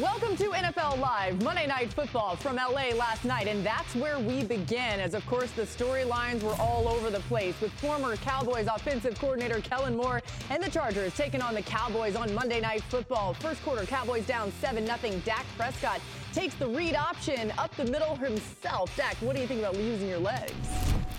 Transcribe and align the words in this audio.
Welcome 0.00 0.36
to 0.36 0.50
NFL 0.50 1.00
Live, 1.00 1.42
Monday 1.42 1.66
Night 1.66 1.92
Football 1.92 2.36
from 2.36 2.54
LA 2.54 2.90
last 2.94 3.24
night, 3.24 3.48
and 3.48 3.66
that's 3.66 3.96
where 3.96 4.20
we 4.20 4.44
begin. 4.44 5.00
As 5.00 5.12
of 5.12 5.26
course, 5.26 5.50
the 5.50 5.62
storylines 5.62 6.40
were 6.44 6.54
all 6.60 6.86
over 6.86 7.10
the 7.10 7.18
place 7.20 7.60
with 7.60 7.72
former 7.72 8.14
Cowboys 8.14 8.68
offensive 8.72 9.18
coordinator 9.18 9.60
Kellen 9.60 9.96
Moore 9.96 10.22
and 10.50 10.62
the 10.62 10.70
Chargers 10.70 11.16
taking 11.16 11.42
on 11.42 11.52
the 11.52 11.62
Cowboys 11.62 12.14
on 12.14 12.32
Monday 12.32 12.60
Night 12.60 12.84
Football. 12.84 13.34
First 13.34 13.60
quarter, 13.64 13.84
Cowboys 13.86 14.24
down 14.24 14.52
7 14.60 14.86
0. 14.86 15.20
Dak 15.24 15.44
Prescott 15.56 16.00
takes 16.32 16.54
the 16.54 16.68
read 16.68 16.94
option 16.94 17.52
up 17.58 17.74
the 17.74 17.86
middle 17.86 18.14
himself. 18.14 18.96
Dak, 18.96 19.16
what 19.16 19.34
do 19.34 19.42
you 19.42 19.48
think 19.48 19.58
about 19.58 19.74
losing 19.74 20.08
your 20.08 20.20
legs? 20.20 20.54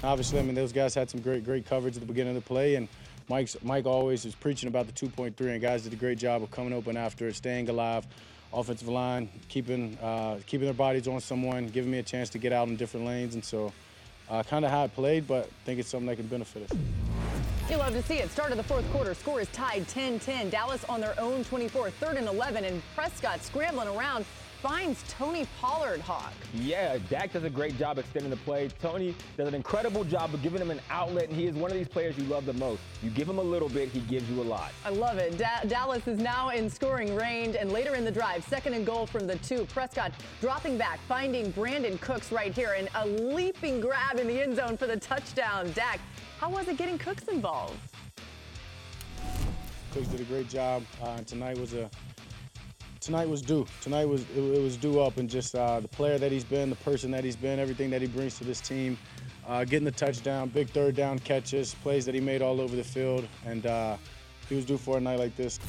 Obviously, 0.06 0.40
I 0.40 0.44
mean, 0.44 0.56
those 0.56 0.72
guys 0.72 0.96
had 0.96 1.10
some 1.10 1.20
great, 1.20 1.44
great 1.44 1.66
coverage 1.66 1.98
at 1.98 2.00
the 2.00 2.08
beginning 2.08 2.38
of 2.38 2.42
the 2.42 2.48
play, 2.48 2.76
and 2.76 2.88
Mike's, 3.28 3.58
Mike 3.62 3.86
always 3.86 4.24
is 4.24 4.36
preaching 4.36 4.70
about 4.70 4.88
the 4.88 4.94
2.3, 4.94 5.38
and 5.52 5.62
guys 5.62 5.84
did 5.84 5.92
a 5.92 5.98
great 5.98 6.18
job 6.18 6.42
of 6.42 6.50
coming 6.50 6.72
open 6.72 6.96
after 6.96 7.28
it, 7.28 7.36
staying 7.36 7.68
alive 7.68 8.08
offensive 8.54 8.88
line, 8.88 9.30
keeping 9.48 9.98
uh, 9.98 10.40
keeping 10.46 10.66
their 10.66 10.74
bodies 10.74 11.08
on 11.08 11.20
someone, 11.20 11.68
giving 11.68 11.92
me 11.92 12.00
a 12.00 12.04
chance 12.04 12.30
to 12.32 12.38
get 12.38 12.52
out 12.52 12.68
in 12.68 12.76
different 12.76 13.06
lanes, 13.06 13.36
and 13.36 13.44
so 13.44 13.72
uh, 14.30 14.44
kind 14.44 14.66
of 14.66 14.72
how 14.72 14.84
I 14.84 14.88
played, 14.88 15.28
but 15.28 15.46
I 15.46 15.66
think 15.66 15.80
it's 15.80 15.90
something 15.90 16.08
that 16.08 16.18
can 16.18 16.28
benefit 16.28 16.72
us. 16.72 16.78
You 17.70 17.78
love 17.78 17.94
to 17.94 18.02
see 18.02 18.16
it. 18.16 18.32
Start 18.32 18.50
of 18.52 18.58
the 18.58 18.64
fourth 18.64 18.90
quarter. 18.92 19.14
Score 19.14 19.42
is 19.42 19.48
tied 19.50 19.88
10-10. 19.88 20.50
Dallas 20.50 20.84
on 20.86 21.02
their 21.02 21.14
own 21.20 21.44
24, 21.44 21.92
third 21.92 22.18
and 22.18 22.28
11, 22.28 22.66
and 22.66 22.82
Prescott 22.96 23.44
scrambling 23.44 23.88
around 23.90 24.26
finds 24.62 25.04
Tony 25.08 25.48
Pollard, 25.60 26.02
Hawk. 26.02 26.34
Yeah, 26.54 26.98
Dak 27.10 27.32
does 27.32 27.44
a 27.44 27.50
great 27.50 27.78
job 27.78 27.98
extending 27.98 28.30
the 28.30 28.38
play. 28.38 28.68
Tony 28.82 29.16
does 29.38 29.48
an 29.48 29.56
incredible 29.56 30.04
job 30.04 30.34
of 30.34 30.42
giving 30.42 30.62
him 30.62 30.70
an 30.70 30.82
outlet, 30.90 31.30
and 31.30 31.38
he 31.38 31.48
is 31.48 31.56
one 31.56 31.72
of 31.72 31.78
these 31.78 31.88
players 31.88 32.18
you 32.18 32.26
love 32.26 32.46
the 32.46 32.54
most. 32.54 32.82
You 33.02 33.10
give 33.10 33.28
him 33.30 33.38
a 33.38 33.44
little 33.44 33.70
bit, 33.70 33.90
he 33.90 34.02
gives 34.02 34.30
you 34.30 34.42
a 34.42 34.44
lot. 34.44 34.72
I 34.84 34.90
love 34.90 35.18
it. 35.18 35.38
Da- 35.38 35.64
Dallas 35.68 36.06
is 36.08 36.20
now 36.20 36.50
in 36.50 36.70
scoring 36.70 37.16
range, 37.16 37.56
and 37.56 37.72
later 37.72 37.96
in 37.96 38.04
the 38.04 38.12
drive, 38.12 38.44
second 38.44 38.74
and 38.74 38.86
goal 38.86 39.06
from 39.06 39.28
the 39.28 39.38
two. 39.38 39.66
Prescott 39.66 40.12
dropping 40.42 40.78
back, 40.78 41.00
finding 41.08 41.54
Brandin 41.54 42.00
Cooks 42.02 42.32
right 42.32 42.54
here, 42.54 42.76
and 42.78 42.90
a 42.96 43.08
leaping 43.08 43.80
grab 43.80 44.18
in 44.20 44.28
the 44.28 44.42
end 44.42 44.56
zone 44.58 44.76
for 44.76 44.88
the 44.88 44.98
touchdown. 44.98 45.72
Dak, 45.72 46.00
how 46.40 46.50
was 46.50 46.68
it 46.68 46.78
getting 46.78 46.98
Cooks 46.98 47.24
involved? 47.24 47.80
Cooks 49.94 50.08
did 50.10 50.20
a 50.20 50.26
great 50.26 50.50
job. 50.50 50.84
Uh, 51.02 51.18
tonight 51.20 51.58
was 51.58 51.74
a 51.74 51.90
tonight 53.00 53.28
was 53.28 53.42
due. 53.42 53.66
Tonight 53.82 54.06
was 54.06 54.22
it, 54.36 54.38
it 54.38 54.62
was 54.62 54.78
due 54.78 55.00
up, 55.00 55.18
and 55.18 55.30
just 55.30 55.56
uh, 55.56 55.80
the 55.80 55.88
player 55.88 56.18
that 56.18 56.32
he's 56.32 56.44
been, 56.44 56.70
the 56.70 56.76
person 56.78 57.12
that 57.12 57.24
he's 57.24 57.36
been, 57.36 57.60
everything 57.60 57.90
that 57.90 58.02
he 58.02 58.08
brings 58.08 58.38
to 58.38 58.44
this 58.44 58.62
team, 58.62 58.98
uh, 59.48 59.64
getting 59.64 59.86
the 59.86 59.92
touchdown, 59.92 60.50
big 60.50 60.70
third 60.70 60.96
down 60.96 61.20
catches, 61.20 61.76
plays 61.76 62.06
that 62.06 62.16
he 62.16 62.22
made 62.22 62.42
all 62.42 62.62
over 62.62 62.76
the 62.76 62.84
field, 62.84 63.28
and 63.46 63.66
uh, 63.66 63.98
he 64.48 64.56
was 64.56 64.66
due 64.66 64.78
for 64.78 64.98
a 64.98 65.02
night 65.02 65.20
like 65.20 65.36
this. 65.36 65.60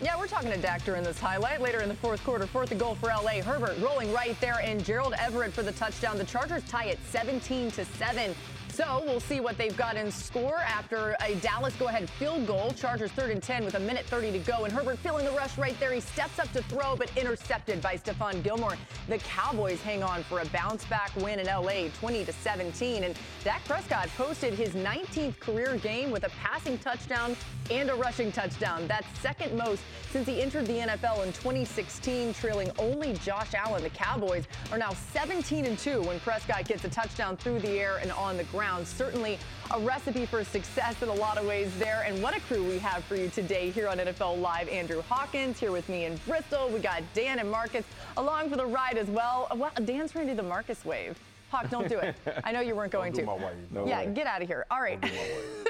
Yeah, 0.00 0.16
we're 0.16 0.28
talking 0.28 0.52
to 0.52 0.58
Dak 0.58 0.84
during 0.84 1.02
this 1.02 1.18
highlight. 1.18 1.60
Later 1.60 1.80
in 1.80 1.88
the 1.88 1.94
fourth 1.94 2.22
quarter, 2.22 2.46
fourth 2.46 2.70
and 2.70 2.78
goal 2.78 2.94
for 2.94 3.08
LA. 3.08 3.42
Herbert 3.42 3.76
rolling 3.80 4.12
right 4.12 4.40
there, 4.40 4.60
and 4.62 4.84
Gerald 4.84 5.14
Everett 5.18 5.52
for 5.52 5.64
the 5.64 5.72
touchdown. 5.72 6.16
The 6.16 6.24
Chargers 6.24 6.62
tie 6.68 6.84
it 6.84 7.00
17 7.10 7.72
to 7.72 7.84
7. 7.84 8.34
So 8.78 9.02
we'll 9.04 9.18
see 9.18 9.40
what 9.40 9.58
they've 9.58 9.76
got 9.76 9.96
in 9.96 10.08
score 10.08 10.58
after 10.58 11.16
a 11.20 11.34
Dallas 11.40 11.74
go-ahead 11.74 12.08
field 12.08 12.46
goal. 12.46 12.72
Chargers 12.76 13.10
third 13.10 13.32
and 13.32 13.42
10 13.42 13.64
with 13.64 13.74
a 13.74 13.80
minute 13.80 14.06
30 14.06 14.30
to 14.30 14.38
go. 14.38 14.66
And 14.66 14.72
Herbert 14.72 15.00
feeling 15.00 15.24
the 15.24 15.32
rush 15.32 15.58
right 15.58 15.74
there. 15.80 15.92
He 15.92 15.98
steps 15.98 16.38
up 16.38 16.52
to 16.52 16.62
throw, 16.62 16.94
but 16.94 17.10
intercepted 17.16 17.82
by 17.82 17.96
Stephon 17.96 18.40
Gilmore. 18.44 18.76
The 19.08 19.18
Cowboys 19.18 19.82
hang 19.82 20.04
on 20.04 20.22
for 20.22 20.38
a 20.38 20.46
bounce 20.46 20.84
back 20.84 21.10
win 21.16 21.40
in 21.40 21.46
LA, 21.46 21.88
20 21.98 22.24
to 22.24 22.32
17. 22.32 23.02
And 23.02 23.16
Dak 23.42 23.64
Prescott 23.64 24.10
posted 24.16 24.54
his 24.54 24.68
19th 24.74 25.40
career 25.40 25.76
game 25.78 26.12
with 26.12 26.22
a 26.22 26.30
passing 26.40 26.78
touchdown 26.78 27.36
and 27.72 27.90
a 27.90 27.94
rushing 27.96 28.30
touchdown. 28.30 28.86
That's 28.86 29.06
second 29.18 29.58
most 29.58 29.82
since 30.12 30.28
he 30.28 30.40
entered 30.40 30.66
the 30.66 30.74
NFL 30.74 31.26
in 31.26 31.32
2016, 31.32 32.32
trailing 32.32 32.70
only 32.78 33.14
Josh 33.14 33.54
Allen. 33.54 33.82
The 33.82 33.90
Cowboys 33.90 34.44
are 34.70 34.78
now 34.78 34.92
17 35.12 35.64
and 35.64 35.76
2 35.76 36.00
when 36.02 36.20
Prescott 36.20 36.64
gets 36.66 36.84
a 36.84 36.88
touchdown 36.88 37.36
through 37.36 37.58
the 37.58 37.70
air 37.70 37.98
and 38.00 38.12
on 38.12 38.36
the 38.36 38.44
ground. 38.44 38.67
Certainly 38.84 39.38
a 39.70 39.80
recipe 39.80 40.26
for 40.26 40.44
success 40.44 41.02
in 41.02 41.08
a 41.08 41.14
lot 41.14 41.38
of 41.38 41.46
ways 41.46 41.70
there. 41.78 42.04
And 42.06 42.22
what 42.22 42.36
a 42.36 42.40
crew 42.40 42.62
we 42.62 42.78
have 42.78 43.02
for 43.04 43.16
you 43.16 43.28
today 43.28 43.70
here 43.70 43.88
on 43.88 43.98
NFL 43.98 44.40
Live. 44.40 44.68
Andrew 44.68 45.02
Hawkins 45.02 45.58
here 45.58 45.72
with 45.72 45.88
me 45.88 46.04
in 46.04 46.16
Bristol. 46.26 46.68
We 46.68 46.78
got 46.78 47.02
Dan 47.14 47.38
and 47.38 47.50
Marcus 47.50 47.84
along 48.16 48.50
for 48.50 48.56
the 48.56 48.66
ride 48.66 48.98
as 48.98 49.08
well. 49.08 49.48
Uh, 49.50 49.56
well, 49.56 49.70
Dan's 49.84 50.12
trying 50.12 50.26
to 50.26 50.32
do 50.32 50.36
the 50.36 50.42
Marcus 50.42 50.84
wave. 50.84 51.18
Hawk, 51.50 51.70
don't 51.70 51.88
do 51.88 51.98
it. 51.98 52.14
I 52.44 52.52
know 52.52 52.60
you 52.60 52.76
weren't 52.76 52.92
going 52.92 53.12
to. 53.14 53.22
No 53.22 53.86
yeah, 53.86 54.04
way. 54.04 54.12
get 54.12 54.26
out 54.26 54.42
of 54.42 54.48
here. 54.48 54.66
All 54.70 54.82
right. 54.82 55.00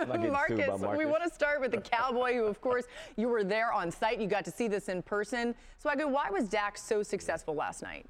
Marcus, 0.07 0.31
Marcus, 0.31 0.81
we 0.97 1.07
want 1.07 1.23
to 1.23 1.31
start 1.33 1.61
with 1.61 1.71
the 1.71 1.81
Cowboy, 1.81 2.35
who, 2.35 2.45
of 2.45 2.61
course, 2.61 2.87
you 3.17 3.29
were 3.29 3.45
there 3.45 3.73
on 3.73 3.93
site. 3.93 4.21
You 4.21 4.27
got 4.27 4.45
to 4.47 4.51
see 4.51 4.67
this 4.67 4.89
in 4.89 5.03
person. 5.03 5.55
So, 5.79 5.89
I 5.89 5.95
go, 5.95 6.09
why 6.09 6.31
was 6.31 6.49
Dak 6.49 6.77
so 6.77 7.05
successful 7.05 7.55
last 7.55 7.83
night? 7.83 8.07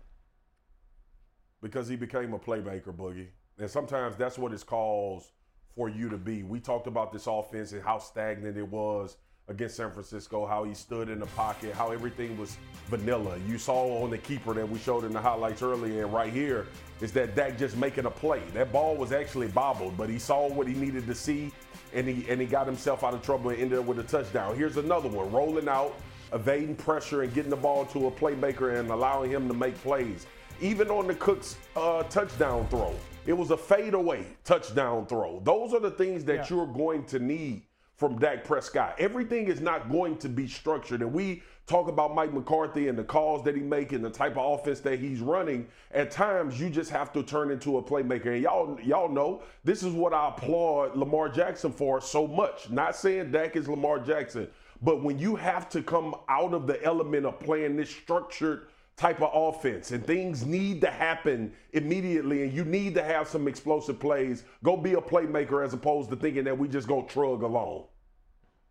Because 1.60 1.88
he 1.88 1.96
became 1.96 2.32
a 2.32 2.38
playmaker, 2.38 2.94
Boogie. 2.94 3.28
And 3.58 3.68
sometimes 3.68 4.16
that's 4.16 4.38
what 4.38 4.52
it's 4.52 4.62
calls 4.62 5.32
for 5.74 5.88
you 5.88 6.08
to 6.08 6.16
be. 6.16 6.42
We 6.42 6.60
talked 6.60 6.86
about 6.86 7.12
this 7.12 7.26
offense 7.26 7.72
and 7.72 7.82
how 7.82 7.98
stagnant 7.98 8.56
it 8.56 8.66
was 8.68 9.16
against 9.48 9.76
San 9.76 9.90
Francisco, 9.90 10.46
how 10.46 10.64
he 10.64 10.74
stood 10.74 11.08
in 11.08 11.18
the 11.18 11.26
pocket, 11.26 11.74
how 11.74 11.90
everything 11.90 12.38
was 12.38 12.56
vanilla. 12.86 13.38
You 13.48 13.58
saw 13.58 14.02
on 14.02 14.10
the 14.10 14.18
keeper 14.18 14.52
that 14.54 14.68
we 14.68 14.78
showed 14.78 15.04
in 15.04 15.12
the 15.12 15.20
highlights 15.20 15.62
earlier, 15.62 16.04
and 16.04 16.12
right 16.12 16.32
here 16.32 16.66
is 17.00 17.12
that 17.12 17.34
Dak 17.34 17.58
just 17.58 17.76
making 17.76 18.04
a 18.04 18.10
play. 18.10 18.42
That 18.52 18.70
ball 18.72 18.94
was 18.96 19.10
actually 19.10 19.48
bobbled, 19.48 19.96
but 19.96 20.10
he 20.10 20.18
saw 20.18 20.48
what 20.48 20.68
he 20.68 20.74
needed 20.74 21.06
to 21.06 21.14
see, 21.14 21.50
and 21.94 22.06
he 22.06 22.28
and 22.28 22.40
he 22.40 22.46
got 22.46 22.66
himself 22.66 23.02
out 23.02 23.14
of 23.14 23.22
trouble 23.22 23.50
and 23.50 23.58
ended 23.58 23.78
up 23.78 23.86
with 23.86 23.98
a 23.98 24.02
touchdown. 24.02 24.54
Here's 24.54 24.76
another 24.76 25.08
one, 25.08 25.32
rolling 25.32 25.68
out, 25.68 25.94
evading 26.32 26.76
pressure, 26.76 27.22
and 27.22 27.32
getting 27.32 27.50
the 27.50 27.56
ball 27.56 27.86
to 27.86 28.08
a 28.08 28.10
playmaker 28.10 28.78
and 28.78 28.90
allowing 28.90 29.30
him 29.30 29.48
to 29.48 29.54
make 29.54 29.74
plays. 29.82 30.26
Even 30.60 30.90
on 30.90 31.06
the 31.06 31.14
Cooks 31.14 31.56
uh, 31.76 32.02
touchdown 32.04 32.66
throw, 32.68 32.94
it 33.28 33.36
was 33.36 33.50
a 33.50 33.58
fadeaway 33.58 34.24
touchdown 34.42 35.04
throw. 35.04 35.42
Those 35.44 35.74
are 35.74 35.80
the 35.80 35.90
things 35.90 36.24
that 36.24 36.34
yeah. 36.34 36.46
you're 36.48 36.66
going 36.66 37.04
to 37.04 37.18
need 37.18 37.62
from 37.94 38.18
Dak 38.18 38.42
Prescott. 38.42 38.94
Everything 38.98 39.48
is 39.48 39.60
not 39.60 39.90
going 39.90 40.16
to 40.18 40.30
be 40.30 40.48
structured. 40.48 41.02
And 41.02 41.12
we 41.12 41.42
talk 41.66 41.88
about 41.88 42.14
Mike 42.14 42.32
McCarthy 42.32 42.88
and 42.88 42.96
the 42.96 43.04
calls 43.04 43.44
that 43.44 43.54
he 43.54 43.60
make 43.60 43.92
and 43.92 44.02
the 44.02 44.08
type 44.08 44.38
of 44.38 44.60
offense 44.60 44.80
that 44.80 44.98
he's 44.98 45.20
running. 45.20 45.66
At 45.92 46.10
times 46.10 46.58
you 46.58 46.70
just 46.70 46.90
have 46.90 47.12
to 47.12 47.22
turn 47.22 47.50
into 47.50 47.76
a 47.76 47.82
playmaker. 47.82 48.32
And 48.32 48.42
y'all 48.42 48.80
y'all 48.80 49.10
know 49.10 49.42
this 49.62 49.82
is 49.82 49.92
what 49.92 50.14
I 50.14 50.28
applaud 50.28 50.96
Lamar 50.96 51.28
Jackson 51.28 51.70
for 51.70 52.00
so 52.00 52.26
much. 52.26 52.70
Not 52.70 52.96
saying 52.96 53.30
Dak 53.30 53.56
is 53.56 53.68
Lamar 53.68 53.98
Jackson, 53.98 54.48
but 54.80 55.02
when 55.02 55.18
you 55.18 55.36
have 55.36 55.68
to 55.68 55.82
come 55.82 56.14
out 56.30 56.54
of 56.54 56.66
the 56.66 56.82
element 56.82 57.26
of 57.26 57.38
playing 57.40 57.76
this 57.76 57.90
structured 57.90 58.68
type 58.98 59.22
of 59.22 59.30
offense 59.32 59.92
and 59.92 60.04
things 60.04 60.44
need 60.44 60.80
to 60.80 60.90
happen 60.90 61.52
immediately 61.72 62.42
and 62.42 62.52
you 62.52 62.64
need 62.64 62.94
to 62.94 63.02
have 63.02 63.28
some 63.28 63.46
explosive 63.46 63.98
plays. 64.00 64.44
Go 64.64 64.76
be 64.76 64.94
a 64.94 65.00
playmaker 65.00 65.64
as 65.64 65.72
opposed 65.72 66.10
to 66.10 66.16
thinking 66.16 66.44
that 66.44 66.58
we 66.58 66.66
just 66.68 66.88
go 66.88 67.04
trug 67.04 67.42
along. 67.42 67.84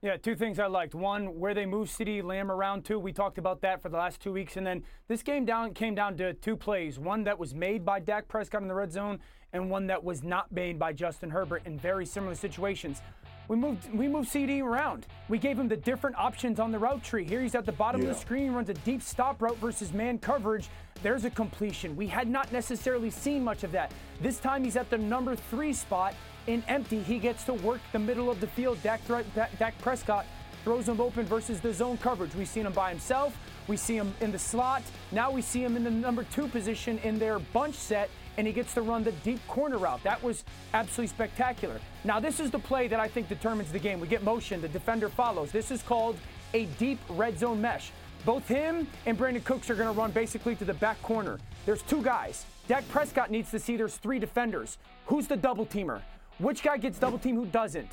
Yeah, 0.02 0.18
two 0.18 0.36
things 0.36 0.60
I 0.60 0.68
liked. 0.68 0.94
One, 0.94 1.40
where 1.40 1.56
they 1.56 1.66
moved 1.66 1.92
CeeDee 1.92 2.24
Lamb 2.24 2.52
around 2.52 2.86
to. 2.86 3.00
We 3.00 3.12
talked 3.12 3.40
about 3.40 3.62
that 3.62 3.82
for 3.82 3.90
the 3.90 3.98
last 3.98 4.22
two 4.22 4.32
weeks. 4.32 4.56
And 4.56 4.68
then 4.68 4.84
this 5.08 5.24
game 5.24 5.44
down 5.44 5.74
came 5.74 5.96
down 5.96 6.18
to 6.18 6.34
two 6.34 6.56
plays. 6.56 7.00
One 7.00 7.24
that 7.24 7.40
was 7.40 7.56
made 7.56 7.84
by 7.84 8.00
Dak 8.00 8.28
Prescott 8.28 8.62
in 8.62 8.68
the 8.68 8.76
red 8.76 8.92
zone 8.92 9.20
and 9.54 9.72
one 9.72 9.88
that 9.88 10.04
was 10.04 10.24
not 10.24 10.52
made 10.52 10.78
by 10.78 10.94
Justin 10.94 11.32
Herbert 11.32 11.64
in 11.66 11.80
very 11.80 12.06
similar 12.06 12.36
situations. 12.36 13.02
We 13.48 13.56
moved 13.56 13.94
we 13.94 14.08
moved 14.08 14.30
CeeDee 14.30 14.62
around. 14.62 15.06
We 15.30 15.38
gave 15.38 15.58
him 15.58 15.68
the 15.68 15.78
different 15.78 16.18
options 16.18 16.60
on 16.60 16.72
the 16.72 16.80
route 16.80 17.04
tree. 17.04 17.26
Here 17.26 17.42
he's 17.42 17.56
at 17.56 17.66
the 17.66 17.72
bottom 17.72 18.02
yeah. 18.02 18.10
of 18.10 18.16
the 18.16 18.22
screen, 18.22 18.52
runs 18.52 18.70
a 18.70 18.74
deep 18.74 19.02
stop 19.02 19.42
route 19.42 19.58
versus 19.58 19.94
man 19.94 20.18
coverage. 20.20 20.70
There's 21.02 21.26
a 21.26 21.30
completion. 21.30 21.96
We 21.96 22.08
had 22.08 22.28
not 22.28 22.52
necessarily 22.52 23.10
seen 23.10 23.44
much 23.44 23.64
of 23.64 23.72
that. 23.72 23.92
This 24.22 24.40
time 24.40 24.64
he's 24.64 24.76
at 24.76 24.90
the 24.90 24.98
number 24.98 25.36
three 25.36 25.74
spot 25.74 26.14
in 26.48 26.64
empty. 26.68 27.02
He 27.02 27.20
gets 27.20 27.44
to 27.46 27.54
work 27.54 27.80
the 27.92 28.00
middle 28.00 28.30
of 28.30 28.42
the 28.42 28.48
field. 28.48 28.82
Dak, 28.84 29.02
Dak 29.36 29.78
Prescott 29.80 30.26
throws 30.64 30.90
him 30.90 31.00
open 31.00 31.26
versus 31.26 31.62
the 31.62 31.74
zone 31.74 31.98
coverage. 31.98 32.36
We've 32.36 32.48
seen 32.48 32.66
him 32.66 32.74
by 32.74 32.90
himself. 32.90 33.38
We 33.68 33.78
see 33.78 33.96
him 33.96 34.14
in 34.20 34.32
the 34.32 34.40
slot. 34.40 34.84
Now 35.12 35.32
we 35.32 35.42
see 35.42 35.64
him 35.64 35.78
in 35.78 35.84
the 35.84 35.92
number 35.92 36.24
two 36.24 36.48
position 36.48 36.98
in 37.00 37.20
their 37.20 37.40
bunch 37.40 37.76
set 37.76 38.10
and 38.38 38.46
he 38.48 38.54
gets 38.54 38.74
to 38.76 38.82
run 38.82 39.04
the 39.04 39.12
deep 39.12 39.46
corner 39.48 39.78
route. 39.78 40.02
That 40.04 40.22
was 40.24 40.44
absolutely 40.74 41.08
spectacular. 41.08 41.80
Now, 42.04 42.20
this 42.20 42.40
is 42.40 42.52
the 42.52 42.60
play 42.60 42.88
that 42.88 43.00
I 43.00 43.08
think 43.08 43.28
determines 43.28 43.72
the 43.72 43.80
game. 43.80 44.00
We 44.00 44.08
get 44.08 44.24
motion, 44.24 44.62
the 44.62 44.68
defender 44.68 45.10
follows. 45.10 45.52
This 45.52 45.72
is 45.72 45.82
called 45.82 46.18
a 46.54 46.66
deep 46.78 47.00
red 47.10 47.38
zone 47.38 47.60
mesh. 47.60 47.92
Both 48.26 48.48
him 48.48 48.88
and 49.06 49.18
Brandin 49.18 49.44
Cooks 49.44 49.70
are 49.70 49.76
going 49.76 49.94
to 49.94 50.00
run 50.00 50.12
basically 50.12 50.56
to 50.56 50.66
the 50.66 50.74
back 50.74 51.02
corner. 51.02 51.40
There's 51.66 51.82
two 51.82 52.02
guys. 52.02 52.46
Dak 52.68 52.88
Prescott 52.90 53.32
needs 53.32 53.52
to 53.52 53.60
see 53.60 53.78
there's 53.78 53.96
three 53.96 54.20
defenders. 54.20 54.78
Who's 55.06 55.28
the 55.28 55.38
double 55.38 55.66
teamer? 55.66 56.02
Which 56.40 56.62
guy 56.62 56.78
gets 56.78 57.00
double 57.00 57.18
team? 57.18 57.36
Who 57.36 57.46
doesn't? 57.46 57.90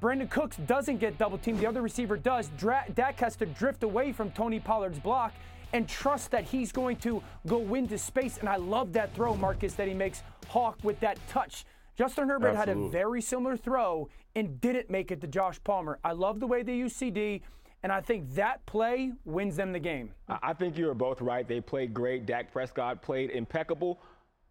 Brandin 0.00 0.30
Cooks 0.30 0.56
doesn't 0.66 0.98
get 0.98 1.18
double 1.18 1.38
teamed. 1.38 1.58
The 1.58 1.66
other 1.66 1.82
receiver 1.82 2.16
does. 2.16 2.50
Dra- 2.58 2.84
Dak 2.94 3.18
has 3.20 3.34
to 3.36 3.46
drift 3.46 3.82
away 3.82 4.12
from 4.12 4.30
Tony 4.30 4.60
Pollard's 4.60 4.98
block 4.98 5.32
and 5.72 5.88
trust 5.88 6.30
that 6.30 6.44
he's 6.44 6.72
going 6.72 6.96
to 6.96 7.22
go 7.46 7.74
into 7.74 7.98
space. 7.98 8.38
And 8.38 8.48
I 8.48 8.56
love 8.56 8.92
that 8.94 9.14
throw, 9.14 9.34
Marcus, 9.36 9.74
that 9.74 9.88
he 9.88 9.94
makes 9.94 10.22
Hawk 10.48 10.78
with 10.82 10.98
that 11.00 11.18
touch. 11.28 11.64
Justin 11.96 12.28
Herbert 12.28 12.54
Absolutely. 12.54 12.82
had 12.84 12.88
a 12.88 12.90
very 12.90 13.20
similar 13.20 13.56
throw 13.56 14.08
and 14.34 14.60
didn't 14.60 14.88
make 14.88 15.10
it 15.10 15.20
to 15.20 15.26
Josh 15.26 15.58
Palmer. 15.64 15.98
I 16.04 16.12
love 16.12 16.40
the 16.40 16.46
way 16.46 16.62
they 16.62 16.76
use 16.76 16.94
CeeDee. 16.94 17.42
And 17.82 17.92
I 17.92 18.00
think 18.00 18.34
that 18.34 18.64
play 18.66 19.12
wins 19.24 19.56
them 19.56 19.72
the 19.72 19.78
game. 19.78 20.10
I 20.28 20.52
think 20.52 20.76
you 20.76 20.90
are 20.90 20.94
both 20.94 21.20
right. 21.20 21.46
They 21.46 21.60
played 21.60 21.94
great. 21.94 22.26
Dak 22.26 22.52
Prescott 22.52 23.02
played 23.02 23.30
impeccable. 23.30 24.00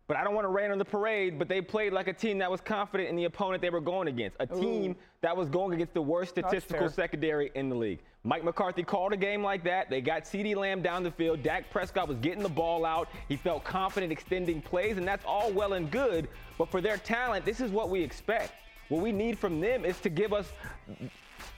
But 0.08 0.16
I 0.16 0.24
don't 0.24 0.34
want 0.34 0.46
to 0.46 0.50
rain 0.50 0.72
on 0.72 0.78
the 0.78 0.86
parade, 0.86 1.38
but 1.38 1.50
they 1.50 1.60
played 1.60 1.92
like 1.92 2.08
a 2.08 2.14
team 2.14 2.38
that 2.38 2.50
was 2.50 2.62
confident 2.62 3.10
in 3.10 3.18
the 3.18 3.26
opponent 3.26 3.62
they 3.62 3.70
were 3.70 3.82
going 3.82 4.08
against. 4.08 4.38
A 4.40 4.48
team 4.48 4.96
that 5.20 5.36
was 5.36 5.50
going 5.50 5.74
against 5.74 5.94
the 5.94 6.02
worst 6.02 6.30
statistical 6.30 6.90
secondary 6.90 7.52
in 7.56 7.68
the 7.68 7.76
league. 7.76 8.00
Mike 8.24 8.46
McCarthy 8.46 8.84
called 8.84 9.12
a 9.12 9.18
game 9.18 9.44
like 9.44 9.66
that. 9.66 9.90
They 9.90 10.00
got 10.00 10.24
CeeDee 10.24 10.56
Lamb 10.56 10.82
down 10.82 11.04
the 11.04 11.12
field. 11.12 11.44
Dak 11.44 11.70
Prescott 11.70 12.08
was 12.08 12.18
getting 12.20 12.42
the 12.42 12.48
ball 12.50 12.86
out. 12.86 13.10
He 13.28 13.36
felt 13.36 13.66
confident 13.66 14.14
extending 14.14 14.62
plays, 14.62 14.98
and 14.98 15.06
that's 15.06 15.26
all 15.26 15.52
well 15.52 15.74
and 15.74 15.92
good. 15.92 16.30
But 16.58 16.72
for 16.72 16.80
their 16.80 16.98
talent, 16.98 17.44
this 17.44 17.60
is 17.60 17.72
what 17.72 17.90
we 17.90 18.02
expect. 18.02 18.54
What 18.88 19.02
we 19.02 19.12
need 19.12 19.38
from 19.38 19.60
them 19.60 19.84
is 19.84 20.00
to 20.00 20.10
give 20.10 20.32
us 20.32 20.50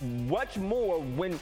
much 0.02 0.58
more 0.58 1.00
when 1.00 1.40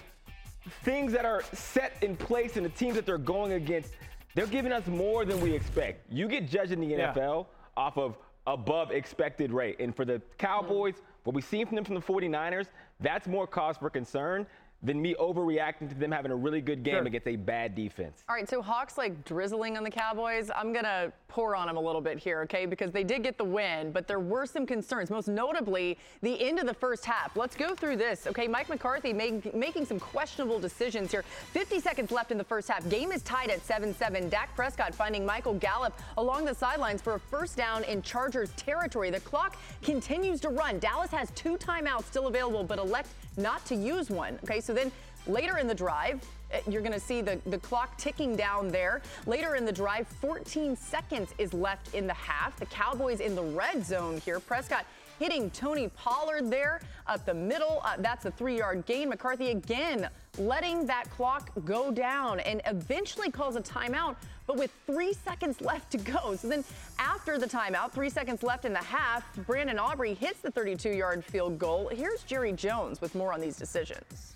things 0.83 1.13
that 1.13 1.23
are 1.23 1.43
set 1.53 1.95
in 2.01 2.17
place 2.17 2.57
and 2.57 2.65
the 2.65 2.69
teams 2.69 2.95
that 2.95 3.05
they're 3.05 3.17
going 3.17 3.53
against, 3.53 3.93
they're 4.37 4.45
giving 4.45 4.71
us 4.71 4.85
more 4.85 5.25
than 5.25 5.41
we 5.41 5.51
expect. 5.51 6.05
You 6.11 6.27
get 6.27 6.47
judged 6.47 6.71
in 6.71 6.79
the 6.79 6.91
NFL 6.91 7.47
yeah. 7.47 7.75
off 7.75 7.97
of 7.97 8.19
above 8.45 8.91
expected 8.91 9.51
rate. 9.51 9.77
And 9.79 9.95
for 9.95 10.05
the 10.05 10.21
Cowboys, 10.37 10.93
what 11.23 11.35
we've 11.35 11.43
seen 11.43 11.65
from 11.65 11.73
them 11.73 11.83
from 11.83 11.95
the 11.95 12.01
49ers, 12.01 12.67
that's 12.99 13.25
more 13.25 13.47
cause 13.47 13.77
for 13.77 13.89
concern 13.89 14.45
than 14.83 15.01
me 15.01 15.15
overreacting 15.19 15.89
to 15.89 15.95
them 15.95 16.11
having 16.11 16.31
a 16.31 16.35
really 16.35 16.61
good 16.61 16.83
game 16.83 16.95
sure. 16.95 17.03
against 17.03 17.27
a 17.27 17.35
bad 17.35 17.73
defense. 17.73 18.23
All 18.29 18.35
right, 18.35 18.47
so 18.47 18.61
Hawks 18.61 18.97
like 18.97 19.25
drizzling 19.25 19.75
on 19.75 19.83
the 19.83 19.89
Cowboys. 19.89 20.51
I'm 20.55 20.71
going 20.71 20.85
to 20.85 21.11
pour 21.27 21.55
on 21.55 21.67
them 21.67 21.77
a 21.77 21.81
little 21.81 22.01
bit 22.01 22.19
here, 22.19 22.41
okay? 22.41 22.65
Because 22.67 22.91
they 22.91 23.03
did 23.03 23.23
get 23.23 23.37
the 23.37 23.43
win, 23.43 23.91
but 23.91 24.07
there 24.07 24.19
were 24.19 24.45
some 24.45 24.65
concerns, 24.67 25.09
most 25.09 25.27
notably 25.27 25.97
the 26.21 26.39
end 26.47 26.59
of 26.59 26.67
the 26.67 26.73
first 26.73 27.05
half. 27.05 27.35
Let's 27.35 27.55
go 27.55 27.73
through 27.73 27.97
this, 27.97 28.27
okay? 28.27 28.47
Mike 28.47 28.69
McCarthy 28.69 29.13
make, 29.13 29.53
making 29.55 29.85
some 29.85 29.99
questionable 29.99 30.59
decisions 30.59 31.11
here. 31.11 31.23
50 31.53 31.79
seconds 31.79 32.11
left 32.11 32.31
in 32.31 32.37
the 32.37 32.43
first 32.43 32.67
half. 32.67 32.87
Game 32.87 33.11
is 33.11 33.23
tied 33.23 33.49
at 33.49 33.65
7-7. 33.65 34.29
Dak 34.29 34.55
Prescott 34.55 34.93
finding 34.93 35.25
Michael 35.25 35.55
Gallup 35.55 35.99
along 36.17 36.45
the 36.45 36.53
sidelines 36.53 37.01
for 37.01 37.15
a 37.15 37.19
first 37.19 37.57
down 37.57 37.83
in 37.83 38.03
Chargers 38.03 38.51
territory. 38.51 39.09
The 39.09 39.19
clock 39.21 39.57
continues 39.81 40.39
to 40.41 40.49
run. 40.49 40.77
Dallas 40.77 41.09
has 41.11 41.31
two 41.31 41.57
timeouts 41.57 42.05
still 42.05 42.27
available, 42.27 42.63
but 42.63 42.77
elect 42.77 43.09
not 43.37 43.65
to 43.67 43.75
use 43.75 44.09
one. 44.09 44.39
Okay, 44.43 44.59
so 44.59 44.73
then 44.73 44.91
later 45.27 45.57
in 45.57 45.67
the 45.67 45.75
drive, 45.75 46.21
eh, 46.51 46.61
you're 46.67 46.81
going 46.81 46.93
to 46.93 46.99
see 46.99 47.21
the, 47.21 47.39
the 47.45 47.57
clock 47.59 47.97
ticking 47.97 48.35
down 48.35 48.69
there. 48.69 49.01
Later 49.25 49.55
in 49.55 49.65
the 49.65 49.71
drive, 49.71 50.07
14 50.07 50.75
seconds 50.75 51.33
is 51.37 51.53
left 51.53 51.93
in 51.93 52.07
the 52.07 52.13
half. 52.13 52.57
The 52.57 52.65
Cowboys 52.65 53.19
in 53.19 53.35
the 53.35 53.43
red 53.43 53.85
zone 53.85 54.17
here. 54.17 54.39
Prescott 54.39 54.85
hitting 55.19 55.49
Tony 55.51 55.89
Pollard 55.89 56.49
there 56.49 56.81
up 57.07 57.25
the 57.25 57.33
middle. 57.33 57.81
Uh, 57.83 57.95
that's 57.99 58.25
a 58.25 58.31
three 58.31 58.57
yard 58.57 58.85
gain. 58.85 59.09
McCarthy 59.09 59.51
again 59.51 60.09
letting 60.37 60.85
that 60.85 61.09
clock 61.09 61.49
go 61.65 61.91
down 61.91 62.39
and 62.41 62.61
eventually 62.65 63.31
calls 63.31 63.55
a 63.55 63.61
timeout, 63.61 64.15
but 64.47 64.57
with 64.57 64.71
three 64.85 65.13
seconds 65.13 65.61
left 65.61 65.91
to 65.91 65.97
go. 65.97 66.35
So 66.35 66.47
then 66.47 66.63
after 66.97 67.37
the 67.37 67.45
timeout, 67.45 67.91
three 67.91 68.09
seconds 68.09 68.41
left 68.41 68.65
in 68.65 68.73
the 68.73 68.79
half, 68.79 69.23
Brandon 69.45 69.77
Aubrey 69.77 70.13
hits 70.13 70.39
the 70.39 70.49
32 70.49 70.91
yard 70.91 71.23
field 71.23 71.59
goal. 71.59 71.89
Here's 71.89 72.23
Jerry 72.23 72.53
Jones 72.53 73.01
with 73.01 73.13
more 73.13 73.33
on 73.33 73.41
these 73.41 73.57
decisions. 73.57 74.35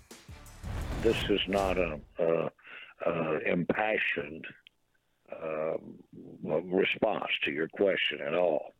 This 1.02 1.16
is 1.28 1.40
not 1.48 1.78
an 1.78 2.00
impassioned 3.44 4.46
uh, 5.32 5.78
response 6.44 7.30
to 7.44 7.50
your 7.50 7.66
question 7.68 8.20
at 8.24 8.34
all 8.34 8.74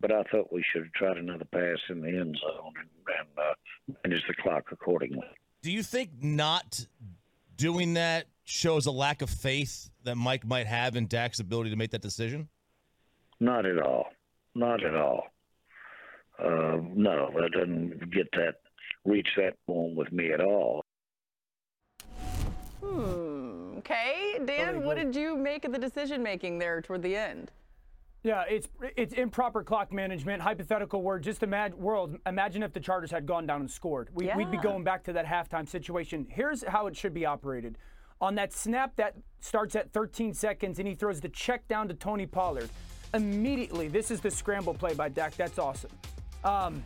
but 0.00 0.12
I 0.12 0.22
thought 0.24 0.52
we 0.52 0.62
should 0.72 0.82
have 0.84 0.92
tried 0.92 1.16
another 1.16 1.44
pass 1.46 1.78
in 1.88 2.00
the 2.00 2.08
end 2.08 2.38
zone 2.40 2.72
and, 2.78 2.88
and 3.18 3.28
uh, 3.38 3.98
manage 4.04 4.26
the 4.26 4.34
clock 4.34 4.64
accordingly. 4.72 5.26
Do 5.62 5.72
you 5.72 5.82
think 5.82 6.10
not 6.20 6.86
doing 7.56 7.94
that 7.94 8.26
shows 8.46 8.86
a 8.86 8.90
lack 8.90 9.20
of 9.22 9.28
faith 9.28 9.90
that 10.04 10.16
Mike 10.16 10.46
might 10.46 10.66
have 10.66 10.96
in 10.96 11.06
Dak's 11.06 11.40
ability 11.40 11.70
to 11.70 11.76
make 11.76 11.90
that 11.90 12.00
decision? 12.00 12.48
Not 13.40 13.66
at 13.66 13.78
all. 13.78 14.06
Not 14.54 14.82
at 14.82 14.94
all. 14.94 15.24
Uh, 16.38 16.78
no, 16.94 17.30
that 17.34 17.50
doesn't 17.52 18.10
get 18.12 18.26
that 18.32 18.54
reach 19.04 19.28
that 19.36 19.54
point 19.66 19.96
with 19.96 20.12
me 20.12 20.32
at 20.32 20.40
all. 20.40 20.82
Hmm. 22.82 23.78
Okay, 23.78 24.40
Dan, 24.44 24.84
what 24.84 24.96
did 24.96 25.14
you 25.14 25.36
make 25.36 25.64
of 25.64 25.72
the 25.72 25.78
decision 25.78 26.22
making 26.22 26.58
there 26.58 26.80
toward 26.80 27.02
the 27.02 27.16
end? 27.16 27.50
Yeah, 28.22 28.42
it's 28.48 28.68
it's 28.96 29.14
improper 29.14 29.62
clock 29.62 29.92
management. 29.92 30.42
Hypothetical 30.42 31.02
word. 31.02 31.22
Just 31.22 31.42
imagine 31.42 31.78
world. 31.78 32.18
Imagine 32.26 32.62
if 32.62 32.72
the 32.72 32.80
Chargers 32.80 33.10
had 33.10 33.26
gone 33.26 33.46
down 33.46 33.60
and 33.60 33.70
scored. 33.70 34.08
We, 34.14 34.26
yeah. 34.26 34.36
We'd 34.36 34.50
be 34.50 34.56
going 34.56 34.82
back 34.82 35.04
to 35.04 35.12
that 35.12 35.26
halftime 35.26 35.68
situation. 35.68 36.26
Here's 36.28 36.64
how 36.64 36.86
it 36.86 36.96
should 36.96 37.14
be 37.14 37.24
operated. 37.24 37.78
On 38.20 38.34
that 38.36 38.52
snap 38.52 38.96
that 38.96 39.14
starts 39.40 39.76
at 39.76 39.92
13 39.92 40.34
seconds, 40.34 40.78
and 40.78 40.88
he 40.88 40.94
throws 40.94 41.20
the 41.20 41.28
check 41.28 41.66
down 41.68 41.88
to 41.88 41.94
Tony 41.94 42.26
Pollard. 42.26 42.70
Immediately, 43.14 43.88
this 43.88 44.10
is 44.10 44.20
the 44.20 44.30
scramble 44.30 44.74
play 44.74 44.94
by 44.94 45.08
Dak. 45.08 45.36
That's 45.36 45.58
awesome. 45.58 45.90
Um, 46.44 46.82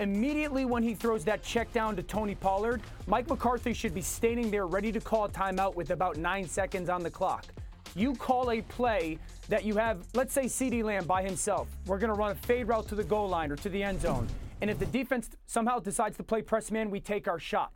immediately 0.00 0.64
when 0.64 0.82
he 0.82 0.94
throws 0.94 1.24
that 1.24 1.42
check 1.42 1.72
down 1.72 1.96
to 1.96 2.02
Tony 2.02 2.34
Pollard, 2.34 2.82
Mike 3.06 3.28
McCarthy 3.28 3.72
should 3.72 3.94
be 3.94 4.02
standing 4.02 4.50
there 4.50 4.66
ready 4.66 4.92
to 4.92 5.00
call 5.00 5.24
a 5.24 5.28
timeout 5.28 5.74
with 5.74 5.90
about 5.90 6.16
nine 6.16 6.46
seconds 6.46 6.88
on 6.88 7.02
the 7.02 7.10
clock 7.10 7.46
you 7.94 8.14
call 8.14 8.50
a 8.50 8.60
play 8.62 9.18
that 9.48 9.64
you 9.64 9.76
have, 9.76 10.04
let's 10.14 10.32
say 10.32 10.44
CeeDee 10.44 10.82
Lamb 10.82 11.04
by 11.04 11.22
himself. 11.22 11.68
We're 11.86 11.98
going 11.98 12.12
to 12.12 12.18
run 12.18 12.32
a 12.32 12.34
fade 12.34 12.68
route 12.68 12.88
to 12.88 12.94
the 12.94 13.04
goal 13.04 13.28
line 13.28 13.50
or 13.50 13.56
to 13.56 13.68
the 13.68 13.82
end 13.82 14.00
zone. 14.00 14.26
And 14.60 14.70
if 14.70 14.78
the 14.78 14.86
defense 14.86 15.30
somehow 15.46 15.78
decides 15.78 16.16
to 16.16 16.22
play 16.22 16.42
press 16.42 16.70
man, 16.70 16.90
we 16.90 17.00
take 17.00 17.28
our 17.28 17.38
shot. 17.38 17.72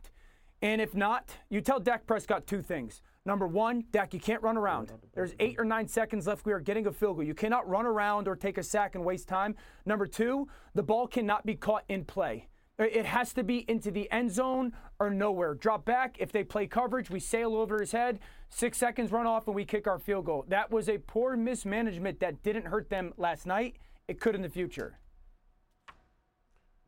And 0.61 0.81
if 0.81 0.93
not, 0.93 1.37
you 1.49 1.61
tell 1.61 1.79
Dak 1.79 2.05
Prescott 2.05 2.45
two 2.45 2.61
things. 2.61 3.01
Number 3.25 3.47
one, 3.47 3.85
Dak, 3.91 4.13
you 4.13 4.19
can't 4.19 4.41
run 4.41 4.57
around. 4.57 4.91
There's 5.13 5.35
eight 5.39 5.55
or 5.59 5.65
nine 5.65 5.87
seconds 5.87 6.27
left. 6.27 6.45
We 6.45 6.53
are 6.53 6.59
getting 6.59 6.87
a 6.87 6.91
field 6.91 7.17
goal. 7.17 7.25
You 7.25 7.33
cannot 7.33 7.69
run 7.69 7.85
around 7.85 8.27
or 8.27 8.35
take 8.35 8.57
a 8.57 8.63
sack 8.63 8.95
and 8.95 9.05
waste 9.05 9.27
time. 9.27 9.55
Number 9.85 10.07
two, 10.07 10.47
the 10.73 10.83
ball 10.83 11.07
cannot 11.07 11.45
be 11.45 11.55
caught 11.55 11.83
in 11.89 12.05
play. 12.05 12.47
It 12.77 13.05
has 13.05 13.33
to 13.33 13.43
be 13.43 13.69
into 13.69 13.91
the 13.91 14.09
end 14.09 14.31
zone 14.31 14.73
or 14.99 15.09
nowhere. 15.09 15.53
Drop 15.53 15.83
back. 15.83 16.15
If 16.17 16.31
they 16.31 16.45
play 16.45 16.65
coverage, 16.65 17.09
we 17.09 17.19
sail 17.19 17.55
over 17.55 17.79
his 17.79 17.91
head. 17.91 18.19
Six 18.49 18.77
seconds 18.77 19.11
run 19.11 19.27
off 19.27 19.47
and 19.47 19.55
we 19.55 19.65
kick 19.65 19.85
our 19.85 19.99
field 19.99 20.25
goal. 20.25 20.45
That 20.47 20.71
was 20.71 20.87
a 20.87 20.97
poor 20.97 21.35
mismanagement 21.35 22.21
that 22.21 22.41
didn't 22.41 22.67
hurt 22.67 22.89
them 22.89 23.13
last 23.17 23.45
night. 23.45 23.75
It 24.07 24.21
could 24.21 24.33
in 24.33 24.41
the 24.41 24.49
future. 24.49 24.97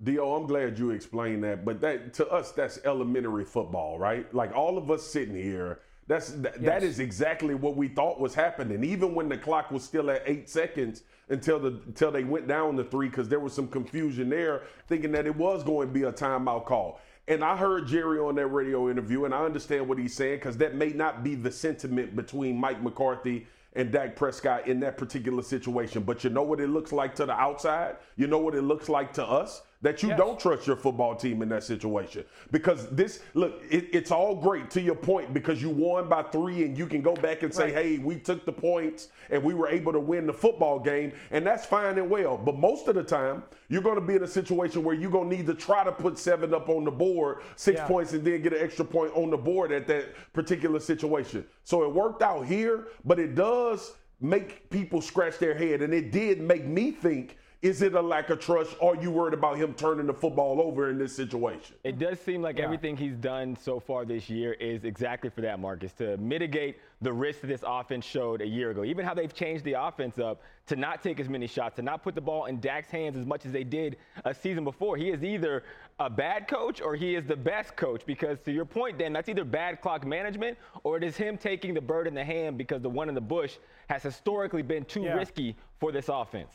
Dio, 0.03 0.35
I'm 0.35 0.47
glad 0.47 0.79
you 0.79 0.91
explained 0.91 1.43
that, 1.43 1.63
but 1.63 1.79
that 1.81 2.13
to 2.15 2.27
us 2.29 2.51
that's 2.51 2.79
elementary 2.85 3.45
football, 3.45 3.99
right? 3.99 4.31
Like 4.33 4.55
all 4.55 4.77
of 4.77 4.89
us 4.89 5.05
sitting 5.05 5.35
here, 5.35 5.79
that's 6.07 6.31
that, 6.31 6.55
yes. 6.55 6.65
that 6.65 6.83
is 6.83 6.99
exactly 6.99 7.53
what 7.53 7.75
we 7.75 7.87
thought 7.87 8.19
was 8.19 8.33
happening. 8.33 8.83
Even 8.83 9.13
when 9.13 9.29
the 9.29 9.37
clock 9.37 9.69
was 9.69 9.83
still 9.83 10.09
at 10.09 10.23
eight 10.25 10.49
seconds 10.49 11.03
until 11.29 11.59
the 11.59 11.79
until 11.85 12.11
they 12.11 12.23
went 12.23 12.47
down 12.47 12.75
to 12.77 12.83
three, 12.83 13.09
because 13.09 13.29
there 13.29 13.39
was 13.39 13.53
some 13.53 13.67
confusion 13.67 14.29
there, 14.29 14.63
thinking 14.87 15.11
that 15.11 15.27
it 15.27 15.35
was 15.35 15.63
going 15.63 15.87
to 15.87 15.93
be 15.93 16.03
a 16.03 16.11
timeout 16.11 16.65
call. 16.65 16.99
And 17.27 17.43
I 17.43 17.55
heard 17.55 17.87
Jerry 17.87 18.19
on 18.19 18.35
that 18.35 18.47
radio 18.47 18.89
interview, 18.89 19.25
and 19.25 19.33
I 19.33 19.45
understand 19.45 19.87
what 19.87 19.99
he's 19.99 20.15
saying 20.15 20.37
because 20.37 20.57
that 20.57 20.73
may 20.75 20.89
not 20.89 21.23
be 21.23 21.35
the 21.35 21.51
sentiment 21.51 22.15
between 22.15 22.57
Mike 22.57 22.81
McCarthy 22.81 23.45
and 23.73 23.91
Dak 23.91 24.15
Prescott 24.15 24.67
in 24.67 24.79
that 24.81 24.97
particular 24.97 25.43
situation. 25.43 26.03
But 26.03 26.23
you 26.23 26.31
know 26.31 26.43
what 26.43 26.59
it 26.59 26.67
looks 26.67 26.91
like 26.91 27.15
to 27.15 27.25
the 27.25 27.33
outside? 27.33 27.97
You 28.17 28.27
know 28.27 28.39
what 28.39 28.55
it 28.55 28.63
looks 28.63 28.89
like 28.89 29.13
to 29.13 29.25
us? 29.25 29.61
That 29.81 30.03
you 30.03 30.09
yes. 30.09 30.17
don't 30.17 30.39
trust 30.39 30.67
your 30.67 30.75
football 30.75 31.15
team 31.15 31.41
in 31.41 31.49
that 31.49 31.63
situation. 31.63 32.23
Because 32.51 32.87
this, 32.89 33.21
look, 33.33 33.63
it, 33.69 33.89
it's 33.91 34.11
all 34.11 34.35
great 34.35 34.69
to 34.71 34.81
your 34.81 34.95
point 34.95 35.33
because 35.33 35.61
you 35.61 35.69
won 35.69 36.07
by 36.07 36.21
three 36.23 36.63
and 36.63 36.77
you 36.77 36.85
can 36.85 37.01
go 37.01 37.15
back 37.15 37.41
and 37.43 37.53
say, 37.53 37.65
right. 37.65 37.73
hey, 37.73 37.97
we 37.97 38.17
took 38.17 38.45
the 38.45 38.51
points 38.51 39.09
and 39.31 39.43
we 39.43 39.53
were 39.53 39.67
able 39.67 39.91
to 39.91 39.99
win 39.99 40.27
the 40.27 40.33
football 40.33 40.79
game, 40.79 41.11
and 41.31 41.45
that's 41.45 41.65
fine 41.65 41.97
and 41.97 42.09
well. 42.09 42.37
But 42.37 42.57
most 42.57 42.87
of 42.87 42.95
the 42.95 43.03
time, 43.03 43.43
you're 43.69 43.81
going 43.81 43.95
to 43.95 44.01
be 44.01 44.15
in 44.15 44.23
a 44.23 44.27
situation 44.27 44.83
where 44.83 44.95
you're 44.95 45.11
going 45.11 45.29
to 45.29 45.35
need 45.35 45.47
to 45.47 45.55
try 45.55 45.83
to 45.83 45.91
put 45.91 46.19
seven 46.19 46.53
up 46.53 46.69
on 46.69 46.83
the 46.83 46.91
board, 46.91 47.41
six 47.55 47.77
yeah. 47.77 47.87
points, 47.87 48.13
and 48.13 48.23
then 48.23 48.41
get 48.41 48.53
an 48.53 48.61
extra 48.61 48.85
point 48.85 49.11
on 49.15 49.31
the 49.31 49.37
board 49.37 49.71
at 49.71 49.87
that 49.87 50.13
particular 50.33 50.79
situation. 50.79 51.45
So 51.63 51.83
it 51.83 51.91
worked 51.91 52.21
out 52.21 52.45
here, 52.45 52.87
but 53.05 53.17
it 53.17 53.33
does 53.33 53.93
make 54.19 54.69
people 54.69 55.01
scratch 55.01 55.39
their 55.39 55.55
head, 55.55 55.81
and 55.81 55.93
it 55.93 56.11
did 56.11 56.39
make 56.39 56.65
me 56.65 56.91
think 56.91 57.37
Is 57.61 57.83
it 57.83 57.93
a 57.93 58.01
lack 58.01 58.31
of 58.31 58.39
trust? 58.39 58.75
Or 58.79 58.95
are 58.95 59.01
you 59.01 59.11
worried 59.11 59.35
about 59.35 59.55
him 59.55 59.75
turning 59.75 60.07
the 60.07 60.13
football 60.15 60.59
over 60.59 60.89
in 60.89 60.97
this 60.97 61.15
situation? 61.15 61.75
It 61.83 61.99
does 61.99 62.19
seem 62.19 62.41
like 62.41 62.57
yeah. 62.57 62.63
everything 62.63 62.97
he's 62.97 63.15
done 63.15 63.55
so 63.55 63.79
far 63.79 64.03
this 64.03 64.31
year 64.31 64.53
is 64.53 64.83
exactly 64.83 65.29
for 65.29 65.41
that, 65.41 65.59
Marcus, 65.59 65.93
to 65.93 66.17
mitigate 66.17 66.79
the 67.01 67.13
risk 67.13 67.41
that 67.41 67.47
this 67.47 67.63
offense 67.63 68.03
showed 68.03 68.41
a 68.41 68.47
year 68.47 68.71
ago. 68.71 68.83
Even 68.83 69.05
how 69.05 69.13
they've 69.13 69.33
changed 69.33 69.63
the 69.63 69.73
offense 69.73 70.17
up 70.17 70.41
to 70.65 70.75
not 70.75 71.03
take 71.03 71.19
as 71.19 71.29
many 71.29 71.45
shots, 71.45 71.75
to 71.75 71.83
not 71.83 72.01
put 72.01 72.15
the 72.15 72.21
ball 72.21 72.45
in 72.45 72.59
Dak's 72.59 72.89
hands 72.89 73.15
as 73.15 73.27
much 73.27 73.45
as 73.45 73.51
they 73.51 73.63
did 73.63 73.97
a 74.25 74.33
season 74.33 74.63
before. 74.63 74.97
He 74.97 75.11
is 75.11 75.23
either 75.23 75.63
a 75.99 76.09
bad 76.09 76.47
coach 76.47 76.81
or 76.81 76.95
he 76.95 77.13
is 77.13 77.25
the 77.27 77.35
best 77.35 77.75
coach 77.75 78.01
because, 78.07 78.39
to 78.39 78.51
your 78.51 78.65
point, 78.65 78.97
Dan, 78.97 79.13
that's 79.13 79.29
either 79.29 79.43
bad 79.43 79.81
clock 79.81 80.03
management 80.03 80.57
or 80.83 80.97
it 80.97 81.03
is 81.03 81.15
him 81.15 81.37
taking 81.37 81.75
the 81.75 81.81
bird 81.81 82.07
in 82.07 82.15
the 82.15 82.25
hand 82.25 82.57
because 82.57 82.81
the 82.81 82.89
one 82.89 83.07
in 83.07 83.13
the 83.13 83.21
bush 83.21 83.57
has 83.87 84.01
historically 84.01 84.63
been 84.63 84.83
too 84.83 85.03
yeah. 85.03 85.13
risky 85.13 85.55
for 85.79 85.91
this 85.91 86.09
offense. 86.09 86.53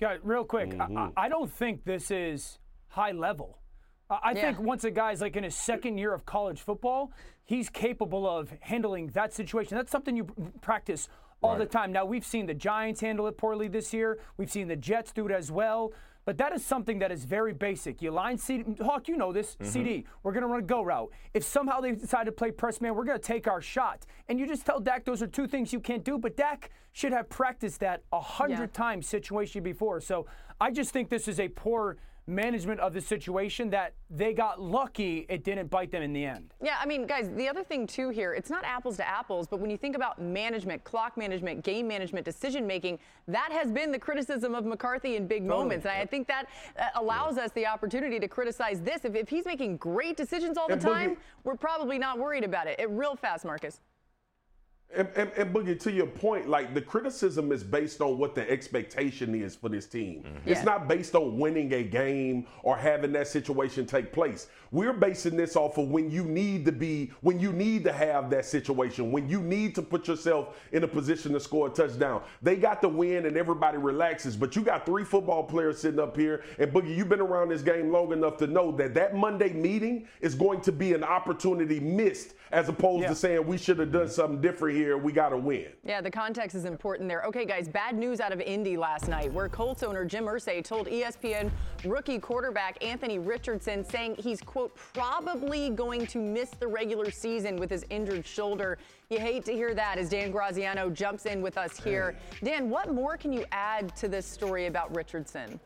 Yeah, 0.00 0.16
real 0.22 0.44
quick, 0.44 0.70
mm-hmm. 0.70 0.98
I, 0.98 1.10
I, 1.16 1.28
don't 1.28 1.50
think 1.50 1.84
this 1.84 2.10
is 2.10 2.58
high 2.88 3.12
level. 3.12 3.58
I 4.10 4.32
yeah. 4.32 4.42
think 4.42 4.60
once 4.60 4.84
a 4.84 4.90
guy's 4.90 5.20
like 5.20 5.36
in 5.36 5.44
his 5.44 5.56
second 5.56 5.98
year 5.98 6.12
of 6.12 6.26
college 6.26 6.60
football, 6.60 7.12
he's 7.44 7.68
capable 7.68 8.28
of 8.28 8.52
handling 8.60 9.08
that 9.08 9.32
situation. 9.32 9.76
That's 9.76 9.90
something 9.90 10.16
you 10.16 10.26
practice 10.60 11.08
all 11.42 11.50
right. 11.50 11.58
the 11.58 11.66
time. 11.66 11.92
Now, 11.92 12.04
we've 12.04 12.24
seen 12.24 12.46
the 12.46 12.54
Giants 12.54 13.00
handle 13.00 13.26
it 13.26 13.36
poorly 13.36 13.68
this 13.68 13.92
year, 13.92 14.18
we've 14.36 14.50
seen 14.50 14.68
the 14.68 14.76
Jets 14.76 15.12
do 15.12 15.26
it 15.26 15.32
as 15.32 15.50
well. 15.50 15.92
But 16.26 16.38
that 16.38 16.52
is 16.52 16.64
something 16.64 16.98
that 16.98 17.12
is 17.12 17.24
very 17.24 17.54
basic. 17.54 18.02
You 18.02 18.10
line 18.10 18.36
CeeDee, 18.36 18.82
Hawk, 18.82 19.06
you 19.06 19.16
know 19.16 19.32
this, 19.32 19.56
mm-hmm. 19.56 19.78
CeeDee, 19.78 20.04
we're 20.24 20.32
going 20.32 20.42
to 20.42 20.48
run 20.48 20.58
a 20.58 20.66
go 20.66 20.82
route. 20.82 21.10
If 21.32 21.44
somehow 21.44 21.80
they 21.80 21.92
decide 21.92 22.24
to 22.24 22.32
play 22.32 22.50
press 22.50 22.80
man, 22.80 22.96
we're 22.96 23.04
going 23.04 23.18
to 23.18 23.24
take 23.24 23.46
our 23.46 23.62
shot. 23.62 24.04
And 24.28 24.38
you 24.38 24.46
just 24.46 24.66
tell 24.66 24.80
Dak 24.80 25.04
those 25.04 25.22
are 25.22 25.28
two 25.28 25.46
things 25.46 25.72
you 25.72 25.78
can't 25.78 26.04
do. 26.04 26.18
But 26.18 26.36
Dak 26.36 26.70
should 26.92 27.12
have 27.12 27.28
practiced 27.30 27.78
that 27.80 28.02
a 28.12 28.20
hundred 28.20 28.70
yeah. 28.72 28.78
times 28.78 29.06
situation 29.06 29.62
before. 29.62 30.00
So 30.00 30.26
I 30.60 30.72
just 30.72 30.90
think 30.90 31.10
this 31.10 31.28
is 31.28 31.38
a 31.38 31.48
poor 31.48 31.96
management 32.26 32.80
of 32.80 32.92
the 32.92 33.00
situation 33.00 33.70
that 33.70 33.94
they 34.10 34.32
got 34.32 34.60
lucky 34.60 35.26
it 35.28 35.44
didn't 35.44 35.68
bite 35.68 35.92
them 35.92 36.02
in 36.02 36.12
the 36.12 36.24
end. 36.24 36.52
Yeah, 36.62 36.76
I 36.80 36.86
mean, 36.86 37.06
guys, 37.06 37.30
the 37.36 37.48
other 37.48 37.62
thing 37.62 37.86
too 37.86 38.08
here, 38.10 38.34
it's 38.34 38.50
not 38.50 38.64
apples 38.64 38.96
to 38.96 39.08
apples, 39.08 39.46
but 39.46 39.60
when 39.60 39.70
you 39.70 39.76
think 39.76 39.94
about 39.94 40.20
management, 40.20 40.82
clock 40.82 41.16
management, 41.16 41.62
game 41.62 41.86
management, 41.86 42.24
decision 42.24 42.66
making, 42.66 42.98
that 43.28 43.50
has 43.52 43.70
been 43.70 43.92
the 43.92 43.98
criticism 43.98 44.54
of 44.54 44.64
McCarthy 44.64 45.16
in 45.16 45.26
big 45.26 45.42
totally. 45.42 45.62
moments. 45.62 45.86
And 45.86 45.94
I 45.94 46.04
think 46.04 46.26
that 46.26 46.46
uh, 46.78 46.86
allows 46.96 47.38
us 47.38 47.52
the 47.52 47.66
opportunity 47.66 48.18
to 48.18 48.28
criticize 48.28 48.80
this. 48.80 49.04
If, 49.04 49.14
if 49.14 49.28
he's 49.28 49.44
making 49.44 49.76
great 49.76 50.16
decisions 50.16 50.58
all 50.58 50.68
the 50.68 50.76
time, 50.76 51.16
we're 51.44 51.56
probably 51.56 51.98
not 51.98 52.18
worried 52.18 52.44
about 52.44 52.66
it. 52.66 52.80
it 52.80 52.90
real 52.90 53.14
fast, 53.14 53.44
Marcus. 53.44 53.80
And, 54.94 55.08
and, 55.16 55.30
and, 55.36 55.52
Boogie, 55.52 55.78
to 55.80 55.92
your 55.92 56.06
point, 56.06 56.48
like 56.48 56.72
the 56.72 56.80
criticism 56.80 57.52
is 57.52 57.62
based 57.62 58.00
on 58.00 58.18
what 58.18 58.34
the 58.34 58.48
expectation 58.48 59.34
is 59.34 59.54
for 59.54 59.68
this 59.68 59.86
team. 59.86 60.22
Mm-hmm. 60.22 60.48
It's 60.48 60.60
yeah. 60.60 60.64
not 60.64 60.88
based 60.88 61.14
on 61.14 61.38
winning 61.38 61.72
a 61.74 61.82
game 61.82 62.46
or 62.62 62.76
having 62.76 63.12
that 63.12 63.28
situation 63.28 63.84
take 63.84 64.12
place. 64.12 64.46
We're 64.70 64.92
basing 64.92 65.36
this 65.36 65.54
off 65.54 65.76
of 65.78 65.88
when 65.88 66.10
you 66.10 66.24
need 66.24 66.64
to 66.66 66.72
be, 66.72 67.10
when 67.20 67.38
you 67.38 67.52
need 67.52 67.84
to 67.84 67.92
have 67.92 68.30
that 68.30 68.46
situation, 68.46 69.12
when 69.12 69.28
you 69.28 69.40
need 69.40 69.74
to 69.74 69.82
put 69.82 70.08
yourself 70.08 70.56
in 70.72 70.82
a 70.84 70.88
position 70.88 71.32
to 71.32 71.40
score 71.40 71.66
a 71.66 71.70
touchdown. 71.70 72.22
They 72.40 72.56
got 72.56 72.80
the 72.80 72.88
win 72.88 73.26
and 73.26 73.36
everybody 73.36 73.78
relaxes, 73.78 74.36
but 74.36 74.56
you 74.56 74.62
got 74.62 74.86
three 74.86 75.04
football 75.04 75.42
players 75.44 75.80
sitting 75.80 76.00
up 76.00 76.16
here. 76.16 76.42
And 76.58 76.72
Boogie, 76.72 76.96
you've 76.96 77.08
been 77.08 77.20
around 77.20 77.50
this 77.50 77.62
game 77.62 77.90
long 77.90 78.12
enough 78.12 78.36
to 78.38 78.46
know 78.46 78.72
that 78.72 78.94
that 78.94 79.16
Monday 79.16 79.52
meeting 79.52 80.06
is 80.20 80.34
going 80.34 80.60
to 80.62 80.72
be 80.72 80.94
an 80.94 81.04
opportunity 81.04 81.80
missed 81.80 82.34
as 82.52 82.68
opposed 82.68 83.02
yeah. 83.02 83.08
to 83.08 83.14
saying 83.14 83.46
we 83.46 83.58
should 83.58 83.78
have 83.78 83.92
done 83.92 84.08
something 84.08 84.40
different 84.40 84.75
here. 84.76 84.98
We 84.98 85.12
got 85.12 85.30
to 85.30 85.36
win. 85.36 85.68
Yeah, 85.84 86.00
the 86.00 86.10
context 86.10 86.54
is 86.54 86.64
important 86.64 87.08
there. 87.08 87.22
Okay, 87.22 87.44
guys, 87.44 87.68
bad 87.68 87.96
news 87.96 88.20
out 88.20 88.32
of 88.32 88.40
Indy 88.40 88.76
last 88.76 89.08
night, 89.08 89.32
where 89.32 89.48
Colts 89.48 89.82
owner 89.82 90.04
Jim 90.04 90.24
Irsay 90.24 90.62
told 90.62 90.86
ESPN 90.86 91.50
rookie 91.84 92.18
quarterback 92.18 92.82
Anthony 92.84 93.18
Richardson 93.18 93.84
saying 93.84 94.16
he's, 94.18 94.40
quote, 94.40 94.76
probably 94.94 95.70
going 95.70 96.06
to 96.08 96.18
miss 96.18 96.50
the 96.50 96.66
regular 96.66 97.10
season 97.10 97.56
with 97.56 97.70
his 97.70 97.84
injured 97.90 98.26
shoulder. 98.26 98.78
You 99.10 99.18
hate 99.18 99.44
to 99.46 99.52
hear 99.52 99.74
that 99.74 99.98
as 99.98 100.10
Dan 100.10 100.30
Graziano 100.30 100.90
jumps 100.90 101.26
in 101.26 101.40
with 101.40 101.56
us 101.56 101.78
here. 101.80 102.16
Dan, 102.44 102.68
what 102.68 102.92
more 102.92 103.16
can 103.16 103.32
you 103.32 103.44
add 103.52 103.96
to 103.96 104.08
this 104.08 104.26
story 104.26 104.66
about 104.66 104.94
Richardson? 104.94 105.58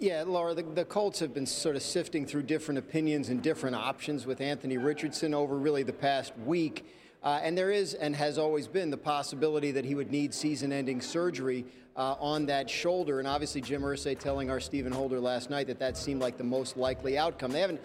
Yeah, 0.00 0.24
Laura, 0.26 0.54
the, 0.54 0.62
the, 0.62 0.86
Colts 0.86 1.18
have 1.18 1.34
been 1.34 1.44
sort 1.44 1.76
of 1.76 1.82
sifting 1.82 2.24
through 2.24 2.44
different 2.44 2.78
opinions 2.78 3.28
and 3.28 3.42
different 3.42 3.76
options 3.76 4.24
with 4.24 4.40
Anthony 4.40 4.78
Richardson 4.78 5.34
over 5.34 5.58
really 5.58 5.82
the 5.82 5.92
past 5.92 6.32
week. 6.38 6.86
Uh, 7.22 7.40
and 7.42 7.56
there 7.56 7.70
is 7.70 7.94
and 7.94 8.16
has 8.16 8.38
always 8.38 8.66
been 8.66 8.90
the 8.90 8.96
possibility 8.96 9.70
that 9.72 9.84
he 9.84 9.94
would 9.94 10.10
need 10.10 10.32
season 10.32 10.72
ending 10.72 11.00
surgery 11.00 11.66
uh, 11.96 12.14
on 12.18 12.46
that 12.46 12.68
shoulder. 12.70 13.18
And 13.18 13.28
obviously, 13.28 13.60
Jim 13.60 13.82
Irsay 13.82 14.18
telling 14.18 14.48
our 14.50 14.60
Stephen 14.60 14.92
Holder 14.92 15.20
last 15.20 15.50
night 15.50 15.66
that 15.66 15.78
that 15.80 15.96
seemed 15.96 16.20
like 16.20 16.38
the 16.38 16.44
most 16.44 16.76
likely 16.76 17.18
outcome. 17.18 17.52
They 17.52 17.60
haven't 17.60 17.80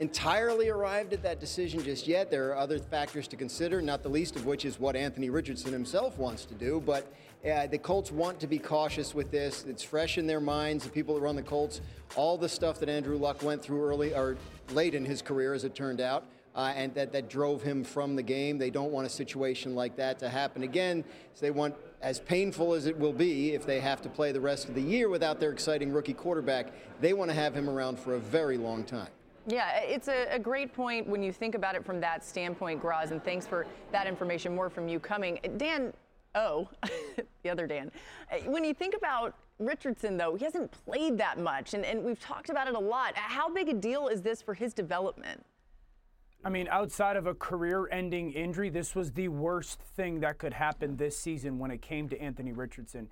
entirely 0.00 0.70
arrived 0.70 1.12
at 1.12 1.22
that 1.22 1.38
decision 1.38 1.82
just 1.84 2.08
yet. 2.08 2.30
There 2.30 2.48
are 2.48 2.56
other 2.56 2.78
factors 2.78 3.28
to 3.28 3.36
consider, 3.36 3.80
not 3.80 4.02
the 4.02 4.08
least 4.08 4.34
of 4.34 4.46
which 4.46 4.64
is 4.64 4.80
what 4.80 4.96
Anthony 4.96 5.30
Richardson 5.30 5.72
himself 5.72 6.18
wants 6.18 6.44
to 6.46 6.54
do. 6.54 6.82
But 6.84 7.12
uh, 7.48 7.68
the 7.68 7.78
Colts 7.78 8.10
want 8.10 8.40
to 8.40 8.46
be 8.46 8.58
cautious 8.58 9.14
with 9.14 9.30
this. 9.30 9.64
It's 9.68 9.82
fresh 9.82 10.18
in 10.18 10.26
their 10.26 10.40
minds. 10.40 10.84
The 10.84 10.90
people 10.90 11.14
that 11.14 11.20
run 11.20 11.36
the 11.36 11.42
Colts, 11.42 11.80
all 12.16 12.36
the 12.36 12.48
stuff 12.48 12.80
that 12.80 12.88
Andrew 12.88 13.18
Luck 13.18 13.42
went 13.42 13.62
through 13.62 13.84
early 13.84 14.14
or 14.14 14.36
late 14.72 14.94
in 14.94 15.04
his 15.04 15.22
career, 15.22 15.54
as 15.54 15.64
it 15.64 15.74
turned 15.74 16.00
out, 16.00 16.24
uh, 16.54 16.72
and 16.74 16.94
that, 16.94 17.12
that 17.12 17.28
drove 17.28 17.62
him 17.62 17.84
from 17.84 18.16
the 18.16 18.22
game. 18.22 18.58
They 18.58 18.70
don't 18.70 18.92
want 18.92 19.06
a 19.06 19.10
situation 19.10 19.74
like 19.74 19.96
that 19.96 20.18
to 20.20 20.28
happen 20.28 20.62
again. 20.62 21.04
So 21.34 21.46
they 21.46 21.50
want, 21.50 21.74
as 22.02 22.20
painful 22.20 22.74
as 22.74 22.86
it 22.86 22.98
will 22.98 23.12
be 23.12 23.54
if 23.54 23.66
they 23.66 23.80
have 23.80 24.02
to 24.02 24.08
play 24.08 24.32
the 24.32 24.40
rest 24.40 24.68
of 24.68 24.74
the 24.74 24.82
year 24.82 25.08
without 25.08 25.40
their 25.40 25.52
exciting 25.52 25.92
rookie 25.92 26.14
quarterback, 26.14 26.72
they 27.00 27.12
want 27.12 27.30
to 27.30 27.34
have 27.34 27.54
him 27.54 27.68
around 27.68 27.98
for 27.98 28.14
a 28.14 28.20
very 28.20 28.56
long 28.56 28.84
time. 28.84 29.10
Yeah, 29.46 29.78
it's 29.80 30.08
a, 30.08 30.34
a, 30.34 30.38
great 30.38 30.74
point 30.74 31.08
when 31.08 31.22
you 31.22 31.32
think 31.32 31.54
about 31.54 31.74
it 31.74 31.84
from 31.84 31.98
that 32.00 32.24
standpoint, 32.24 32.80
Graz, 32.80 33.10
and 33.10 33.24
thanks 33.24 33.46
for 33.46 33.66
that 33.90 34.06
information. 34.06 34.54
More 34.54 34.68
from 34.68 34.86
you 34.86 35.00
coming. 35.00 35.40
Dan, 35.56 35.94
Oh, 36.34 36.68
the 37.42 37.50
other 37.50 37.66
Dan. 37.66 37.90
Uh, 38.30 38.36
when 38.50 38.64
you 38.64 38.74
think 38.74 38.94
about 38.94 39.34
Richardson, 39.58 40.16
though, 40.16 40.36
he 40.36 40.44
hasn't 40.44 40.70
played 40.84 41.18
that 41.18 41.38
much, 41.38 41.74
and, 41.74 41.84
and 41.84 42.04
we've 42.04 42.20
talked 42.20 42.50
about 42.50 42.68
it 42.68 42.74
a 42.74 42.78
lot. 42.78 43.16
How 43.16 43.52
big 43.52 43.68
a 43.68 43.74
deal 43.74 44.08
is 44.08 44.22
this 44.22 44.40
for 44.40 44.54
his 44.54 44.72
development? 44.72 45.44
I 46.42 46.48
mean, 46.48 46.68
outside 46.70 47.16
of 47.16 47.26
a 47.26 47.34
career 47.34 47.86
ending 47.92 48.32
injury, 48.32 48.70
this 48.70 48.94
was 48.94 49.12
the 49.12 49.28
worst 49.28 49.78
thing 49.78 50.20
that 50.20 50.38
could 50.38 50.54
happen 50.54 50.96
this 50.96 51.16
season 51.16 51.58
when 51.58 51.70
it 51.70 51.82
came 51.82 52.08
to 52.08 52.20
Anthony 52.20 52.52
Richardson. 52.52 53.10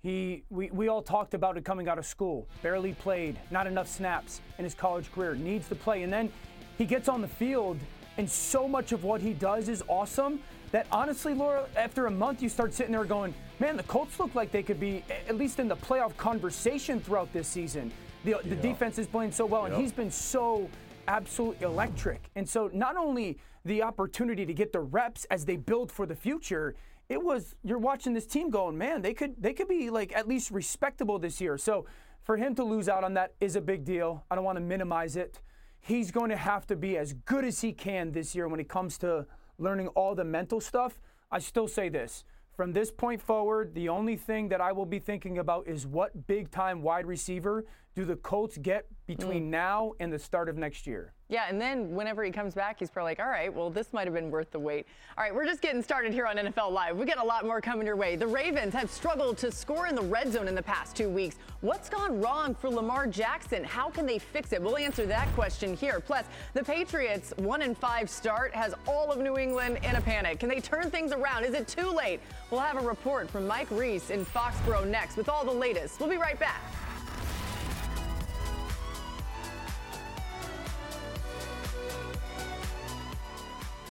He, 0.00 0.44
we, 0.48 0.70
we 0.70 0.86
all 0.86 1.02
talked 1.02 1.34
about 1.34 1.56
it 1.56 1.64
coming 1.64 1.88
out 1.88 1.98
of 1.98 2.06
school. 2.06 2.46
Barely 2.62 2.92
played, 2.92 3.36
not 3.50 3.66
enough 3.66 3.88
snaps 3.88 4.40
in 4.58 4.64
his 4.64 4.74
college 4.74 5.10
career, 5.10 5.34
needs 5.34 5.68
to 5.70 5.74
play. 5.74 6.04
And 6.04 6.12
then 6.12 6.30
he 6.76 6.84
gets 6.84 7.08
on 7.08 7.20
the 7.20 7.26
field, 7.26 7.78
and 8.16 8.30
so 8.30 8.68
much 8.68 8.92
of 8.92 9.02
what 9.02 9.20
he 9.20 9.32
does 9.32 9.68
is 9.68 9.82
awesome 9.88 10.38
that 10.70 10.86
honestly, 10.92 11.34
Laura, 11.34 11.66
after 11.76 12.06
a 12.06 12.10
month, 12.10 12.42
you 12.42 12.48
start 12.48 12.72
sitting 12.72 12.92
there 12.92 13.04
going, 13.04 13.34
man, 13.58 13.76
the 13.76 13.82
Colts 13.84 14.20
look 14.20 14.36
like 14.36 14.52
they 14.52 14.62
could 14.62 14.78
be 14.78 15.02
at 15.28 15.36
least 15.36 15.58
in 15.58 15.66
the 15.66 15.76
playoff 15.76 16.16
conversation 16.16 17.00
throughout 17.00 17.32
this 17.32 17.48
season. 17.48 17.90
The, 18.24 18.38
the 18.44 18.54
yeah. 18.54 18.62
defense 18.62 18.98
is 18.98 19.08
playing 19.08 19.32
so 19.32 19.46
well, 19.46 19.64
and 19.64 19.74
he's 19.74 19.92
been 19.92 20.12
so 20.12 20.68
absolutely 21.08 21.66
electric. 21.66 22.30
And 22.36 22.48
so, 22.48 22.70
not 22.72 22.96
only 22.96 23.38
the 23.64 23.82
opportunity 23.82 24.46
to 24.46 24.54
get 24.54 24.72
the 24.72 24.80
reps 24.80 25.24
as 25.30 25.44
they 25.44 25.56
build 25.56 25.90
for 25.90 26.06
the 26.06 26.14
future, 26.14 26.76
it 27.08 27.20
was 27.20 27.56
you're 27.64 27.78
watching 27.78 28.12
this 28.12 28.26
team 28.26 28.50
going, 28.50 28.78
man, 28.78 29.02
they 29.02 29.14
could 29.14 29.34
they 29.42 29.52
could 29.52 29.68
be 29.68 29.90
like 29.90 30.14
at 30.14 30.28
least 30.28 30.50
respectable 30.50 31.18
this 31.18 31.40
year. 31.40 31.58
So 31.58 31.86
for 32.22 32.36
him 32.36 32.54
to 32.56 32.62
lose 32.62 32.88
out 32.88 33.02
on 33.02 33.14
that 33.14 33.32
is 33.40 33.56
a 33.56 33.60
big 33.60 33.84
deal. 33.84 34.24
I 34.30 34.34
don't 34.34 34.44
want 34.44 34.56
to 34.56 34.64
minimize 34.64 35.16
it. 35.16 35.40
He's 35.80 36.10
going 36.10 36.28
to 36.30 36.36
have 36.36 36.66
to 36.66 36.76
be 36.76 36.98
as 36.98 37.14
good 37.14 37.44
as 37.44 37.60
he 37.60 37.72
can 37.72 38.12
this 38.12 38.34
year 38.34 38.46
when 38.48 38.60
it 38.60 38.68
comes 38.68 38.98
to 38.98 39.26
learning 39.58 39.88
all 39.88 40.14
the 40.14 40.24
mental 40.24 40.60
stuff, 40.60 41.00
I 41.30 41.38
still 41.38 41.68
say 41.68 41.88
this. 41.88 42.24
From 42.54 42.72
this 42.72 42.90
point 42.90 43.22
forward, 43.22 43.74
the 43.74 43.88
only 43.88 44.16
thing 44.16 44.48
that 44.48 44.60
I 44.60 44.72
will 44.72 44.86
be 44.86 44.98
thinking 44.98 45.38
about 45.38 45.68
is 45.68 45.86
what 45.86 46.26
big 46.26 46.50
time 46.50 46.82
wide 46.82 47.06
receiver 47.06 47.64
do 47.94 48.04
the 48.04 48.16
Colts 48.16 48.58
get 48.58 48.86
between 49.08 49.44
mm. 49.44 49.50
now 49.50 49.92
and 49.98 50.12
the 50.12 50.18
start 50.18 50.48
of 50.48 50.56
next 50.56 50.86
year? 50.86 51.14
Yeah, 51.30 51.46
and 51.48 51.60
then 51.60 51.94
whenever 51.94 52.22
he 52.24 52.30
comes 52.30 52.54
back, 52.54 52.78
he's 52.78 52.90
probably 52.90 53.10
like, 53.10 53.20
all 53.20 53.28
right, 53.28 53.52
well, 53.52 53.68
this 53.68 53.92
might 53.92 54.06
have 54.06 54.14
been 54.14 54.30
worth 54.30 54.50
the 54.50 54.58
wait. 54.58 54.86
All 55.16 55.24
right, 55.24 55.34
we're 55.34 55.44
just 55.44 55.60
getting 55.60 55.82
started 55.82 56.12
here 56.12 56.26
on 56.26 56.36
NFL 56.36 56.70
Live. 56.72 56.96
We 56.96 57.04
got 57.04 57.18
a 57.18 57.24
lot 57.24 57.44
more 57.44 57.60
coming 57.60 57.86
your 57.86 57.96
way. 57.96 58.16
The 58.16 58.26
Ravens 58.26 58.72
have 58.72 58.90
struggled 58.90 59.36
to 59.38 59.50
score 59.50 59.86
in 59.86 59.94
the 59.94 60.02
red 60.02 60.32
zone 60.32 60.46
in 60.46 60.54
the 60.54 60.62
past 60.62 60.94
two 60.94 61.08
weeks. 61.08 61.36
What's 61.60 61.90
gone 61.90 62.20
wrong 62.20 62.54
for 62.54 62.70
Lamar 62.70 63.06
Jackson? 63.06 63.64
How 63.64 63.90
can 63.90 64.06
they 64.06 64.18
fix 64.18 64.52
it? 64.52 64.62
We'll 64.62 64.78
answer 64.78 65.04
that 65.06 65.28
question 65.34 65.76
here. 65.76 66.00
Plus, 66.00 66.24
the 66.54 66.64
Patriots' 66.64 67.32
one 67.36 67.62
and 67.62 67.76
five 67.76 68.08
start 68.08 68.54
has 68.54 68.74
all 68.86 69.10
of 69.10 69.18
New 69.18 69.38
England 69.38 69.80
in 69.82 69.96
a 69.96 70.00
panic. 70.00 70.40
Can 70.40 70.48
they 70.48 70.60
turn 70.60 70.90
things 70.90 71.12
around? 71.12 71.44
Is 71.44 71.54
it 71.54 71.66
too 71.66 71.90
late? 71.90 72.20
We'll 72.50 72.60
have 72.60 72.76
a 72.76 72.86
report 72.86 73.30
from 73.30 73.46
Mike 73.46 73.70
Reiss 73.70 74.10
in 74.10 74.24
Foxborough 74.24 74.86
next 74.86 75.16
with 75.16 75.28
all 75.28 75.44
the 75.44 75.52
latest. 75.52 76.00
We'll 76.00 76.10
be 76.10 76.16
right 76.16 76.38
back. 76.38 76.60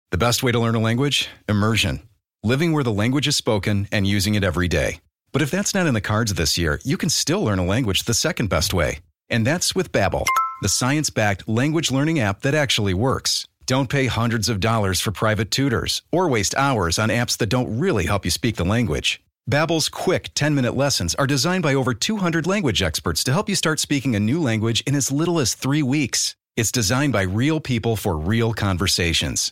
The 0.10 0.18
best 0.18 0.42
way 0.42 0.54
to 0.54 0.60
learn 0.60 0.76
a 0.76 0.80
language? 0.80 1.28
Immersion. 1.50 2.00
Living 2.42 2.72
where 2.72 2.84
the 2.84 2.94
language 2.94 3.28
is 3.28 3.36
spoken 3.36 3.90
and 3.92 4.08
using 4.08 4.36
it 4.36 4.44
every 4.44 4.70
day. 4.70 5.02
But 5.34 5.42
if 5.42 5.52
that's 5.52 5.76
not 5.76 5.86
in 5.86 5.94
the 5.94 6.00
cards 6.00 6.34
this 6.34 6.58
year, 6.58 6.80
you 6.86 6.96
can 6.96 7.10
still 7.10 7.44
learn 7.44 7.60
a 7.60 7.66
language 7.66 8.04
the 8.04 8.14
second 8.14 8.48
best 8.48 8.74
way. 8.74 9.00
And 9.30 9.46
that's 9.46 9.76
with 9.76 9.92
Babbel, 9.92 10.26
the 10.62 10.70
science-backed 10.70 11.50
language 11.50 11.92
learning 11.92 12.20
app 12.20 12.40
that 12.44 12.56
actually 12.56 12.94
works. 12.94 13.46
Don't 13.66 13.90
pay 13.90 14.06
hundreds 14.06 14.48
of 14.48 14.62
dollars 14.62 15.02
for 15.02 15.12
private 15.12 15.52
tutors 15.52 16.02
or 16.10 16.30
waste 16.30 16.56
hours 16.56 16.98
on 16.98 17.10
apps 17.10 17.38
that 17.40 17.50
don't 17.50 17.78
really 17.78 18.06
help 18.06 18.24
you 18.24 18.32
speak 18.32 18.56
the 18.56 18.64
language. 18.64 19.22
Babbel's 19.52 19.90
quick 19.90 20.34
10-minute 20.36 20.78
lessons 20.78 21.16
are 21.16 21.28
designed 21.28 21.64
by 21.64 21.74
over 21.74 21.94
200 21.94 22.48
language 22.48 22.82
experts 22.82 23.26
to 23.26 23.34
help 23.34 23.50
you 23.50 23.56
start 23.56 23.82
speaking 23.82 24.16
a 24.16 24.22
new 24.22 24.42
language 24.42 24.80
in 24.88 24.96
as 24.96 25.12
little 25.12 25.38
as 25.38 25.54
3 25.54 25.84
weeks. 25.84 26.38
It's 26.56 26.72
designed 26.72 27.12
by 27.12 27.24
real 27.24 27.60
people 27.60 27.98
for 27.98 28.18
real 28.18 28.54
conversations. 28.54 29.52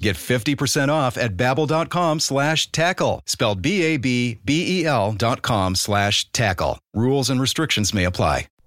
Get 0.00 0.16
50% 0.16 0.88
off 0.88 1.16
at 1.16 1.36
babbel.com 1.36 2.20
slash 2.20 2.70
tackle, 2.72 3.20
spelled 3.26 3.62
B-A-B-B-E-L 3.62 5.12
dot 5.12 5.42
com 5.42 5.74
slash 5.74 6.30
tackle. 6.32 6.78
Rules 6.94 7.30
and 7.30 7.40
restrictions 7.40 7.94
may 7.94 8.04
apply. 8.04 8.48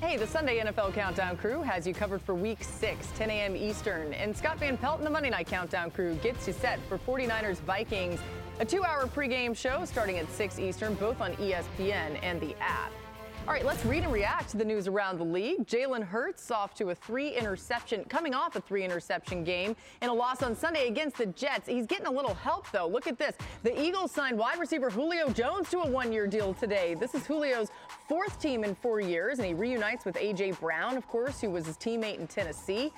Hey, 0.00 0.16
the 0.16 0.26
Sunday 0.26 0.58
NFL 0.60 0.94
Countdown 0.94 1.36
crew 1.36 1.60
has 1.60 1.86
you 1.86 1.92
covered 1.92 2.22
for 2.22 2.34
week 2.34 2.64
six, 2.64 3.06
10 3.16 3.28
a.m. 3.28 3.54
Eastern. 3.54 4.14
And 4.14 4.34
Scott 4.34 4.58
Van 4.58 4.78
Pelt 4.78 4.96
and 4.96 5.06
the 5.06 5.10
Monday 5.10 5.28
Night 5.28 5.46
Countdown 5.46 5.90
crew 5.90 6.14
gets 6.22 6.46
you 6.46 6.54
set 6.54 6.80
for 6.88 6.96
49ers 6.98 7.58
Vikings, 7.58 8.18
a 8.60 8.64
two 8.64 8.82
hour 8.82 9.06
pregame 9.06 9.54
show 9.54 9.84
starting 9.84 10.16
at 10.16 10.28
6 10.32 10.58
Eastern, 10.58 10.94
both 10.94 11.20
on 11.20 11.34
ESPN 11.34 12.18
and 12.22 12.40
the 12.40 12.56
app. 12.60 12.92
All 13.46 13.54
right, 13.54 13.64
let's 13.64 13.84
read 13.84 14.04
and 14.04 14.12
react 14.12 14.50
to 14.50 14.58
the 14.58 14.64
news 14.64 14.86
around 14.86 15.18
the 15.18 15.24
league. 15.24 15.66
Jalen 15.66 16.04
Hurts 16.04 16.50
off 16.50 16.74
to 16.74 16.90
a 16.90 16.94
three 16.94 17.34
interception, 17.36 18.04
coming 18.04 18.34
off 18.34 18.54
a 18.54 18.60
three 18.60 18.84
interception 18.84 19.44
game 19.44 19.74
in 20.02 20.08
a 20.08 20.14
loss 20.14 20.42
on 20.42 20.54
Sunday 20.54 20.88
against 20.88 21.16
the 21.16 21.26
Jets. 21.26 21.66
He's 21.66 21.86
getting 21.86 22.06
a 22.06 22.10
little 22.10 22.34
help, 22.34 22.70
though. 22.70 22.86
Look 22.86 23.06
at 23.06 23.18
this. 23.18 23.34
The 23.62 23.80
Eagles 23.80 24.12
signed 24.12 24.38
wide 24.38 24.60
receiver 24.60 24.90
Julio 24.90 25.30
Jones 25.30 25.70
to 25.70 25.80
a 25.80 25.90
one 25.90 26.12
year 26.12 26.26
deal 26.26 26.54
today. 26.54 26.94
This 26.94 27.14
is 27.14 27.26
Julio's 27.26 27.70
fourth 28.10 28.40
team 28.40 28.64
in 28.64 28.74
four 28.74 28.98
years, 28.98 29.38
and 29.38 29.46
he 29.46 29.54
reunites 29.54 30.04
with 30.04 30.16
A.J. 30.16 30.50
Brown, 30.52 30.96
of 30.96 31.06
course, 31.06 31.40
who 31.40 31.48
was 31.48 31.64
his 31.64 31.76
teammate 31.76 32.18
in 32.18 32.26
Tennessee. 32.26 32.92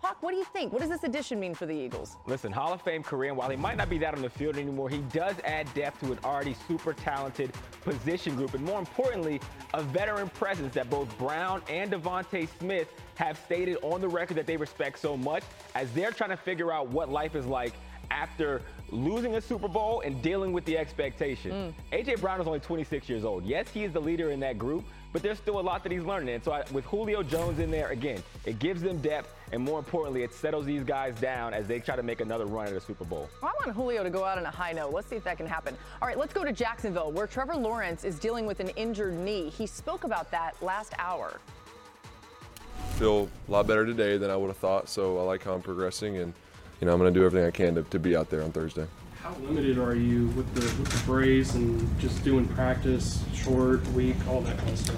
Hawk, 0.00 0.18
what 0.20 0.30
do 0.30 0.36
you 0.36 0.44
think? 0.44 0.72
What 0.72 0.80
does 0.82 0.88
this 0.88 1.02
addition 1.02 1.40
mean 1.40 1.52
for 1.52 1.66
the 1.66 1.74
Eagles? 1.74 2.16
Listen, 2.28 2.52
Hall 2.52 2.72
of 2.72 2.80
Fame 2.80 3.02
career, 3.02 3.30
and 3.30 3.36
while 3.36 3.50
he 3.50 3.56
might 3.56 3.76
not 3.76 3.90
be 3.90 3.98
that 3.98 4.14
on 4.14 4.22
the 4.22 4.30
field 4.30 4.56
anymore, 4.56 4.88
he 4.88 4.98
does 5.12 5.34
add 5.44 5.66
depth 5.74 5.98
to 6.02 6.12
an 6.12 6.18
already 6.24 6.54
super 6.68 6.92
talented 6.92 7.50
position 7.80 8.36
group, 8.36 8.54
and 8.54 8.64
more 8.64 8.78
importantly, 8.78 9.40
a 9.74 9.82
veteran 9.82 10.28
presence 10.28 10.74
that 10.74 10.88
both 10.88 11.08
Brown 11.18 11.60
and 11.68 11.90
DeVonta 11.90 12.48
Smith 12.60 12.86
have 13.16 13.36
stated 13.44 13.78
on 13.82 14.00
the 14.00 14.08
record 14.08 14.36
that 14.36 14.46
they 14.46 14.56
respect 14.56 15.00
so 15.00 15.16
much 15.16 15.42
as 15.74 15.90
they're 15.90 16.12
trying 16.12 16.30
to 16.30 16.36
figure 16.36 16.72
out 16.72 16.86
what 16.86 17.10
life 17.10 17.34
is 17.34 17.46
like 17.46 17.72
after 18.12 18.62
losing 18.92 19.36
a 19.36 19.40
Super 19.40 19.68
Bowl 19.68 20.02
and 20.02 20.20
dealing 20.22 20.52
with 20.52 20.64
the 20.66 20.76
expectation. 20.76 21.74
Mm. 21.92 21.98
AJ 21.98 22.20
Brown 22.20 22.40
is 22.40 22.46
only 22.46 22.60
26 22.60 23.08
years 23.08 23.24
old. 23.24 23.44
Yes, 23.44 23.68
he 23.70 23.84
is 23.84 23.92
the 23.92 24.00
leader 24.00 24.30
in 24.30 24.38
that 24.40 24.58
group, 24.58 24.84
but 25.12 25.22
there's 25.22 25.38
still 25.38 25.58
a 25.58 25.62
lot 25.62 25.82
that 25.82 25.90
he's 25.90 26.04
learning. 26.04 26.34
And 26.34 26.44
so 26.44 26.52
I, 26.52 26.62
with 26.72 26.84
Julio 26.84 27.22
Jones 27.22 27.58
in 27.58 27.70
there, 27.70 27.88
again, 27.88 28.22
it 28.44 28.58
gives 28.58 28.82
them 28.82 28.98
depth, 28.98 29.34
and 29.52 29.62
more 29.62 29.78
importantly, 29.78 30.22
it 30.22 30.34
settles 30.34 30.66
these 30.66 30.84
guys 30.84 31.14
down 31.16 31.54
as 31.54 31.66
they 31.66 31.80
try 31.80 31.96
to 31.96 32.02
make 32.02 32.20
another 32.20 32.44
run 32.44 32.66
at 32.66 32.74
a 32.74 32.80
Super 32.80 33.04
Bowl. 33.04 33.28
Well, 33.42 33.50
I 33.52 33.66
want 33.66 33.76
Julio 33.76 34.02
to 34.02 34.10
go 34.10 34.24
out 34.24 34.38
on 34.38 34.44
a 34.44 34.50
high 34.50 34.72
note. 34.72 34.92
Let's 34.92 35.08
see 35.08 35.16
if 35.16 35.24
that 35.24 35.38
can 35.38 35.46
happen. 35.46 35.76
All 36.00 36.06
right, 36.06 36.18
let's 36.18 36.34
go 36.34 36.44
to 36.44 36.52
Jacksonville, 36.52 37.10
where 37.12 37.26
Trevor 37.26 37.56
Lawrence 37.56 38.04
is 38.04 38.18
dealing 38.18 38.46
with 38.46 38.60
an 38.60 38.68
injured 38.70 39.14
knee. 39.14 39.48
He 39.48 39.66
spoke 39.66 40.04
about 40.04 40.30
that 40.30 40.62
last 40.62 40.92
hour. 40.98 41.40
Feel 42.96 43.28
a 43.48 43.50
lot 43.50 43.66
better 43.66 43.86
today 43.86 44.18
than 44.18 44.30
I 44.30 44.36
would 44.36 44.48
have 44.48 44.58
thought, 44.58 44.88
so 44.88 45.18
I 45.18 45.22
like 45.22 45.42
how 45.42 45.54
I'm 45.54 45.62
progressing 45.62 46.18
and 46.18 46.34
you 46.82 46.86
know, 46.86 46.92
I'm 46.94 46.98
going 46.98 47.14
to 47.14 47.20
do 47.20 47.24
everything 47.24 47.46
I 47.46 47.52
can 47.52 47.76
to, 47.76 47.84
to 47.84 47.98
be 48.00 48.16
out 48.16 48.28
there 48.28 48.42
on 48.42 48.50
Thursday. 48.50 48.88
How 49.22 49.36
limited 49.36 49.78
are 49.78 49.94
you 49.94 50.26
with 50.30 50.52
the 50.52 50.62
with 50.82 50.88
the 50.88 51.06
brace 51.06 51.54
and 51.54 52.00
just 52.00 52.24
doing 52.24 52.44
practice, 52.48 53.22
short, 53.32 53.86
week, 53.92 54.16
all 54.28 54.40
that 54.40 54.58
kind 54.58 54.70
of 54.70 54.78
stuff? 54.78 54.96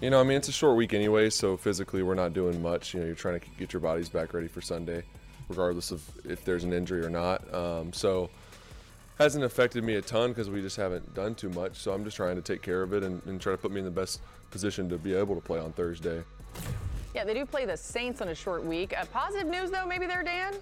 You 0.00 0.10
know, 0.10 0.20
I 0.20 0.22
mean, 0.22 0.36
it's 0.36 0.46
a 0.46 0.52
short 0.52 0.76
week 0.76 0.94
anyway, 0.94 1.28
so 1.28 1.56
physically 1.56 2.04
we're 2.04 2.14
not 2.14 2.34
doing 2.34 2.62
much. 2.62 2.94
You 2.94 3.00
know, 3.00 3.06
you're 3.06 3.16
trying 3.16 3.40
to 3.40 3.46
get 3.58 3.72
your 3.72 3.80
bodies 3.80 4.08
back 4.08 4.32
ready 4.32 4.46
for 4.46 4.60
Sunday, 4.60 5.02
regardless 5.48 5.90
of 5.90 6.08
if 6.24 6.44
there's 6.44 6.62
an 6.62 6.72
injury 6.72 7.04
or 7.04 7.10
not. 7.10 7.52
Um, 7.52 7.92
so 7.92 8.30
hasn't 9.18 9.42
affected 9.42 9.82
me 9.82 9.96
a 9.96 10.02
ton 10.02 10.30
because 10.30 10.48
we 10.48 10.60
just 10.60 10.76
haven't 10.76 11.16
done 11.16 11.34
too 11.34 11.48
much. 11.48 11.78
So 11.78 11.92
I'm 11.92 12.04
just 12.04 12.16
trying 12.16 12.36
to 12.36 12.42
take 12.42 12.62
care 12.62 12.82
of 12.82 12.92
it 12.92 13.02
and, 13.02 13.20
and 13.26 13.40
try 13.40 13.50
to 13.50 13.58
put 13.58 13.72
me 13.72 13.80
in 13.80 13.84
the 13.84 13.90
best 13.90 14.20
position 14.52 14.88
to 14.90 14.98
be 14.98 15.14
able 15.14 15.34
to 15.34 15.40
play 15.40 15.58
on 15.58 15.72
Thursday. 15.72 16.22
Yeah, 17.12 17.24
they 17.24 17.34
do 17.34 17.44
play 17.44 17.64
the 17.64 17.76
Saints 17.76 18.20
on 18.20 18.28
a 18.28 18.36
short 18.36 18.64
week. 18.64 18.96
Uh, 18.96 19.04
positive 19.06 19.48
news, 19.48 19.72
though, 19.72 19.84
maybe 19.84 20.06
there, 20.06 20.22
Dan? 20.22 20.54